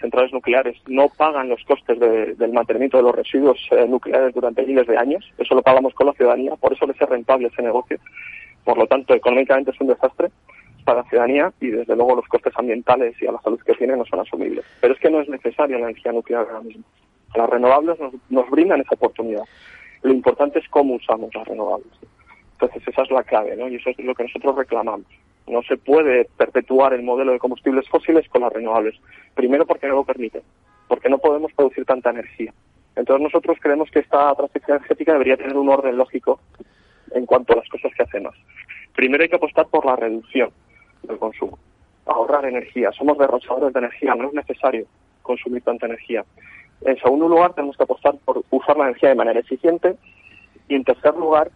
centrales 0.00 0.32
nucleares 0.32 0.76
no 0.86 1.08
pagan 1.10 1.50
los 1.50 1.62
costes 1.64 1.98
del 2.00 2.52
mantenimiento 2.52 2.96
de 2.96 3.02
los 3.02 3.14
residuos 3.14 3.58
eh, 3.70 3.86
nucleares 3.86 4.32
durante 4.34 4.64
miles 4.64 4.86
de 4.86 4.96
años. 4.96 5.30
Eso 5.36 5.54
lo 5.54 5.62
pagamos 5.62 5.92
con 5.92 6.06
la 6.06 6.14
ciudadanía, 6.14 6.56
por 6.56 6.72
eso 6.72 6.86
les 6.86 7.00
es 7.00 7.08
rentable 7.08 7.48
ese 7.48 7.62
negocio. 7.62 7.98
Por 8.64 8.78
lo 8.78 8.86
tanto, 8.86 9.14
económicamente 9.14 9.72
es 9.72 9.80
un 9.80 9.88
desastre 9.88 10.30
para 10.86 11.02
la 11.02 11.08
ciudadanía 11.08 11.52
y 11.60 11.66
desde 11.66 11.96
luego 11.96 12.14
los 12.14 12.28
costes 12.28 12.54
ambientales 12.56 13.20
y 13.20 13.26
a 13.26 13.32
la 13.32 13.40
salud 13.42 13.60
que 13.60 13.74
tiene 13.74 13.96
no 13.96 14.06
son 14.06 14.20
asumibles. 14.20 14.64
Pero 14.80 14.94
es 14.94 15.00
que 15.00 15.10
no 15.10 15.20
es 15.20 15.28
necesaria 15.28 15.76
la 15.78 15.90
energía 15.90 16.12
nuclear 16.12 16.46
ahora 16.46 16.60
mismo. 16.60 16.84
Las 17.34 17.50
renovables 17.50 17.98
nos, 17.98 18.14
nos 18.30 18.48
brindan 18.48 18.80
esa 18.80 18.94
oportunidad. 18.94 19.42
Lo 20.02 20.12
importante 20.12 20.60
es 20.60 20.68
cómo 20.68 20.94
usamos 20.94 21.34
las 21.34 21.46
renovables. 21.46 21.92
Entonces 22.52 22.86
esa 22.86 23.02
es 23.02 23.10
la 23.10 23.24
clave, 23.24 23.56
¿no? 23.56 23.68
Y 23.68 23.74
eso 23.74 23.90
es 23.90 23.98
lo 23.98 24.14
que 24.14 24.22
nosotros 24.22 24.56
reclamamos. 24.56 25.06
No 25.48 25.60
se 25.62 25.76
puede 25.76 26.26
perpetuar 26.36 26.94
el 26.94 27.02
modelo 27.02 27.32
de 27.32 27.40
combustibles 27.40 27.88
fósiles 27.88 28.28
con 28.28 28.42
las 28.42 28.52
renovables. 28.52 28.94
Primero 29.34 29.66
porque 29.66 29.88
no 29.88 29.96
lo 29.96 30.04
permite, 30.04 30.42
porque 30.86 31.10
no 31.10 31.18
podemos 31.18 31.52
producir 31.52 31.84
tanta 31.84 32.10
energía. 32.10 32.54
Entonces 32.94 33.22
nosotros 33.24 33.58
creemos 33.60 33.90
que 33.90 33.98
esta 33.98 34.32
transición 34.36 34.76
energética 34.78 35.12
debería 35.12 35.36
tener 35.36 35.56
un 35.56 35.68
orden 35.68 35.96
lógico 35.96 36.40
en 37.10 37.26
cuanto 37.26 37.52
a 37.52 37.56
las 37.56 37.68
cosas 37.68 37.92
que 37.94 38.04
hacemos. 38.04 38.36
Primero 38.94 39.24
hay 39.24 39.28
que 39.28 39.36
apostar 39.36 39.66
por 39.66 39.84
la 39.84 39.96
reducción 39.96 40.50
del 41.06 41.18
consumo, 41.18 41.58
ahorrar 42.06 42.44
energía. 42.44 42.92
Somos 42.92 43.18
derrochadores 43.18 43.72
de 43.72 43.80
energía, 43.80 44.14
no 44.14 44.28
es 44.28 44.34
necesario 44.34 44.86
consumir 45.22 45.62
tanta 45.62 45.86
energía. 45.86 46.24
En 46.82 46.96
segundo 46.98 47.28
lugar, 47.28 47.54
tenemos 47.54 47.76
que 47.76 47.82
apostar 47.82 48.14
por 48.24 48.42
usar 48.50 48.76
la 48.76 48.84
energía 48.84 49.10
de 49.10 49.14
manera 49.14 49.40
eficiente. 49.40 49.96
Y 50.68 50.74
en 50.74 50.84
tercer 50.84 51.14
lugar, 51.14 51.50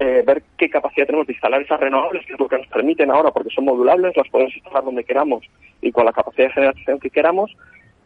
eh, 0.00 0.22
ver 0.26 0.42
qué 0.56 0.68
capacidad 0.70 1.06
tenemos 1.06 1.26
de 1.26 1.32
instalar 1.32 1.62
esas 1.62 1.80
renovables, 1.80 2.24
que 2.26 2.34
es 2.34 2.40
lo 2.40 2.48
que 2.48 2.58
nos 2.58 2.66
permiten 2.68 3.10
ahora, 3.10 3.30
porque 3.30 3.50
son 3.50 3.64
modulables, 3.64 4.16
las 4.16 4.28
podemos 4.28 4.54
instalar 4.54 4.84
donde 4.84 5.04
queramos 5.04 5.44
y 5.80 5.90
con 5.90 6.04
la 6.04 6.12
capacidad 6.12 6.48
de 6.48 6.54
generación 6.54 7.00
que 7.00 7.10
queramos, 7.10 7.56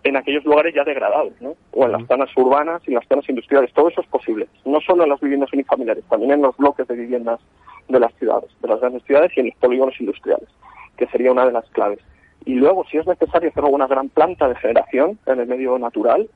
en 0.05 0.17
aquellos 0.17 0.45
lugares 0.45 0.75
ya 0.75 0.85
degradados, 0.85 1.33
¿no? 1.41 1.55
O 1.73 1.85
en 1.85 1.93
las 1.93 2.07
zonas 2.07 2.31
urbanas 2.37 2.83
y 2.87 2.91
en 2.91 2.95
las 2.97 3.07
zonas 3.07 3.29
industriales. 3.29 3.73
Todo 3.73 3.89
eso 3.89 4.01
es 4.01 4.07
posible. 4.09 4.49
No 4.65 4.81
solo 4.81 5.05
en 5.05 5.11
las 5.11 5.21
viviendas 5.21 5.53
unifamiliares, 5.53 6.05
también 6.05 6.33
en 6.33 6.43
los 6.43 6.57
bloques 6.57 6.89
de 6.89 6.97
viviendas 6.97 7.41
de 7.89 8.01
las 8.01 8.13
ciudades, 8.15 8.51
de 8.61 8.69
las 8.69 8.81
grandes 8.81 9.03
ciudades 9.05 9.31
y 9.37 9.41
en 9.41 9.47
los 9.47 9.57
polígonos 9.57 9.95
industriales, 10.01 10.49
que 10.97 11.07
sería 11.07 11.33
una 11.33 11.47
de 11.47 11.53
las 11.53 11.69
claves. 11.71 11.99
Y 12.45 12.55
luego, 12.55 12.85
si 12.91 12.99
es 12.99 13.07
necesario 13.07 13.51
hacer 13.51 13.65
alguna 13.65 13.87
gran 13.87 14.09
planta 14.09 14.49
de 14.49 14.57
generación 14.57 15.19
en 15.27 15.41
el 15.41 15.47
medio 15.47 15.79
natural, 15.79 16.29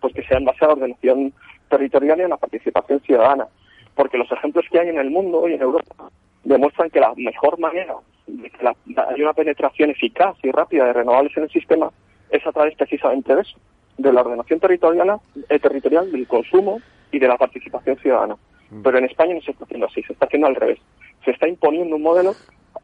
pues 0.00 0.14
que 0.14 0.22
sea 0.24 0.38
en 0.38 0.44
base 0.44 0.64
a 0.64 0.68
la 0.68 0.74
ordenación 0.74 1.32
territorial 1.70 2.20
y 2.20 2.22
a 2.22 2.28
la 2.28 2.36
participación 2.36 3.00
ciudadana. 3.00 3.46
Porque 3.94 4.18
los 4.18 4.30
ejemplos 4.30 4.66
que 4.70 4.78
hay 4.78 4.88
en 4.88 4.98
el 4.98 5.10
mundo 5.10 5.48
y 5.48 5.54
en 5.54 5.62
Europa 5.62 6.10
demuestran 6.44 6.90
que 6.90 7.00
la 7.00 7.14
mejor 7.16 7.58
manera 7.58 7.94
de 8.26 8.50
que 8.50 8.66
haya 8.66 9.22
una 9.22 9.32
penetración 9.32 9.90
eficaz 9.90 10.36
y 10.42 10.50
rápida 10.50 10.84
de 10.84 10.92
renovables 10.92 11.36
en 11.36 11.44
el 11.44 11.50
sistema 11.50 11.90
es 12.30 12.46
a 12.46 12.52
través 12.52 12.76
precisamente 12.76 13.34
de 13.34 13.42
eso, 13.42 13.58
de 13.98 14.12
la 14.12 14.20
ordenación 14.20 14.60
territorial, 14.60 15.20
eh, 15.48 15.58
territorial 15.58 16.12
del 16.12 16.26
consumo 16.26 16.80
y 17.10 17.18
de 17.18 17.28
la 17.28 17.36
participación 17.36 17.96
ciudadana. 17.98 18.36
Mm. 18.70 18.82
Pero 18.82 18.98
en 18.98 19.04
España 19.04 19.34
no 19.34 19.40
se 19.40 19.52
está 19.52 19.64
haciendo 19.64 19.86
así, 19.86 20.02
se 20.02 20.12
está 20.12 20.26
haciendo 20.26 20.48
al 20.48 20.56
revés. 20.56 20.78
Se 21.24 21.30
está 21.30 21.48
imponiendo 21.48 21.96
un 21.96 22.02
modelo 22.02 22.34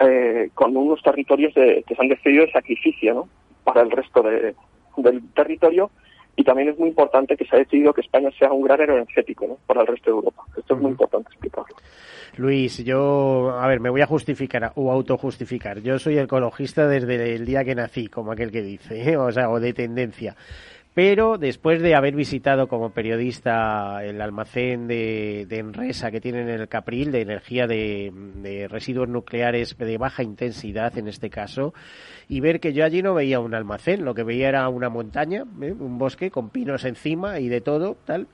eh, 0.01 0.51
con 0.55 0.77
unos 0.77 1.03
territorios 1.03 1.53
que 1.55 1.85
se 1.87 1.97
han 1.99 2.09
decidido 2.09 2.47
de 2.47 2.53
sacrificio 2.53 3.15
¿no? 3.15 3.29
para 3.65 3.83
el 3.83 3.91
resto 3.91 4.23
del 4.23 5.23
territorio 5.35 5.91
y 6.37 6.45
también 6.45 6.71
es 6.71 6.79
muy 6.79 6.89
importante 6.89 7.37
que 7.37 7.45
se 7.45 7.57
ha 7.57 7.59
decidido 7.59 7.93
que 7.93 8.01
España 8.01 8.31
sea 8.39 8.53
un 8.53 8.63
gran 8.63 8.81
energético 8.81 9.47
¿no? 9.47 9.59
para 9.67 9.83
el 9.83 9.87
resto 9.87 10.11
de 10.11 10.17
Europa. 10.17 10.43
Esto 10.57 10.75
es 10.75 10.81
muy 10.81 10.91
importante 10.93 11.29
explicarlo. 11.31 11.77
Luis, 12.37 12.83
yo, 12.83 13.51
a 13.61 13.67
ver, 13.67 13.81
me 13.81 13.91
voy 13.91 14.01
a 14.01 14.07
justificar 14.07 14.73
o 14.77 14.91
autojustificar. 14.91 15.81
Yo 15.81 15.99
soy 15.99 16.19
ecologista 16.19 16.89
desde 16.89 17.35
el 17.35 17.45
día 17.45 17.65
que 17.65 17.75
nací, 17.75 18.07
como 18.09 18.33
aquel 18.33 18.51
que 18.51 18.63
dice, 18.63 19.11
¿eh? 19.11 19.17
o 19.19 19.31
sea, 19.31 19.51
o 19.51 19.61
de 19.61 19.75
tendencia. 19.75 20.35
Pero 20.95 21.39
después 21.39 21.81
de 21.81 21.95
haber 21.95 22.15
visitado 22.15 22.69
como 22.69 22.91
periodista 22.91 24.05
el 24.05 24.21
almacén 24.21 24.89
de, 24.89 25.47
Enresa 25.51 26.11
que 26.11 26.21
tienen 26.21 26.51
en 26.51 26.61
el 26.61 26.69
Capril 26.69 27.11
de 27.13 27.23
energía 27.23 27.67
de, 27.67 28.69
residuos 28.71 29.09
nucleares 29.09 29.77
de 29.79 29.97
baja 29.97 30.23
intensidad 30.23 30.99
en 30.99 31.09
este 31.09 31.31
caso, 31.31 31.73
y 32.29 32.41
ver 32.41 32.61
que 32.61 32.75
yo 32.75 32.85
allí 32.85 33.01
no 33.01 33.15
veía 33.15 33.41
un 33.41 33.55
almacén, 33.55 34.05
lo 34.05 34.15
que 34.15 34.23
veía 34.23 34.51
era 34.51 34.69
una 34.69 34.91
montaña, 34.91 35.45
¿eh? 35.63 35.73
un 35.73 35.97
bosque 35.97 36.31
con 36.31 36.51
pinos 36.51 36.85
encima 36.85 37.41
y 37.41 37.49
de 37.49 37.63
todo, 37.63 37.97
tal 38.05 38.29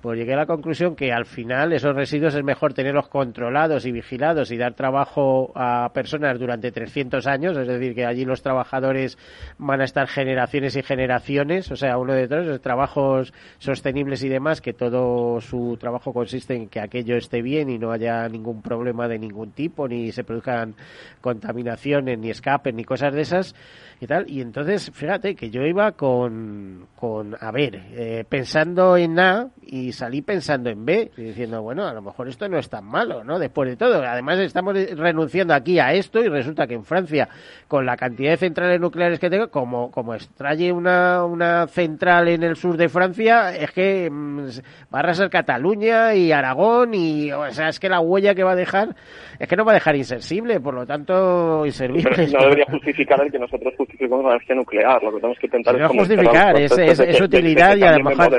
pues 0.00 0.18
llegué 0.18 0.34
a 0.34 0.38
la 0.38 0.46
conclusión 0.46 0.96
que 0.96 1.12
al 1.12 1.26
final 1.26 1.72
esos 1.72 1.94
residuos 1.94 2.34
es 2.34 2.42
mejor 2.42 2.72
tenerlos 2.72 3.08
controlados 3.08 3.84
y 3.86 3.92
vigilados 3.92 4.50
y 4.50 4.56
dar 4.56 4.74
trabajo 4.74 5.52
a 5.54 5.90
personas 5.92 6.38
durante 6.38 6.72
300 6.72 7.26
años, 7.26 7.56
es 7.56 7.68
decir, 7.68 7.94
que 7.94 8.06
allí 8.06 8.24
los 8.24 8.42
trabajadores 8.42 9.18
van 9.58 9.80
a 9.80 9.84
estar 9.84 10.06
generaciones 10.06 10.76
y 10.76 10.82
generaciones, 10.82 11.70
o 11.70 11.76
sea, 11.76 11.98
uno 11.98 12.14
de 12.14 12.26
los 12.28 12.60
trabajos 12.60 13.34
sostenibles 13.58 14.22
y 14.22 14.28
demás, 14.28 14.60
que 14.60 14.72
todo 14.72 15.40
su 15.40 15.76
trabajo 15.78 16.12
consiste 16.12 16.54
en 16.54 16.68
que 16.68 16.80
aquello 16.80 17.16
esté 17.16 17.42
bien 17.42 17.68
y 17.68 17.78
no 17.78 17.92
haya 17.92 18.28
ningún 18.28 18.62
problema 18.62 19.08
de 19.08 19.18
ningún 19.18 19.52
tipo, 19.52 19.86
ni 19.86 20.12
se 20.12 20.24
produzcan 20.24 20.74
contaminaciones, 21.20 22.18
ni 22.18 22.30
escapes, 22.30 22.74
ni 22.74 22.84
cosas 22.84 23.14
de 23.14 23.20
esas 23.20 23.54
y 24.00 24.06
tal. 24.06 24.28
Y 24.28 24.40
entonces, 24.40 24.90
fíjate 24.92 25.34
que 25.34 25.50
yo 25.50 25.62
iba 25.62 25.92
con, 25.92 26.86
con 26.96 27.36
a 27.38 27.50
ver, 27.50 27.82
eh, 27.92 28.24
pensando 28.28 28.96
en 28.96 29.18
A 29.18 29.50
y 29.62 29.89
salí 29.92 30.22
pensando 30.22 30.70
en 30.70 30.84
B, 30.84 31.10
y 31.16 31.22
diciendo, 31.22 31.62
bueno, 31.62 31.86
a 31.86 31.92
lo 31.92 32.02
mejor 32.02 32.28
esto 32.28 32.48
no 32.48 32.58
es 32.58 32.68
tan 32.68 32.84
malo, 32.84 33.24
¿no? 33.24 33.38
Después 33.38 33.68
de 33.68 33.76
todo. 33.76 34.02
Además, 34.02 34.38
estamos 34.38 34.74
renunciando 34.96 35.54
aquí 35.54 35.78
a 35.78 35.92
esto 35.92 36.20
y 36.20 36.28
resulta 36.28 36.66
que 36.66 36.74
en 36.74 36.84
Francia, 36.84 37.28
con 37.68 37.86
la 37.86 37.96
cantidad 37.96 38.30
de 38.32 38.36
centrales 38.36 38.80
nucleares 38.80 39.18
que 39.18 39.30
tengo, 39.30 39.48
como, 39.48 39.90
como 39.90 40.14
extraye 40.14 40.72
una, 40.72 41.24
una 41.24 41.66
central 41.66 42.28
en 42.28 42.42
el 42.42 42.56
sur 42.56 42.76
de 42.76 42.88
Francia, 42.88 43.56
es 43.56 43.70
que 43.72 44.08
mm, 44.10 44.48
va 44.92 44.98
a 44.98 45.00
arrasar 45.00 45.30
Cataluña 45.30 46.14
y 46.14 46.32
Aragón 46.32 46.94
y, 46.94 47.32
o 47.32 47.50
sea, 47.50 47.68
es 47.68 47.80
que 47.80 47.88
la 47.88 48.00
huella 48.00 48.34
que 48.34 48.42
va 48.42 48.52
a 48.52 48.56
dejar, 48.56 48.94
es 49.38 49.48
que 49.48 49.56
no 49.56 49.64
va 49.64 49.72
a 49.72 49.74
dejar 49.74 49.96
insensible, 49.96 50.60
por 50.60 50.74
lo 50.74 50.86
tanto, 50.86 51.64
inservible. 51.64 52.28
no 52.32 52.42
debería 52.42 52.66
justificar 52.66 53.20
el 53.24 53.30
que 53.30 53.38
nosotros 53.38 53.74
justificamos 53.76 54.24
la 54.24 54.30
energía 54.32 54.56
nuclear. 54.56 55.02
Lo 55.02 55.10
que 55.10 55.16
tenemos 55.16 55.38
que 55.38 55.46
intentar 55.46 55.76
es 55.76 55.88
justificar, 55.88 56.60
es, 56.60 56.78
es, 56.78 57.20
utilidad 57.20 57.76
y 57.76 57.82
además 57.82 58.30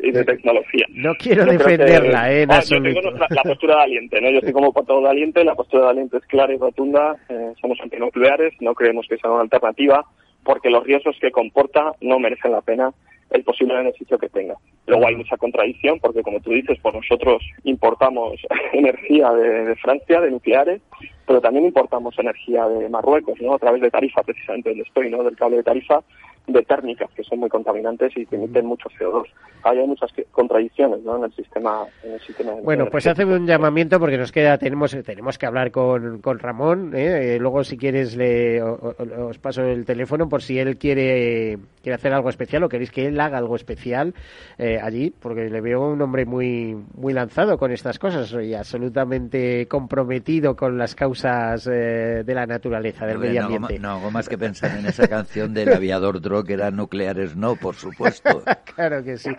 y 0.00 0.10
de 0.12 0.24
tecnología. 0.24 0.86
No 0.90 1.14
quiero 1.14 1.44
defenderla, 1.44 2.32
eh, 2.32 2.42
en 2.42 2.52
ah, 2.52 2.60
Yo 2.60 2.82
tengo 2.82 3.10
la, 3.10 3.42
postura 3.42 3.76
de 3.76 3.82
aliente, 3.82 4.20
¿no? 4.20 4.30
Yo 4.30 4.38
estoy 4.38 4.52
como 4.52 4.72
portavoz 4.72 5.04
de 5.04 5.10
aliente, 5.10 5.44
la 5.44 5.54
postura 5.54 5.84
de 5.84 5.90
aliente 5.90 6.16
es 6.16 6.26
clara 6.26 6.52
y 6.52 6.56
rotunda. 6.56 7.16
Eh, 7.28 7.52
somos 7.60 7.78
antinucleares, 7.80 8.54
no 8.60 8.74
creemos 8.74 9.06
que 9.08 9.18
sea 9.18 9.30
una 9.30 9.42
alternativa, 9.42 10.04
porque 10.44 10.70
los 10.70 10.84
riesgos 10.84 11.16
que 11.20 11.30
comporta 11.30 11.92
no 12.00 12.18
merecen 12.18 12.52
la 12.52 12.62
pena 12.62 12.92
el 13.30 13.44
posible 13.44 13.74
beneficio 13.74 14.18
que 14.18 14.28
tenga. 14.28 14.54
Luego 14.86 15.06
hay 15.06 15.16
mucha 15.16 15.36
contradicción 15.36 15.98
porque, 16.00 16.22
como 16.22 16.40
tú 16.40 16.50
dices, 16.50 16.78
pues 16.80 16.94
nosotros 16.94 17.42
importamos 17.64 18.40
energía 18.72 19.30
de, 19.32 19.64
de, 19.66 19.76
Francia, 19.76 20.20
de 20.20 20.30
nucleares, 20.30 20.80
pero 21.26 21.40
también 21.40 21.66
importamos 21.66 22.18
energía 22.18 22.66
de 22.66 22.88
Marruecos, 22.88 23.38
¿no? 23.40 23.54
A 23.54 23.58
través 23.58 23.82
de 23.82 23.90
Tarifa, 23.90 24.22
precisamente 24.22 24.70
donde 24.70 24.84
estoy, 24.84 25.10
¿no? 25.10 25.22
Del 25.22 25.36
cable 25.36 25.58
de 25.58 25.62
Tarifa, 25.62 26.00
de 26.48 26.62
térmicas 26.62 27.10
que 27.14 27.22
son 27.22 27.40
muy 27.40 27.48
contaminantes 27.48 28.16
y 28.16 28.26
que 28.26 28.36
emiten 28.36 28.66
mucho 28.66 28.88
CO2. 28.98 29.24
hay 29.62 29.86
muchas 29.86 30.10
contradicciones 30.30 31.02
¿no? 31.02 31.16
en 31.16 31.24
el 31.24 31.32
sistema. 31.34 31.86
En 32.02 32.14
el 32.14 32.20
sistema 32.20 32.52
bueno, 32.62 32.86
pues 32.90 33.06
hace 33.06 33.24
un 33.24 33.46
llamamiento 33.46 34.00
porque 34.00 34.16
nos 34.16 34.32
queda 34.32 34.56
tenemos 34.58 34.96
tenemos 35.04 35.36
que 35.38 35.46
hablar 35.46 35.70
con, 35.70 36.20
con 36.20 36.38
Ramón. 36.38 36.94
¿eh? 36.94 37.36
Eh, 37.36 37.38
luego, 37.38 37.64
si 37.64 37.76
quieres, 37.76 38.16
le, 38.16 38.62
os 38.62 39.38
paso 39.38 39.62
el 39.62 39.84
teléfono 39.84 40.28
por 40.28 40.42
si 40.42 40.58
él 40.58 40.78
quiere 40.78 41.58
quiere 41.82 41.94
hacer 41.94 42.12
algo 42.12 42.30
especial 42.30 42.64
o 42.64 42.68
queréis 42.68 42.90
que 42.90 43.06
él 43.06 43.20
haga 43.20 43.38
algo 43.38 43.56
especial 43.56 44.14
eh, 44.56 44.78
allí, 44.82 45.10
porque 45.10 45.48
le 45.48 45.60
veo 45.60 45.88
un 45.88 46.00
hombre 46.00 46.24
muy 46.24 46.76
muy 46.94 47.12
lanzado 47.12 47.58
con 47.58 47.72
estas 47.72 47.98
cosas 47.98 48.34
y 48.42 48.54
absolutamente 48.54 49.66
comprometido 49.68 50.56
con 50.56 50.78
las 50.78 50.94
causas 50.94 51.64
de 51.64 52.34
la 52.34 52.46
naturaleza, 52.46 53.06
del 53.06 53.18
medio 53.18 53.44
ambiente. 53.44 53.78
No, 53.78 53.90
hago 53.90 54.10
más 54.10 54.28
que 54.28 54.38
pensar 54.38 54.78
en 54.78 54.86
esa 54.86 55.06
canción 55.08 55.52
del 55.52 55.72
aviador 55.72 56.20
que 56.44 56.54
eran 56.54 56.76
nucleares 56.76 57.36
no, 57.36 57.56
por 57.56 57.74
supuesto. 57.74 58.42
claro 58.74 59.02
que 59.02 59.16
sí. 59.16 59.30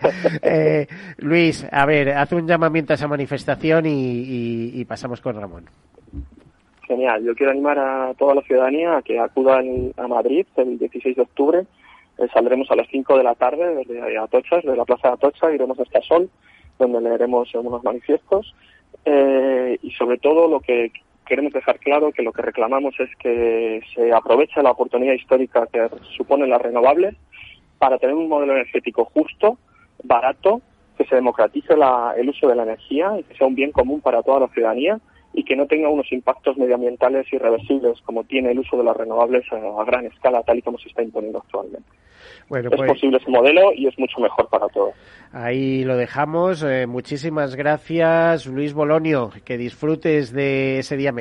Eh, 0.42 0.86
Luis, 1.18 1.66
a 1.70 1.86
ver, 1.86 2.10
haz 2.10 2.32
un 2.32 2.46
llamamiento 2.46 2.92
a 2.92 2.96
esa 2.96 3.08
manifestación 3.08 3.84
y, 3.86 4.84
pasamos 4.84 5.20
con 5.20 5.40
Ramón. 5.40 5.66
Genial, 6.82 7.22
yo 7.24 7.34
quiero 7.34 7.52
animar 7.52 7.78
a 7.78 8.14
toda 8.14 8.34
la 8.34 8.42
ciudadanía 8.42 8.96
a 8.96 9.02
que 9.02 9.18
acudan 9.20 9.92
a 9.96 10.08
Madrid 10.08 10.46
el 10.56 10.78
16 10.78 11.16
de 11.16 11.22
octubre. 11.22 11.66
Eh, 12.18 12.28
saldremos 12.32 12.70
a 12.70 12.76
las 12.76 12.88
5 12.88 13.16
de 13.16 13.24
la 13.24 13.34
tarde 13.34 13.76
desde 13.76 14.18
Atocha, 14.18 14.56
desde 14.56 14.76
la 14.76 14.84
Plaza 14.84 15.08
de 15.08 15.14
Atocha, 15.14 15.52
iremos 15.52 15.78
hasta 15.78 16.02
Sol, 16.02 16.28
donde 16.78 17.00
leeremos 17.00 17.54
unos 17.54 17.84
manifiestos. 17.84 18.54
Eh, 19.04 19.78
y 19.82 19.90
sobre 19.92 20.18
todo 20.18 20.48
lo 20.48 20.60
que 20.60 20.92
queremos 21.30 21.52
dejar 21.52 21.78
claro 21.78 22.10
que 22.10 22.24
lo 22.24 22.32
que 22.32 22.42
reclamamos 22.42 22.92
es 22.98 23.08
que 23.14 23.80
se 23.94 24.12
aproveche 24.12 24.60
la 24.64 24.72
oportunidad 24.72 25.14
histórica 25.14 25.68
que 25.72 25.88
suponen 26.16 26.50
las 26.50 26.60
renovables 26.60 27.14
para 27.78 27.98
tener 27.98 28.16
un 28.16 28.28
modelo 28.28 28.52
energético 28.52 29.04
justo, 29.04 29.56
barato, 30.02 30.60
que 30.98 31.04
se 31.04 31.14
democratice 31.14 31.74
el 32.16 32.28
uso 32.28 32.48
de 32.48 32.56
la 32.56 32.64
energía 32.64 33.16
y 33.16 33.22
que 33.22 33.36
sea 33.36 33.46
un 33.46 33.54
bien 33.54 33.70
común 33.70 34.00
para 34.00 34.24
toda 34.24 34.40
la 34.40 34.48
ciudadanía 34.48 34.98
y 35.32 35.44
que 35.44 35.54
no 35.54 35.66
tenga 35.66 35.88
unos 35.88 36.10
impactos 36.10 36.58
medioambientales 36.58 37.32
irreversibles 37.32 38.00
como 38.00 38.24
tiene 38.24 38.50
el 38.50 38.58
uso 38.58 38.76
de 38.76 38.82
las 38.82 38.96
renovables 38.96 39.44
a 39.52 39.84
gran 39.84 40.06
escala, 40.06 40.42
tal 40.42 40.58
y 40.58 40.62
como 40.62 40.78
se 40.78 40.88
está 40.88 41.04
imponiendo 41.04 41.38
actualmente 41.38 41.88
es 42.58 42.66
pues 42.68 42.90
posible 42.90 43.18
ese 43.18 43.30
modelo 43.30 43.72
y 43.74 43.86
es 43.86 43.96
mucho 43.98 44.20
mejor 44.20 44.48
para 44.48 44.66
todos. 44.68 44.94
Ahí 45.32 45.84
lo 45.84 45.96
dejamos. 45.96 46.64
Eh, 46.64 46.88
muchísimas 46.88 47.54
gracias, 47.54 48.46
Luis 48.46 48.74
Bolonio. 48.74 49.30
Que 49.44 49.56
disfrutes 49.56 50.32
de 50.32 50.80
ese 50.80 50.96
día. 50.96 51.14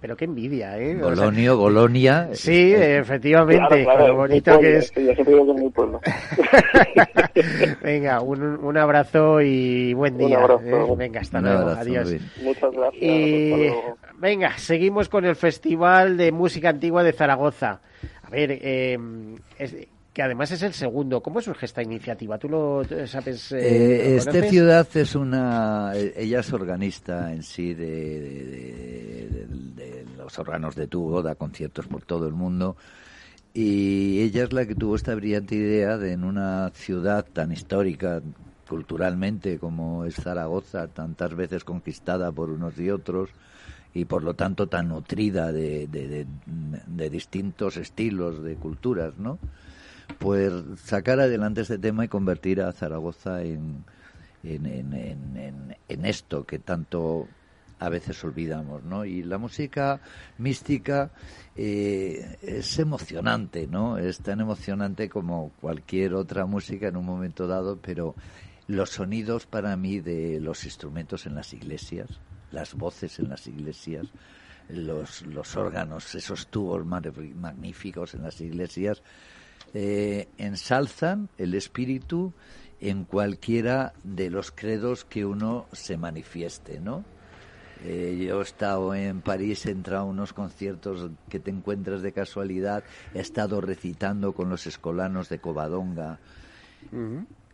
pero 0.00 0.16
qué 0.16 0.24
envidia, 0.24 0.78
¿eh? 0.78 0.94
Bolonio, 0.94 1.58
Bolonia. 1.58 2.30
Sí, 2.32 2.72
efectivamente. 2.74 3.84
lo 3.84 4.16
bonito 4.16 4.58
que 4.58 4.78
es. 4.78 4.90
Venga, 7.82 8.22
un, 8.22 8.78
abrazo 8.78 9.42
y 9.42 9.92
buen 9.92 10.16
día. 10.16 10.38
¿eh? 10.64 10.94
Venga, 10.96 11.20
hasta 11.20 11.42
luego. 11.42 11.68
Adiós. 11.68 12.14
Muchas 12.42 12.72
gracias. 12.72 13.02
Y 13.02 13.70
venga, 14.16 14.56
seguimos 14.56 15.10
con 15.10 15.26
el 15.26 15.36
Festival 15.36 16.16
de 16.16 16.32
Música 16.32 16.70
Antigua 16.70 17.02
de 17.02 17.12
Zaragoza. 17.12 17.82
A 18.22 18.30
ver, 18.30 18.58
eh, 18.62 18.96
que 20.14 20.22
además 20.22 20.50
es 20.52 20.62
el 20.62 20.72
segundo. 20.72 21.20
¿Cómo 21.20 21.42
surge 21.42 21.66
esta 21.66 21.82
iniciativa? 21.82 22.38
¿Tú 22.38 22.48
lo 22.48 22.84
sabes? 23.06 23.50
Eh, 23.50 23.58
eh 23.58 24.16
este 24.16 24.48
ciudad 24.48 24.86
es 24.94 25.16
una. 25.16 25.92
Ella 25.94 26.38
es 26.38 26.52
organista 26.52 27.32
en 27.32 27.42
sí 27.42 27.74
de, 27.74 29.46
los 30.16 30.38
órganos 30.38 30.76
de 30.76 30.86
tubo, 30.86 31.20
da 31.20 31.34
conciertos 31.34 31.88
por 31.88 32.02
todo 32.02 32.28
el 32.28 32.32
mundo. 32.32 32.76
Y 33.52 34.20
ella 34.20 34.44
es 34.44 34.52
la 34.52 34.64
que 34.66 34.76
tuvo 34.76 34.94
esta 34.94 35.14
brillante 35.16 35.56
idea 35.56 35.98
de 35.98 36.12
en 36.12 36.22
una 36.24 36.70
ciudad 36.70 37.26
tan 37.32 37.50
histórica 37.50 38.22
culturalmente 38.68 39.58
como 39.58 40.04
es 40.04 40.14
Zaragoza, 40.14 40.86
tantas 40.88 41.34
veces 41.34 41.64
conquistada 41.64 42.30
por 42.32 42.50
unos 42.50 42.78
y 42.78 42.90
otros, 42.90 43.30
y 43.92 44.04
por 44.06 44.22
lo 44.22 44.34
tanto 44.34 44.68
tan 44.68 44.88
nutrida 44.88 45.52
de, 45.52 45.86
de, 45.86 47.10
distintos 47.10 47.76
estilos, 47.76 48.42
de 48.42 48.56
culturas, 48.56 49.18
¿no? 49.18 49.38
Pues 50.18 50.52
sacar 50.84 51.20
adelante 51.20 51.62
este 51.62 51.78
tema 51.78 52.04
y 52.04 52.08
convertir 52.08 52.60
a 52.60 52.72
Zaragoza 52.72 53.42
en, 53.42 53.84
en, 54.42 54.66
en, 54.66 55.76
en 55.88 56.04
esto 56.06 56.44
que 56.44 56.58
tanto 56.58 57.28
a 57.78 57.88
veces 57.88 58.22
olvidamos, 58.24 58.82
¿no? 58.84 59.04
Y 59.04 59.22
la 59.22 59.38
música 59.38 60.00
mística 60.38 61.10
eh, 61.56 62.38
es 62.42 62.78
emocionante, 62.78 63.66
¿no? 63.66 63.98
Es 63.98 64.18
tan 64.20 64.40
emocionante 64.40 65.08
como 65.08 65.50
cualquier 65.60 66.14
otra 66.14 66.46
música 66.46 66.88
en 66.88 66.96
un 66.96 67.04
momento 67.04 67.46
dado, 67.46 67.78
pero 67.80 68.14
los 68.66 68.90
sonidos 68.90 69.46
para 69.46 69.76
mí 69.76 70.00
de 70.00 70.40
los 70.40 70.64
instrumentos 70.64 71.26
en 71.26 71.34
las 71.34 71.52
iglesias, 71.52 72.08
las 72.52 72.74
voces 72.74 73.18
en 73.18 73.28
las 73.28 73.46
iglesias, 73.46 74.06
los, 74.68 75.22
los 75.22 75.56
órganos, 75.56 76.14
esos 76.14 76.46
tubos 76.46 76.86
magníficos 76.86 78.14
en 78.14 78.22
las 78.22 78.40
iglesias, 78.40 79.02
eh, 79.74 80.28
ensalzan 80.38 81.28
el 81.36 81.54
espíritu 81.54 82.32
en 82.80 83.04
cualquiera 83.04 83.92
de 84.02 84.30
los 84.30 84.50
credos 84.50 85.04
que 85.04 85.24
uno 85.24 85.66
se 85.72 85.96
manifieste, 85.96 86.80
¿no? 86.80 87.04
Eh, 87.84 88.24
yo 88.26 88.40
he 88.40 88.42
estado 88.42 88.94
en 88.94 89.20
París, 89.20 89.66
he 89.66 89.70
entrado 89.70 90.04
a 90.04 90.06
unos 90.06 90.32
conciertos 90.32 91.10
que 91.28 91.38
te 91.38 91.50
encuentras 91.50 92.00
de 92.00 92.12
casualidad, 92.12 92.82
he 93.14 93.20
estado 93.20 93.60
recitando 93.60 94.32
con 94.32 94.48
los 94.48 94.66
escolanos 94.66 95.28
de 95.28 95.38
Covadonga. 95.38 96.18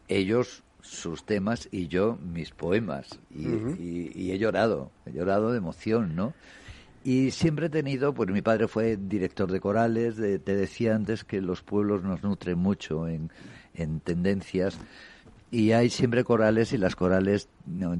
Ellos 0.06 0.62
sus 0.82 1.24
temas 1.24 1.68
y 1.70 1.88
yo 1.88 2.16
mis 2.16 2.50
poemas. 2.50 3.18
Y, 3.30 4.30
he 4.30 4.38
llorado, 4.38 4.90
he 5.06 5.12
llorado 5.12 5.52
de 5.52 5.58
emoción, 5.58 6.14
¿no? 6.14 6.34
Y 7.02 7.30
siempre 7.30 7.66
he 7.66 7.70
tenido, 7.70 8.12
pues 8.12 8.30
mi 8.30 8.42
padre 8.42 8.68
fue 8.68 8.96
director 8.96 9.50
de 9.50 9.60
corales, 9.60 10.16
te 10.16 10.56
decía 10.56 10.94
antes 10.94 11.24
que 11.24 11.40
los 11.40 11.62
pueblos 11.62 12.02
nos 12.02 12.22
nutren 12.22 12.58
mucho 12.58 13.08
en, 13.08 13.30
en 13.74 14.00
tendencias 14.00 14.78
y 15.50 15.72
hay 15.72 15.90
siempre 15.90 16.24
corales 16.24 16.72
y 16.72 16.78
las 16.78 16.94
corales 16.94 17.48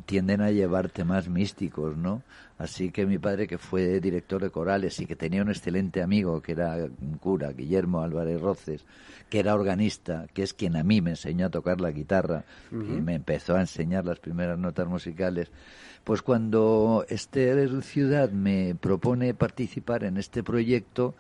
tienden 0.07 0.41
a 0.41 0.51
llevar 0.51 0.89
temas 0.89 1.29
místicos, 1.29 1.97
¿no? 1.97 2.23
Así 2.61 2.91
que 2.91 3.07
mi 3.07 3.17
padre, 3.17 3.47
que 3.47 3.57
fue 3.57 4.01
director 4.01 4.43
de 4.43 4.51
corales 4.51 5.01
y 5.01 5.07
que 5.07 5.17
tenía 5.17 5.41
un 5.41 5.49
excelente 5.49 6.03
amigo, 6.03 6.43
que 6.43 6.53
era 6.53 6.77
un 6.77 7.17
cura, 7.17 7.53
Guillermo 7.53 8.03
Álvarez 8.03 8.39
Roces, 8.39 8.85
que 9.31 9.39
era 9.39 9.55
organista, 9.55 10.27
que 10.35 10.43
es 10.43 10.53
quien 10.53 10.77
a 10.77 10.83
mí 10.83 11.01
me 11.01 11.13
enseñó 11.13 11.47
a 11.47 11.51
tocar 11.51 11.81
la 11.81 11.91
guitarra 11.91 12.45
y 12.71 12.75
me 12.75 13.15
empezó 13.15 13.57
a 13.57 13.61
enseñar 13.61 14.05
las 14.05 14.19
primeras 14.19 14.59
notas 14.59 14.87
musicales, 14.87 15.51
pues 16.05 16.21
cuando 16.21 17.07
Esther 17.09 17.83
Ciudad 17.83 18.31
me 18.31 18.75
propone 18.75 19.33
participar 19.33 20.05
en 20.05 20.19
este 20.19 20.43
proyecto, 20.43 21.15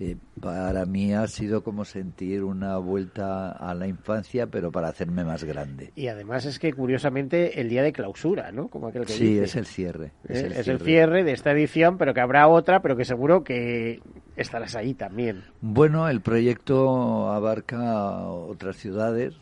eh, 0.00 0.16
para 0.40 0.84
mí 0.86 1.14
ha 1.14 1.26
sido 1.28 1.62
como 1.62 1.84
sentir 1.84 2.42
una 2.42 2.78
vuelta 2.78 3.52
a 3.52 3.74
la 3.74 3.86
infancia, 3.86 4.48
pero 4.48 4.72
para 4.72 4.88
hacerme 4.88 5.24
más 5.24 5.44
grande. 5.44 5.92
Y 5.94 6.08
además 6.08 6.46
es 6.46 6.58
que 6.58 6.72
curiosamente 6.72 7.60
el 7.60 7.68
día 7.68 7.82
de 7.82 7.92
clausura, 7.92 8.50
¿no? 8.50 8.68
Como 8.68 8.88
aquel 8.88 9.06
que 9.06 9.12
sí, 9.12 9.38
es 9.38 9.54
el 9.54 9.66
cierre. 9.66 10.12
Es, 10.28 10.42
el, 10.42 10.52
es 10.52 10.64
cierre. 10.64 10.72
el, 10.72 10.80
cierre. 10.80 11.24
de 11.24 11.32
esta 11.32 11.52
edición, 11.52 11.96
pero 11.96 12.12
que 12.12 12.20
habrá 12.20 12.48
otra, 12.48 12.82
pero 12.82 12.96
que 12.96 13.04
seguro 13.04 13.44
que 13.44 14.00
estarás 14.36 14.74
ahí 14.74 14.94
también. 14.94 15.44
Bueno, 15.60 16.08
el 16.08 16.20
proyecto 16.20 17.30
abarca 17.30 18.28
otras 18.28 18.76
ciudades, 18.76 19.36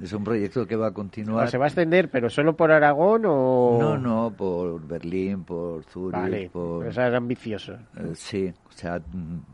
es 0.00 0.12
un 0.12 0.24
proyecto 0.24 0.66
que 0.66 0.76
va 0.76 0.88
a 0.88 0.92
continuar. 0.92 1.48
¿Se 1.50 1.58
va 1.58 1.66
a 1.66 1.68
extender, 1.68 2.10
pero 2.10 2.30
solo 2.30 2.56
por 2.56 2.72
Aragón 2.72 3.24
o...? 3.26 3.78
No, 3.80 3.98
no, 3.98 4.34
por 4.34 4.86
Berlín, 4.86 5.44
por 5.44 5.84
Zurich, 5.84 6.20
vale, 6.20 6.50
por... 6.50 6.86
es 6.86 6.98
ambicioso. 6.98 7.74
Eh, 7.96 8.12
sí, 8.14 8.52
o 8.68 8.72
sea, 8.72 9.02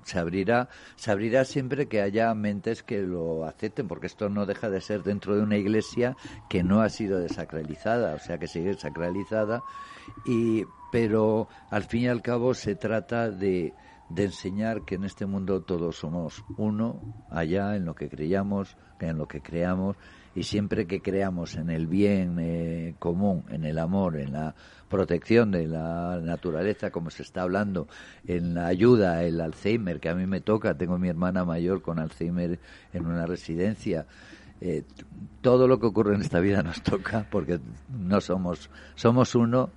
se 0.04 0.18
abrirá, 0.18 0.68
se 0.96 1.10
abrirá 1.10 1.44
siempre 1.44 1.86
que 1.86 2.00
haya 2.00 2.32
mentes 2.34 2.82
que 2.82 3.02
lo 3.02 3.44
acepten, 3.44 3.88
porque 3.88 4.06
esto 4.06 4.28
no 4.28 4.46
deja 4.46 4.70
de 4.70 4.80
ser 4.80 5.02
dentro 5.02 5.34
de 5.36 5.42
una 5.42 5.56
iglesia 5.56 6.16
que 6.48 6.62
no 6.62 6.80
ha 6.80 6.88
sido 6.88 7.18
desacralizada, 7.18 8.14
o 8.14 8.18
sea, 8.18 8.38
que 8.38 8.46
sigue 8.46 8.74
sacralizada, 8.74 9.62
y, 10.24 10.64
pero 10.92 11.48
al 11.70 11.82
fin 11.84 12.02
y 12.02 12.08
al 12.08 12.22
cabo 12.22 12.54
se 12.54 12.74
trata 12.74 13.30
de 13.30 13.74
de 14.08 14.24
enseñar 14.24 14.84
que 14.84 14.94
en 14.94 15.04
este 15.04 15.26
mundo 15.26 15.62
todos 15.62 15.96
somos 15.96 16.44
uno, 16.56 17.00
allá 17.30 17.76
en 17.76 17.84
lo 17.84 17.94
que 17.94 18.08
creamos, 18.08 18.76
en 19.00 19.18
lo 19.18 19.28
que 19.28 19.40
creamos, 19.40 19.96
y 20.38 20.44
siempre 20.44 20.86
que 20.86 21.00
creamos 21.00 21.56
en 21.56 21.68
el 21.68 21.88
bien 21.88 22.36
eh, 22.38 22.94
común, 23.00 23.44
en 23.48 23.64
el 23.64 23.76
amor, 23.76 24.16
en 24.20 24.32
la 24.32 24.54
protección 24.88 25.50
de 25.50 25.66
la 25.66 26.20
naturaleza, 26.22 26.92
como 26.92 27.10
se 27.10 27.24
está 27.24 27.42
hablando, 27.42 27.88
en 28.24 28.54
la 28.54 28.68
ayuda, 28.68 29.24
el 29.24 29.40
Alzheimer, 29.40 29.98
que 29.98 30.08
a 30.08 30.14
mí 30.14 30.26
me 30.26 30.40
toca, 30.40 30.78
tengo 30.78 30.96
mi 30.96 31.08
hermana 31.08 31.44
mayor 31.44 31.82
con 31.82 31.98
Alzheimer 31.98 32.60
en 32.92 33.06
una 33.06 33.26
residencia, 33.26 34.06
eh, 34.60 34.84
todo 35.40 35.66
lo 35.66 35.80
que 35.80 35.86
ocurre 35.86 36.14
en 36.14 36.20
esta 36.20 36.38
vida 36.38 36.62
nos 36.62 36.82
toca 36.82 37.26
porque 37.28 37.58
no 37.88 38.20
somos, 38.20 38.70
somos 38.94 39.34
uno 39.34 39.70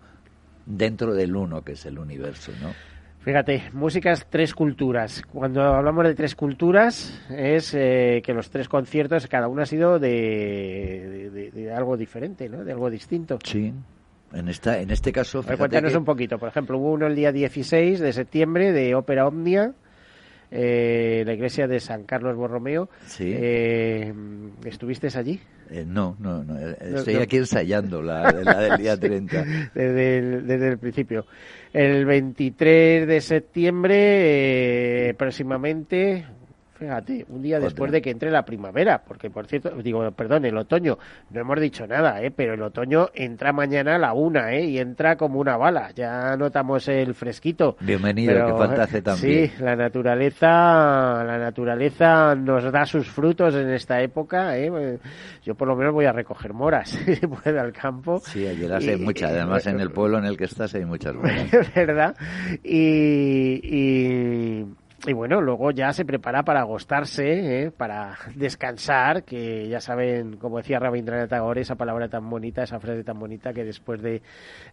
dentro 0.68 1.16
del 1.16 1.36
uno 1.36 1.64
que 1.64 1.72
es 1.72 1.88
el 1.88 1.98
universo, 1.98 2.52
¿no? 2.62 2.91
Fíjate, 3.24 3.70
músicas 3.74 4.26
tres 4.30 4.56
culturas. 4.56 5.22
Cuando 5.32 5.62
hablamos 5.62 6.06
de 6.06 6.16
tres 6.16 6.36
culturas 6.36 7.22
es 7.30 7.74
eh, 7.76 8.22
que 8.26 8.34
los 8.34 8.50
tres 8.50 8.68
conciertos 8.68 9.28
cada 9.28 9.48
uno 9.48 9.62
ha 9.62 9.68
sido 9.68 10.00
de, 10.00 11.52
de, 11.54 11.72
algo 11.72 11.98
diferente, 11.98 12.50
¿no? 12.50 12.64
De 12.64 12.72
algo 12.72 12.90
distinto. 12.90 13.38
Sí. 13.44 13.72
En 14.34 14.48
esta 14.48 14.80
en 14.80 14.90
este 14.90 15.12
caso, 15.12 15.44
cuéntanos 15.44 15.94
un 15.94 16.06
poquito. 16.06 16.40
Por 16.40 16.50
ejemplo, 16.50 16.80
hubo 16.80 16.94
uno 16.94 17.06
el 17.06 17.16
día 17.16 17.32
16 17.32 18.00
de 18.00 18.14
septiembre 18.14 18.72
de 18.72 18.96
Ópera 18.96 19.28
Omnia 19.28 19.74
eh, 20.52 21.24
la 21.26 21.34
iglesia 21.34 21.68
de 21.68 21.80
San 21.80 22.04
Carlos 22.04 22.36
Borromeo. 22.36 22.90
Sí. 23.08 23.32
Eh, 23.34 24.14
¿Estuviste 24.66 25.08
allí? 25.16 25.40
Eh, 25.70 25.86
no, 25.88 26.18
no, 26.20 26.44
no, 26.44 26.60
estoy 26.60 27.16
aquí 27.16 27.38
ensayando 27.38 28.02
la, 28.02 28.30
del 28.32 28.78
día 28.78 28.98
30. 29.00 29.46
desde, 29.74 30.18
el, 30.18 30.46
desde 30.46 30.68
el 30.68 30.78
principio. 30.78 31.26
El 31.72 32.06
23 32.06 33.08
de 33.08 33.22
septiembre, 33.22 35.16
próximamente, 35.18 36.26
Fíjate, 36.82 37.28
un 37.30 37.44
día 37.44 37.60
después 37.60 37.92
de 37.92 38.02
que 38.02 38.10
entre 38.10 38.32
la 38.32 38.44
primavera, 38.44 39.04
porque 39.06 39.30
por 39.30 39.46
cierto, 39.46 39.70
digo, 39.84 40.10
perdón, 40.14 40.46
el 40.46 40.58
otoño, 40.58 40.98
no 41.30 41.42
hemos 41.42 41.62
dicho 41.62 41.86
nada, 41.86 42.24
¿eh? 42.24 42.32
pero 42.32 42.56
el 42.56 42.62
otoño 42.64 43.10
entra 43.14 43.54
mañana 43.54 43.98
a 43.98 44.00
la 44.00 44.14
una, 44.14 44.52
¿eh? 44.52 44.66
y 44.66 44.80
entra 44.80 45.16
como 45.16 45.40
una 45.40 45.58
bala, 45.58 45.92
ya 45.92 46.36
notamos 46.38 46.88
el 46.88 47.14
fresquito. 47.14 47.78
Bienvenido, 47.82 48.34
que 48.48 48.54
falta 48.54 48.82
hace 48.82 49.04
también. 49.04 49.50
Sí, 49.50 49.64
la 49.64 49.76
naturaleza, 49.76 50.48
la 51.24 51.38
naturaleza 51.38 52.34
nos 52.34 52.72
da 52.72 52.84
sus 52.88 53.08
frutos 53.12 53.54
en 53.54 53.70
esta 53.70 54.02
época, 54.02 54.58
¿eh? 54.58 54.98
yo 55.44 55.54
por 55.54 55.68
lo 55.68 55.76
menos 55.76 55.94
voy 55.94 56.06
a 56.06 56.14
recoger 56.14 56.52
moras, 56.52 56.90
si 57.06 57.28
puedo 57.28 57.62
al 57.62 57.74
campo. 57.74 58.22
Sí, 58.26 58.48
allí 58.48 58.68
las 58.68 58.88
hay 58.88 58.98
muchas, 58.98 59.30
además 59.30 59.68
en 59.68 59.80
el 59.80 59.92
pueblo 59.92 60.18
en 60.18 60.26
el 60.26 60.36
que 60.36 60.46
estás 60.46 60.74
hay 60.74 60.86
muchas 60.86 61.14
moras. 61.14 61.46
¿Verdad? 61.76 62.16
y 62.64 63.60
y 63.64 64.66
bueno, 65.14 65.42
luego 65.42 65.72
ya 65.72 65.92
se 65.94 66.06
prepara 66.06 66.44
para 66.44 66.62
agostarse, 66.62 67.64
¿eh? 67.64 67.72
para 67.72 68.18
descansar, 68.36 69.24
que 69.24 69.68
ya 69.68 69.82
saben, 69.82 70.38
como 70.38 70.58
decía 70.58 70.80
Rabindranath 70.80 71.30
Tagore, 71.30 71.62
esa 71.62 71.76
palabra 71.76 72.08
tan 72.08 72.30
bonita, 72.30 72.64
esa 72.64 72.80
frase 72.80 73.04
tan 73.04 73.20
bonita, 73.20 73.52
que 73.52 73.64
después 73.64 74.02
de, 74.02 74.22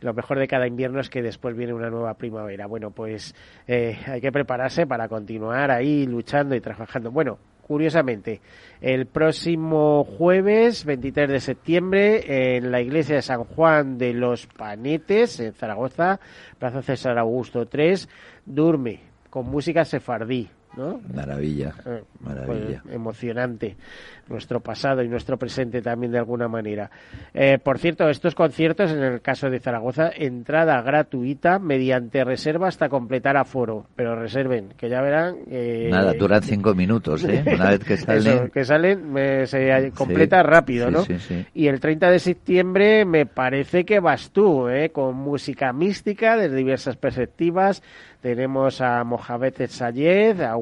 lo 0.01 0.13
mejor 0.13 0.39
de 0.39 0.47
cada 0.47 0.67
invierno 0.67 1.01
es 1.01 1.09
que 1.09 1.23
después 1.23 1.57
viene 1.57 1.73
una 1.73 1.89
nueva 1.89 2.15
primavera. 2.15 2.67
Bueno, 2.67 2.91
pues 2.91 3.35
eh, 3.67 3.99
hay 4.07 4.21
que 4.21 4.31
prepararse 4.31 4.87
para 4.87 5.09
continuar 5.09 5.71
ahí 5.71 6.07
luchando 6.07 6.55
y 6.55 6.61
trabajando. 6.61 7.11
Bueno, 7.11 7.39
curiosamente, 7.63 8.43
el 8.83 9.07
próximo 9.07 10.05
jueves 10.05 10.85
23 10.85 11.31
de 11.31 11.41
septiembre 11.41 12.57
en 12.57 12.71
la 12.71 12.83
iglesia 12.83 13.17
de 13.17 13.23
San 13.23 13.45
Juan 13.45 13.97
de 13.97 14.13
los 14.13 14.47
Panetes, 14.47 15.41
en 15.41 15.55
Zaragoza, 15.55 16.21
Plaza 16.59 16.83
César 16.83 17.17
Augusto 17.19 17.65
3, 17.67 18.09
durme 18.45 19.08
con 19.31 19.51
música 19.51 19.85
sefardí, 19.85 20.49
¿no? 20.77 21.01
Maravilla, 21.15 21.75
eh, 21.87 22.03
maravilla. 22.21 22.83
Pues, 22.83 22.95
emocionante 22.95 23.77
nuestro 24.29 24.61
pasado 24.61 25.03
y 25.03 25.09
nuestro 25.09 25.39
presente 25.39 25.83
también 25.83 26.13
de 26.13 26.19
alguna 26.19 26.49
manera. 26.49 26.91
Eh, 27.35 27.59
por 27.63 27.79
cierto, 27.79 28.09
estos 28.09 28.35
conciertos, 28.35 28.91
en 28.93 29.03
el 29.03 29.21
caso 29.21 29.51
de 29.51 29.59
Zaragoza, 29.61 30.11
entrada 30.15 30.81
gratuita 30.83 31.59
mediante 31.59 32.25
reserva 32.25 32.69
hasta 32.69 32.89
completar 32.89 33.37
aforo, 33.37 33.87
pero 33.97 34.15
reserven, 34.17 34.75
que 34.77 34.89
ya 34.89 35.01
verán. 35.01 35.37
Eh, 35.51 35.89
Nada, 35.91 36.13
duran 36.13 36.43
cinco 36.43 36.75
minutos, 36.75 37.25
¿eh? 37.25 37.43
Una 37.55 37.71
vez 37.71 37.85
que 37.85 37.97
salen. 37.97 38.51
que 38.51 38.65
salen, 38.65 39.47
se 39.47 39.93
completa 39.95 40.43
rápido, 40.43 40.91
¿no? 40.91 41.05
y 41.55 41.69
el 41.69 41.81
30 41.81 42.11
de 42.11 42.19
septiembre 42.19 43.05
me 43.05 43.27
parece 43.27 43.85
que 43.85 44.01
vas 44.01 44.31
tú, 44.31 44.69
¿eh? 44.69 44.91
Con 44.91 45.17
música 45.17 45.73
mística 45.73 46.37
desde 46.37 46.57
diversas 46.57 46.97
perspectivas, 46.97 47.83
tenemos 48.21 48.81
a 48.81 49.05
Mohamed 49.05 49.55
Sayed, 49.69 50.41
a 50.41 50.57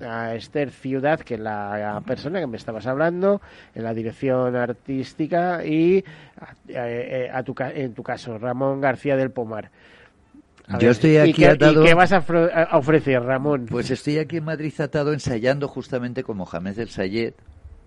A 0.00 0.34
Esther 0.34 0.70
Ciudad, 0.70 1.20
que 1.20 1.34
es 1.34 1.40
la 1.40 2.02
persona 2.06 2.40
que 2.40 2.46
me 2.46 2.56
estabas 2.56 2.86
hablando, 2.86 3.40
en 3.74 3.84
la 3.84 3.94
dirección 3.94 4.56
artística, 4.56 5.64
y 5.64 6.04
a, 6.76 7.42
tu, 7.42 7.54
en 7.58 7.94
tu 7.94 8.02
caso, 8.02 8.38
Ramón 8.38 8.80
García 8.80 9.16
del 9.16 9.30
Pomar. 9.30 9.70
Yo 10.78 10.90
estoy 10.90 11.16
aquí 11.16 11.30
¿y 11.30 11.34
qué, 11.34 11.48
atado. 11.48 11.82
¿Y 11.82 11.86
qué 11.86 11.94
vas 11.94 12.12
a, 12.12 12.24
ofrecer, 12.72 13.22
Ramón? 13.22 13.66
Pues 13.66 13.90
estoy 13.90 14.18
aquí 14.18 14.38
en 14.38 14.44
Madrid 14.44 14.72
atado 14.80 15.12
ensayando 15.12 15.68
justamente 15.68 16.22
con 16.22 16.36
Mohamed 16.36 16.78
El 16.78 16.88
Sayed. 16.88 17.34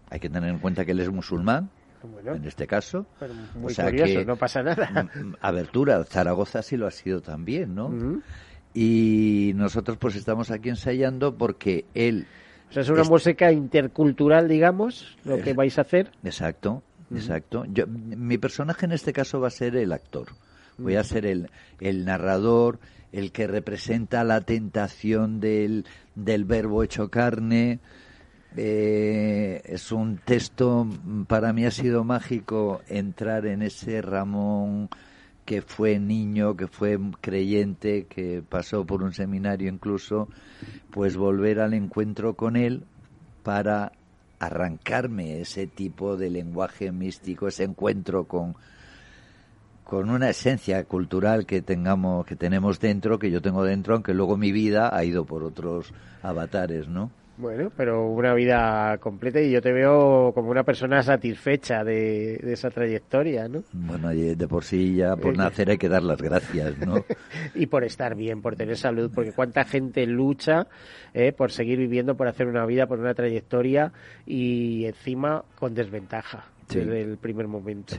Hay 0.09 0.19
que 0.19 0.29
tener 0.29 0.49
en 0.49 0.59
cuenta 0.59 0.86
que 0.86 0.91
él 0.91 0.99
es 0.99 1.09
musulmán, 1.09 1.69
en 2.25 2.45
este 2.45 2.67
caso. 2.67 3.07
muy 3.55 3.73
curioso, 3.73 4.23
no 4.25 4.36
pasa 4.36 4.61
nada. 4.61 5.09
Abertura, 5.41 6.03
Zaragoza 6.03 6.61
sí 6.61 6.77
lo 6.77 6.86
ha 6.88 6.91
sido 6.91 7.21
también, 7.21 7.73
¿no? 7.73 7.91
Y 8.78 9.53
nosotros 9.55 9.97
pues 9.97 10.17
estamos 10.17 10.51
aquí 10.51 10.67
ensayando 10.67 11.36
porque 11.36 11.86
él... 11.93 12.28
O 12.69 12.73
sea, 12.73 12.82
es 12.82 12.89
una 12.89 13.05
música 13.05 13.53
intercultural, 13.53 14.49
digamos, 14.49 15.17
lo 15.23 15.41
que 15.41 15.53
vais 15.53 15.78
a 15.78 15.82
hacer. 15.82 16.11
Exacto, 16.26 16.84
exacto. 17.09 17.63
Yo, 17.71 17.88
mi 17.88 18.38
personaje 18.38 18.86
en 18.86 18.91
este 18.91 19.13
caso 19.13 19.39
va 19.39 19.47
a 19.47 19.51
ser 19.51 19.78
el 19.78 19.93
actor. 19.93 20.28
Voy 20.78 20.95
a 20.95 21.03
ser 21.05 21.26
el, 21.26 21.49
el 21.80 22.03
narrador, 22.03 22.80
el 23.13 23.32
que 23.32 23.47
representa 23.47 24.26
la 24.26 24.41
tentación 24.41 25.39
del, 25.39 25.86
del 26.15 26.43
verbo 26.43 26.84
hecho 26.84 27.09
carne. 27.09 27.80
Eh, 28.57 29.61
es 29.63 29.93
un 29.93 30.17
texto, 30.17 30.86
para 31.28 31.53
mí 31.53 31.65
ha 31.65 31.71
sido 31.71 32.03
mágico 32.03 32.82
entrar 32.89 33.45
en 33.45 33.61
ese 33.61 34.01
Ramón 34.01 34.89
que 35.46 35.62
fue 35.62 36.00
niño, 36.00 36.58
que 36.58 36.68
fue 36.68 37.00
creyente, 37.22 38.06
que 38.08 38.43
pasó 38.48 38.86
por 38.86 39.04
un 39.04 39.14
seminario 39.14 39.70
incluso, 39.70 40.28
pues 40.91 41.16
volver 41.16 41.60
al 41.60 41.74
encuentro 41.74 42.34
con 42.34 42.56
él 42.56 42.84
para 43.43 43.91
arrancarme 44.39 45.39
ese 45.39 45.68
tipo 45.68 46.18
de 46.18 46.30
lenguaje 46.30 46.91
místico, 46.91 47.48
ese 47.48 47.64
encuentro 47.64 48.26
con, 48.26 48.56
con 49.84 50.10
una 50.10 50.30
esencia 50.30 50.84
cultural 50.84 51.46
que 51.46 51.62
tengamos 51.62 52.26
que 52.26 52.36
tenemos 52.36 52.80
dentro 52.80 53.20
que 53.20 53.30
yo 53.30 53.41
tengo 53.41 53.64
dentro 53.64 53.93
aunque 53.93 54.14
luego 54.14 54.36
mi 54.36 54.52
vida 54.52 54.93
ha 54.93 55.06
ido 55.06 55.26
por 55.26 55.43
otros 55.43 55.93
avatares 56.24 56.88
no 56.88 57.12
bueno, 57.38 57.71
pero 57.75 58.07
una 58.07 58.33
vida 58.33 58.97
completa 58.99 59.41
y 59.41 59.51
yo 59.51 59.61
te 59.61 59.71
veo 59.71 60.31
como 60.33 60.49
una 60.49 60.63
persona 60.63 61.03
satisfecha 61.03 61.83
de, 61.83 62.36
esa 62.51 62.69
trayectoria, 62.69 63.47
¿no? 63.47 63.63
Bueno, 63.73 64.09
de 64.09 64.47
por 64.47 64.63
sí 64.63 64.95
ya 64.95 65.15
por 65.15 65.33
eh, 65.33 65.38
nacer 65.38 65.69
hay 65.69 65.77
que 65.77 65.89
dar 65.89 66.03
las 66.03 66.21
gracias, 66.21 66.77
¿no? 66.79 67.03
y 67.55 67.65
por 67.67 67.83
estar 67.83 68.15
bien, 68.15 68.41
por 68.41 68.55
tener 68.55 68.77
salud, 68.77 69.11
porque 69.13 69.33
cuánta 69.33 69.65
gente 69.65 70.05
lucha 70.05 70.67
eh, 71.13 71.33
por 71.33 71.51
seguir 71.51 71.77
viviendo, 71.77 72.15
por 72.15 72.27
hacer 72.27 72.47
una 72.47 72.65
vida, 72.65 72.88
por 72.88 72.99
una 72.99 73.13
trayectoria 73.13 73.91
y 74.25 74.86
encima 74.86 75.43
con 75.59 75.73
desventaja 75.73 76.55
desde 76.68 77.01
el 77.01 77.18
primer 77.18 77.47
momento. 77.47 77.95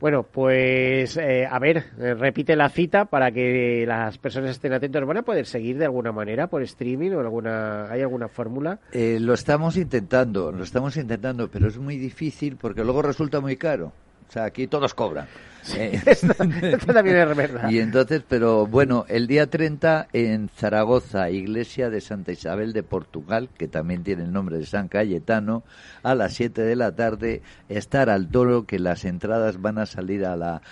bueno, 0.00 0.22
pues 0.24 1.16
eh, 1.16 1.46
a 1.50 1.58
ver, 1.58 1.84
eh, 1.98 2.14
repite 2.14 2.56
la 2.56 2.68
cita 2.68 3.06
para 3.06 3.30
que 3.30 3.84
las 3.86 4.18
personas 4.18 4.50
estén 4.50 4.72
atentos. 4.72 5.04
¿Van 5.06 5.18
a 5.18 5.22
poder 5.22 5.46
seguir 5.46 5.78
de 5.78 5.84
alguna 5.84 6.12
manera 6.12 6.48
por 6.48 6.62
streaming 6.62 7.12
o 7.12 7.20
alguna 7.20 7.90
hay 7.90 8.02
alguna 8.02 8.28
fórmula? 8.28 8.80
Eh, 8.92 9.18
lo 9.20 9.34
estamos 9.34 9.76
intentando, 9.76 10.52
lo 10.52 10.64
estamos 10.64 10.96
intentando, 10.96 11.50
pero 11.50 11.68
es 11.68 11.78
muy 11.78 11.96
difícil 11.96 12.56
porque 12.56 12.84
luego 12.84 13.02
resulta 13.02 13.40
muy 13.40 13.56
caro. 13.56 13.92
O 14.28 14.32
sea, 14.32 14.44
aquí 14.44 14.66
todos 14.66 14.94
cobran. 14.94 15.26
Eh, 15.74 16.00
esto, 16.06 16.34
también 16.34 17.16
es 17.16 17.36
verdad. 17.36 17.70
Y 17.70 17.80
entonces, 17.80 18.22
pero 18.28 18.66
bueno, 18.66 19.04
el 19.08 19.26
día 19.26 19.48
30 19.48 20.08
en 20.12 20.48
Zaragoza, 20.48 21.30
iglesia 21.30 21.90
de 21.90 22.00
Santa 22.00 22.32
Isabel 22.32 22.72
de 22.72 22.82
Portugal, 22.82 23.48
que 23.56 23.68
también 23.68 24.04
tiene 24.04 24.24
el 24.24 24.32
nombre 24.32 24.58
de 24.58 24.66
San 24.66 24.88
Cayetano, 24.88 25.64
a 26.02 26.14
las 26.14 26.34
7 26.34 26.62
de 26.62 26.76
la 26.76 26.94
tarde, 26.94 27.42
estar 27.68 28.10
al 28.10 28.28
toro 28.28 28.66
que 28.66 28.78
las 28.78 29.04
entradas 29.04 29.60
van 29.60 29.78
a 29.78 29.86
salir 29.86 30.24
a 30.24 30.36
la 30.36 30.62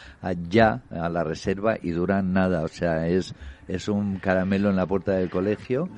ya 0.49 0.83
a 0.91 1.09
la 1.09 1.25
reserva 1.25 1.77
y 1.83 1.91
duran 1.91 2.33
nada, 2.33 2.63
o 2.63 2.69
sea, 2.69 3.09
es 3.09 3.35
es 3.69 3.89
un 3.89 4.19
caramelo 4.19 4.71
en 4.71 4.77
la 4.77 4.87
puerta 4.87 5.13
del 5.13 5.31
colegio. 5.31 5.89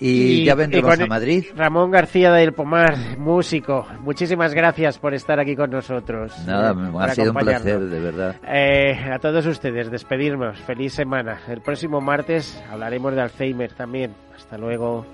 Y, 0.00 0.44
ya 0.44 0.54
vendremos 0.54 0.98
a 1.00 1.06
Madrid. 1.06 1.46
Ramón 1.56 1.90
García 1.90 2.32
del 2.32 2.52
Pomar, 2.52 3.18
músico. 3.18 3.86
Muchísimas 4.00 4.54
gracias 4.54 4.98
por 4.98 5.14
estar 5.14 5.40
aquí 5.40 5.56
con 5.56 5.70
nosotros. 5.70 6.32
Nada, 6.46 6.72
eh, 6.72 6.92
ha 7.00 7.14
sido 7.14 7.32
un 7.32 7.38
placer, 7.38 7.80
de 7.80 8.00
verdad. 8.00 8.36
Eh, 8.46 8.96
a 9.12 9.18
todos 9.18 9.46
ustedes, 9.46 9.90
despedirnos. 9.90 10.58
Feliz 10.60 10.94
semana. 10.94 11.40
El 11.48 11.60
próximo 11.60 12.00
martes 12.00 12.62
hablaremos 12.70 13.14
de 13.14 13.22
Alzheimer 13.22 13.72
también. 13.72 14.12
Hasta 14.36 14.56
luego. 14.56 15.04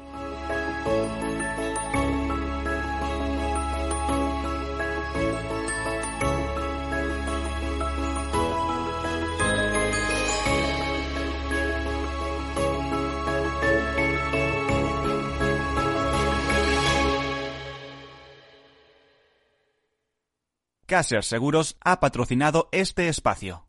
Caser 20.94 21.24
Seguros 21.24 21.76
ha 21.80 21.98
patrocinado 21.98 22.68
este 22.70 23.08
espacio. 23.08 23.66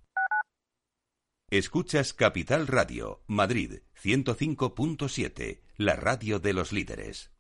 Escuchas 1.49 2.13
Capital 2.13 2.67
Radio, 2.67 3.23
Madrid 3.26 3.80
105.7, 3.99 5.61
la 5.78 5.95
radio 5.95 6.38
de 6.38 6.53
los 6.53 6.71
líderes. 6.71 7.32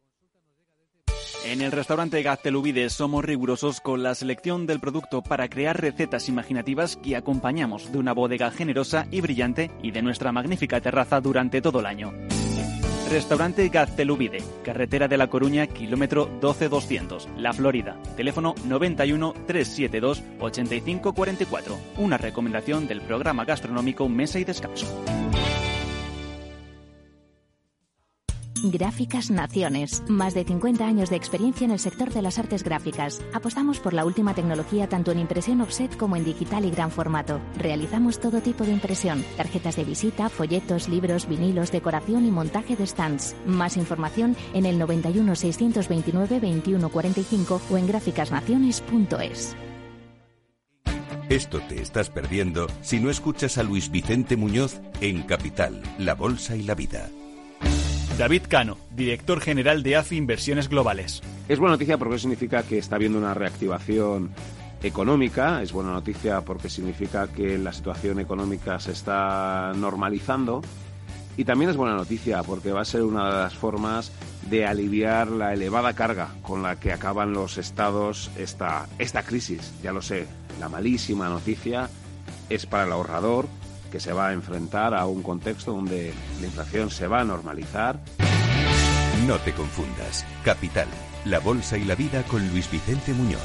En 1.45 1.61
el 1.61 1.71
restaurante 1.71 2.23
Gaztelubides 2.23 2.93
somos 2.93 3.23
rigurosos 3.23 3.79
con 3.79 4.01
la 4.01 4.15
selección 4.15 4.65
del 4.65 4.79
producto 4.79 5.21
para 5.21 5.49
crear 5.49 5.79
recetas 5.79 6.29
imaginativas 6.29 6.97
que 6.97 7.15
acompañamos 7.15 7.91
de 7.91 7.99
una 7.99 8.13
bodega 8.13 8.49
generosa 8.49 9.05
y 9.11 9.21
brillante 9.21 9.69
y 9.83 9.91
de 9.91 10.01
nuestra 10.01 10.31
magnífica 10.31 10.81
terraza 10.81 11.21
durante 11.21 11.61
todo 11.61 11.81
el 11.81 11.85
año. 11.85 12.11
Restaurante 13.09 13.69
Gaztelubide, 13.69 14.39
carretera 14.63 15.07
de 15.07 15.17
La 15.17 15.27
Coruña, 15.27 15.67
kilómetro 15.67 16.29
12200, 16.41 17.29
La 17.37 17.53
Florida. 17.53 17.97
Teléfono 18.17 18.55
91 18.65 19.33
372 19.45 20.23
8544. 20.39 21.77
Una 21.97 22.17
recomendación 22.17 22.87
del 22.87 23.01
programa 23.01 23.45
gastronómico 23.45 24.09
Mesa 24.09 24.39
y 24.39 24.43
Descanso. 24.43 24.87
Gráficas 28.71 29.31
Naciones. 29.31 30.03
Más 30.07 30.33
de 30.33 30.43
50 30.43 30.85
años 30.85 31.09
de 31.09 31.15
experiencia 31.15 31.65
en 31.65 31.71
el 31.71 31.79
sector 31.79 32.13
de 32.13 32.21
las 32.21 32.39
artes 32.39 32.63
gráficas. 32.63 33.21
Apostamos 33.33 33.79
por 33.79 33.93
la 33.93 34.05
última 34.05 34.33
tecnología 34.33 34.87
tanto 34.87 35.11
en 35.11 35.19
impresión 35.19 35.61
offset 35.61 35.95
como 35.97 36.15
en 36.15 36.23
digital 36.23 36.65
y 36.65 36.71
gran 36.71 36.91
formato. 36.91 37.39
Realizamos 37.57 38.19
todo 38.19 38.41
tipo 38.41 38.63
de 38.63 38.71
impresión. 38.71 39.23
Tarjetas 39.37 39.75
de 39.75 39.83
visita, 39.83 40.29
folletos, 40.29 40.89
libros, 40.89 41.27
vinilos, 41.27 41.71
decoración 41.71 42.25
y 42.25 42.31
montaje 42.31 42.75
de 42.75 42.87
stands. 42.87 43.35
Más 43.45 43.77
información 43.77 44.35
en 44.53 44.65
el 44.65 44.77
91 44.77 45.35
629 45.35 46.39
2145 46.39 47.61
o 47.69 47.77
en 47.77 47.87
gráficasnaciones.es. 47.87 49.55
Esto 51.29 51.59
te 51.67 51.81
estás 51.81 52.11
perdiendo 52.11 52.67
si 52.81 52.99
no 52.99 53.09
escuchas 53.09 53.57
a 53.57 53.63
Luis 53.63 53.89
Vicente 53.89 54.37
Muñoz 54.37 54.79
en 55.01 55.23
Capital, 55.23 55.81
La 55.97 56.13
Bolsa 56.13 56.55
y 56.55 56.61
la 56.61 56.75
Vida. 56.75 57.09
David 58.17 58.43
Cano, 58.47 58.77
director 58.91 59.41
general 59.41 59.83
de 59.83 59.97
AFI 59.97 60.15
Inversiones 60.15 60.69
Globales. 60.69 61.21
Es 61.49 61.59
buena 61.59 61.73
noticia 61.73 61.97
porque 61.97 62.17
significa 62.17 62.63
que 62.63 62.77
está 62.77 62.95
habiendo 62.95 63.17
una 63.17 63.33
reactivación 63.33 64.31
económica, 64.81 65.61
es 65.61 65.73
buena 65.73 65.91
noticia 65.91 66.39
porque 66.39 66.69
significa 66.69 67.27
que 67.27 67.57
la 67.57 67.73
situación 67.73 68.21
económica 68.21 68.79
se 68.79 68.93
está 68.93 69.73
normalizando 69.75 70.61
y 71.35 71.43
también 71.43 71.71
es 71.71 71.75
buena 71.75 71.95
noticia 71.95 72.41
porque 72.43 72.71
va 72.71 72.81
a 72.81 72.85
ser 72.85 73.03
una 73.03 73.25
de 73.25 73.33
las 73.33 73.53
formas 73.53 74.13
de 74.49 74.65
aliviar 74.65 75.27
la 75.27 75.53
elevada 75.53 75.91
carga 75.91 76.29
con 76.41 76.63
la 76.63 76.79
que 76.79 76.93
acaban 76.93 77.33
los 77.33 77.57
estados 77.57 78.31
esta, 78.37 78.87
esta 78.97 79.23
crisis. 79.23 79.73
Ya 79.83 79.91
lo 79.91 80.01
sé, 80.01 80.25
la 80.61 80.69
malísima 80.69 81.27
noticia 81.27 81.89
es 82.49 82.65
para 82.65 82.85
el 82.85 82.93
ahorrador, 82.93 83.47
que 83.95 84.01
se 84.01 84.11
va 84.11 84.27
a 84.27 84.33
enfrentar 84.33 84.93
a 84.93 85.05
un 85.05 85.23
contexto 85.23 85.71
donde 85.71 86.13
la 86.41 86.47
inflación 86.47 86.89
se 86.89 87.07
va 87.07 87.21
a 87.21 87.23
normalizar. 87.23 87.97
No 89.25 89.37
te 89.37 89.53
confundas. 89.53 90.25
Capital, 90.43 90.89
la 91.23 91.39
bolsa 91.39 91.77
y 91.77 91.85
la 91.85 91.95
vida 91.95 92.21
con 92.23 92.45
Luis 92.49 92.69
Vicente 92.69 93.13
Muñoz, 93.13 93.39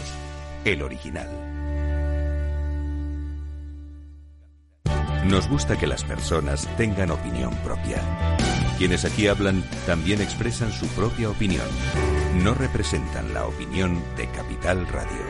el 0.64 0.82
original. 0.82 1.28
Nos 5.26 5.48
gusta 5.48 5.78
que 5.78 5.86
las 5.86 6.02
personas 6.02 6.68
tengan 6.76 7.12
opinión 7.12 7.54
propia. 7.62 8.02
Quienes 8.76 9.04
aquí 9.04 9.28
hablan 9.28 9.62
también 9.86 10.20
expresan 10.20 10.72
su 10.72 10.88
propia 10.88 11.30
opinión. 11.30 11.68
No 12.42 12.54
representan 12.54 13.32
la 13.32 13.46
opinión 13.46 14.02
de 14.16 14.26
Capital 14.32 14.84
Radio. 14.88 15.29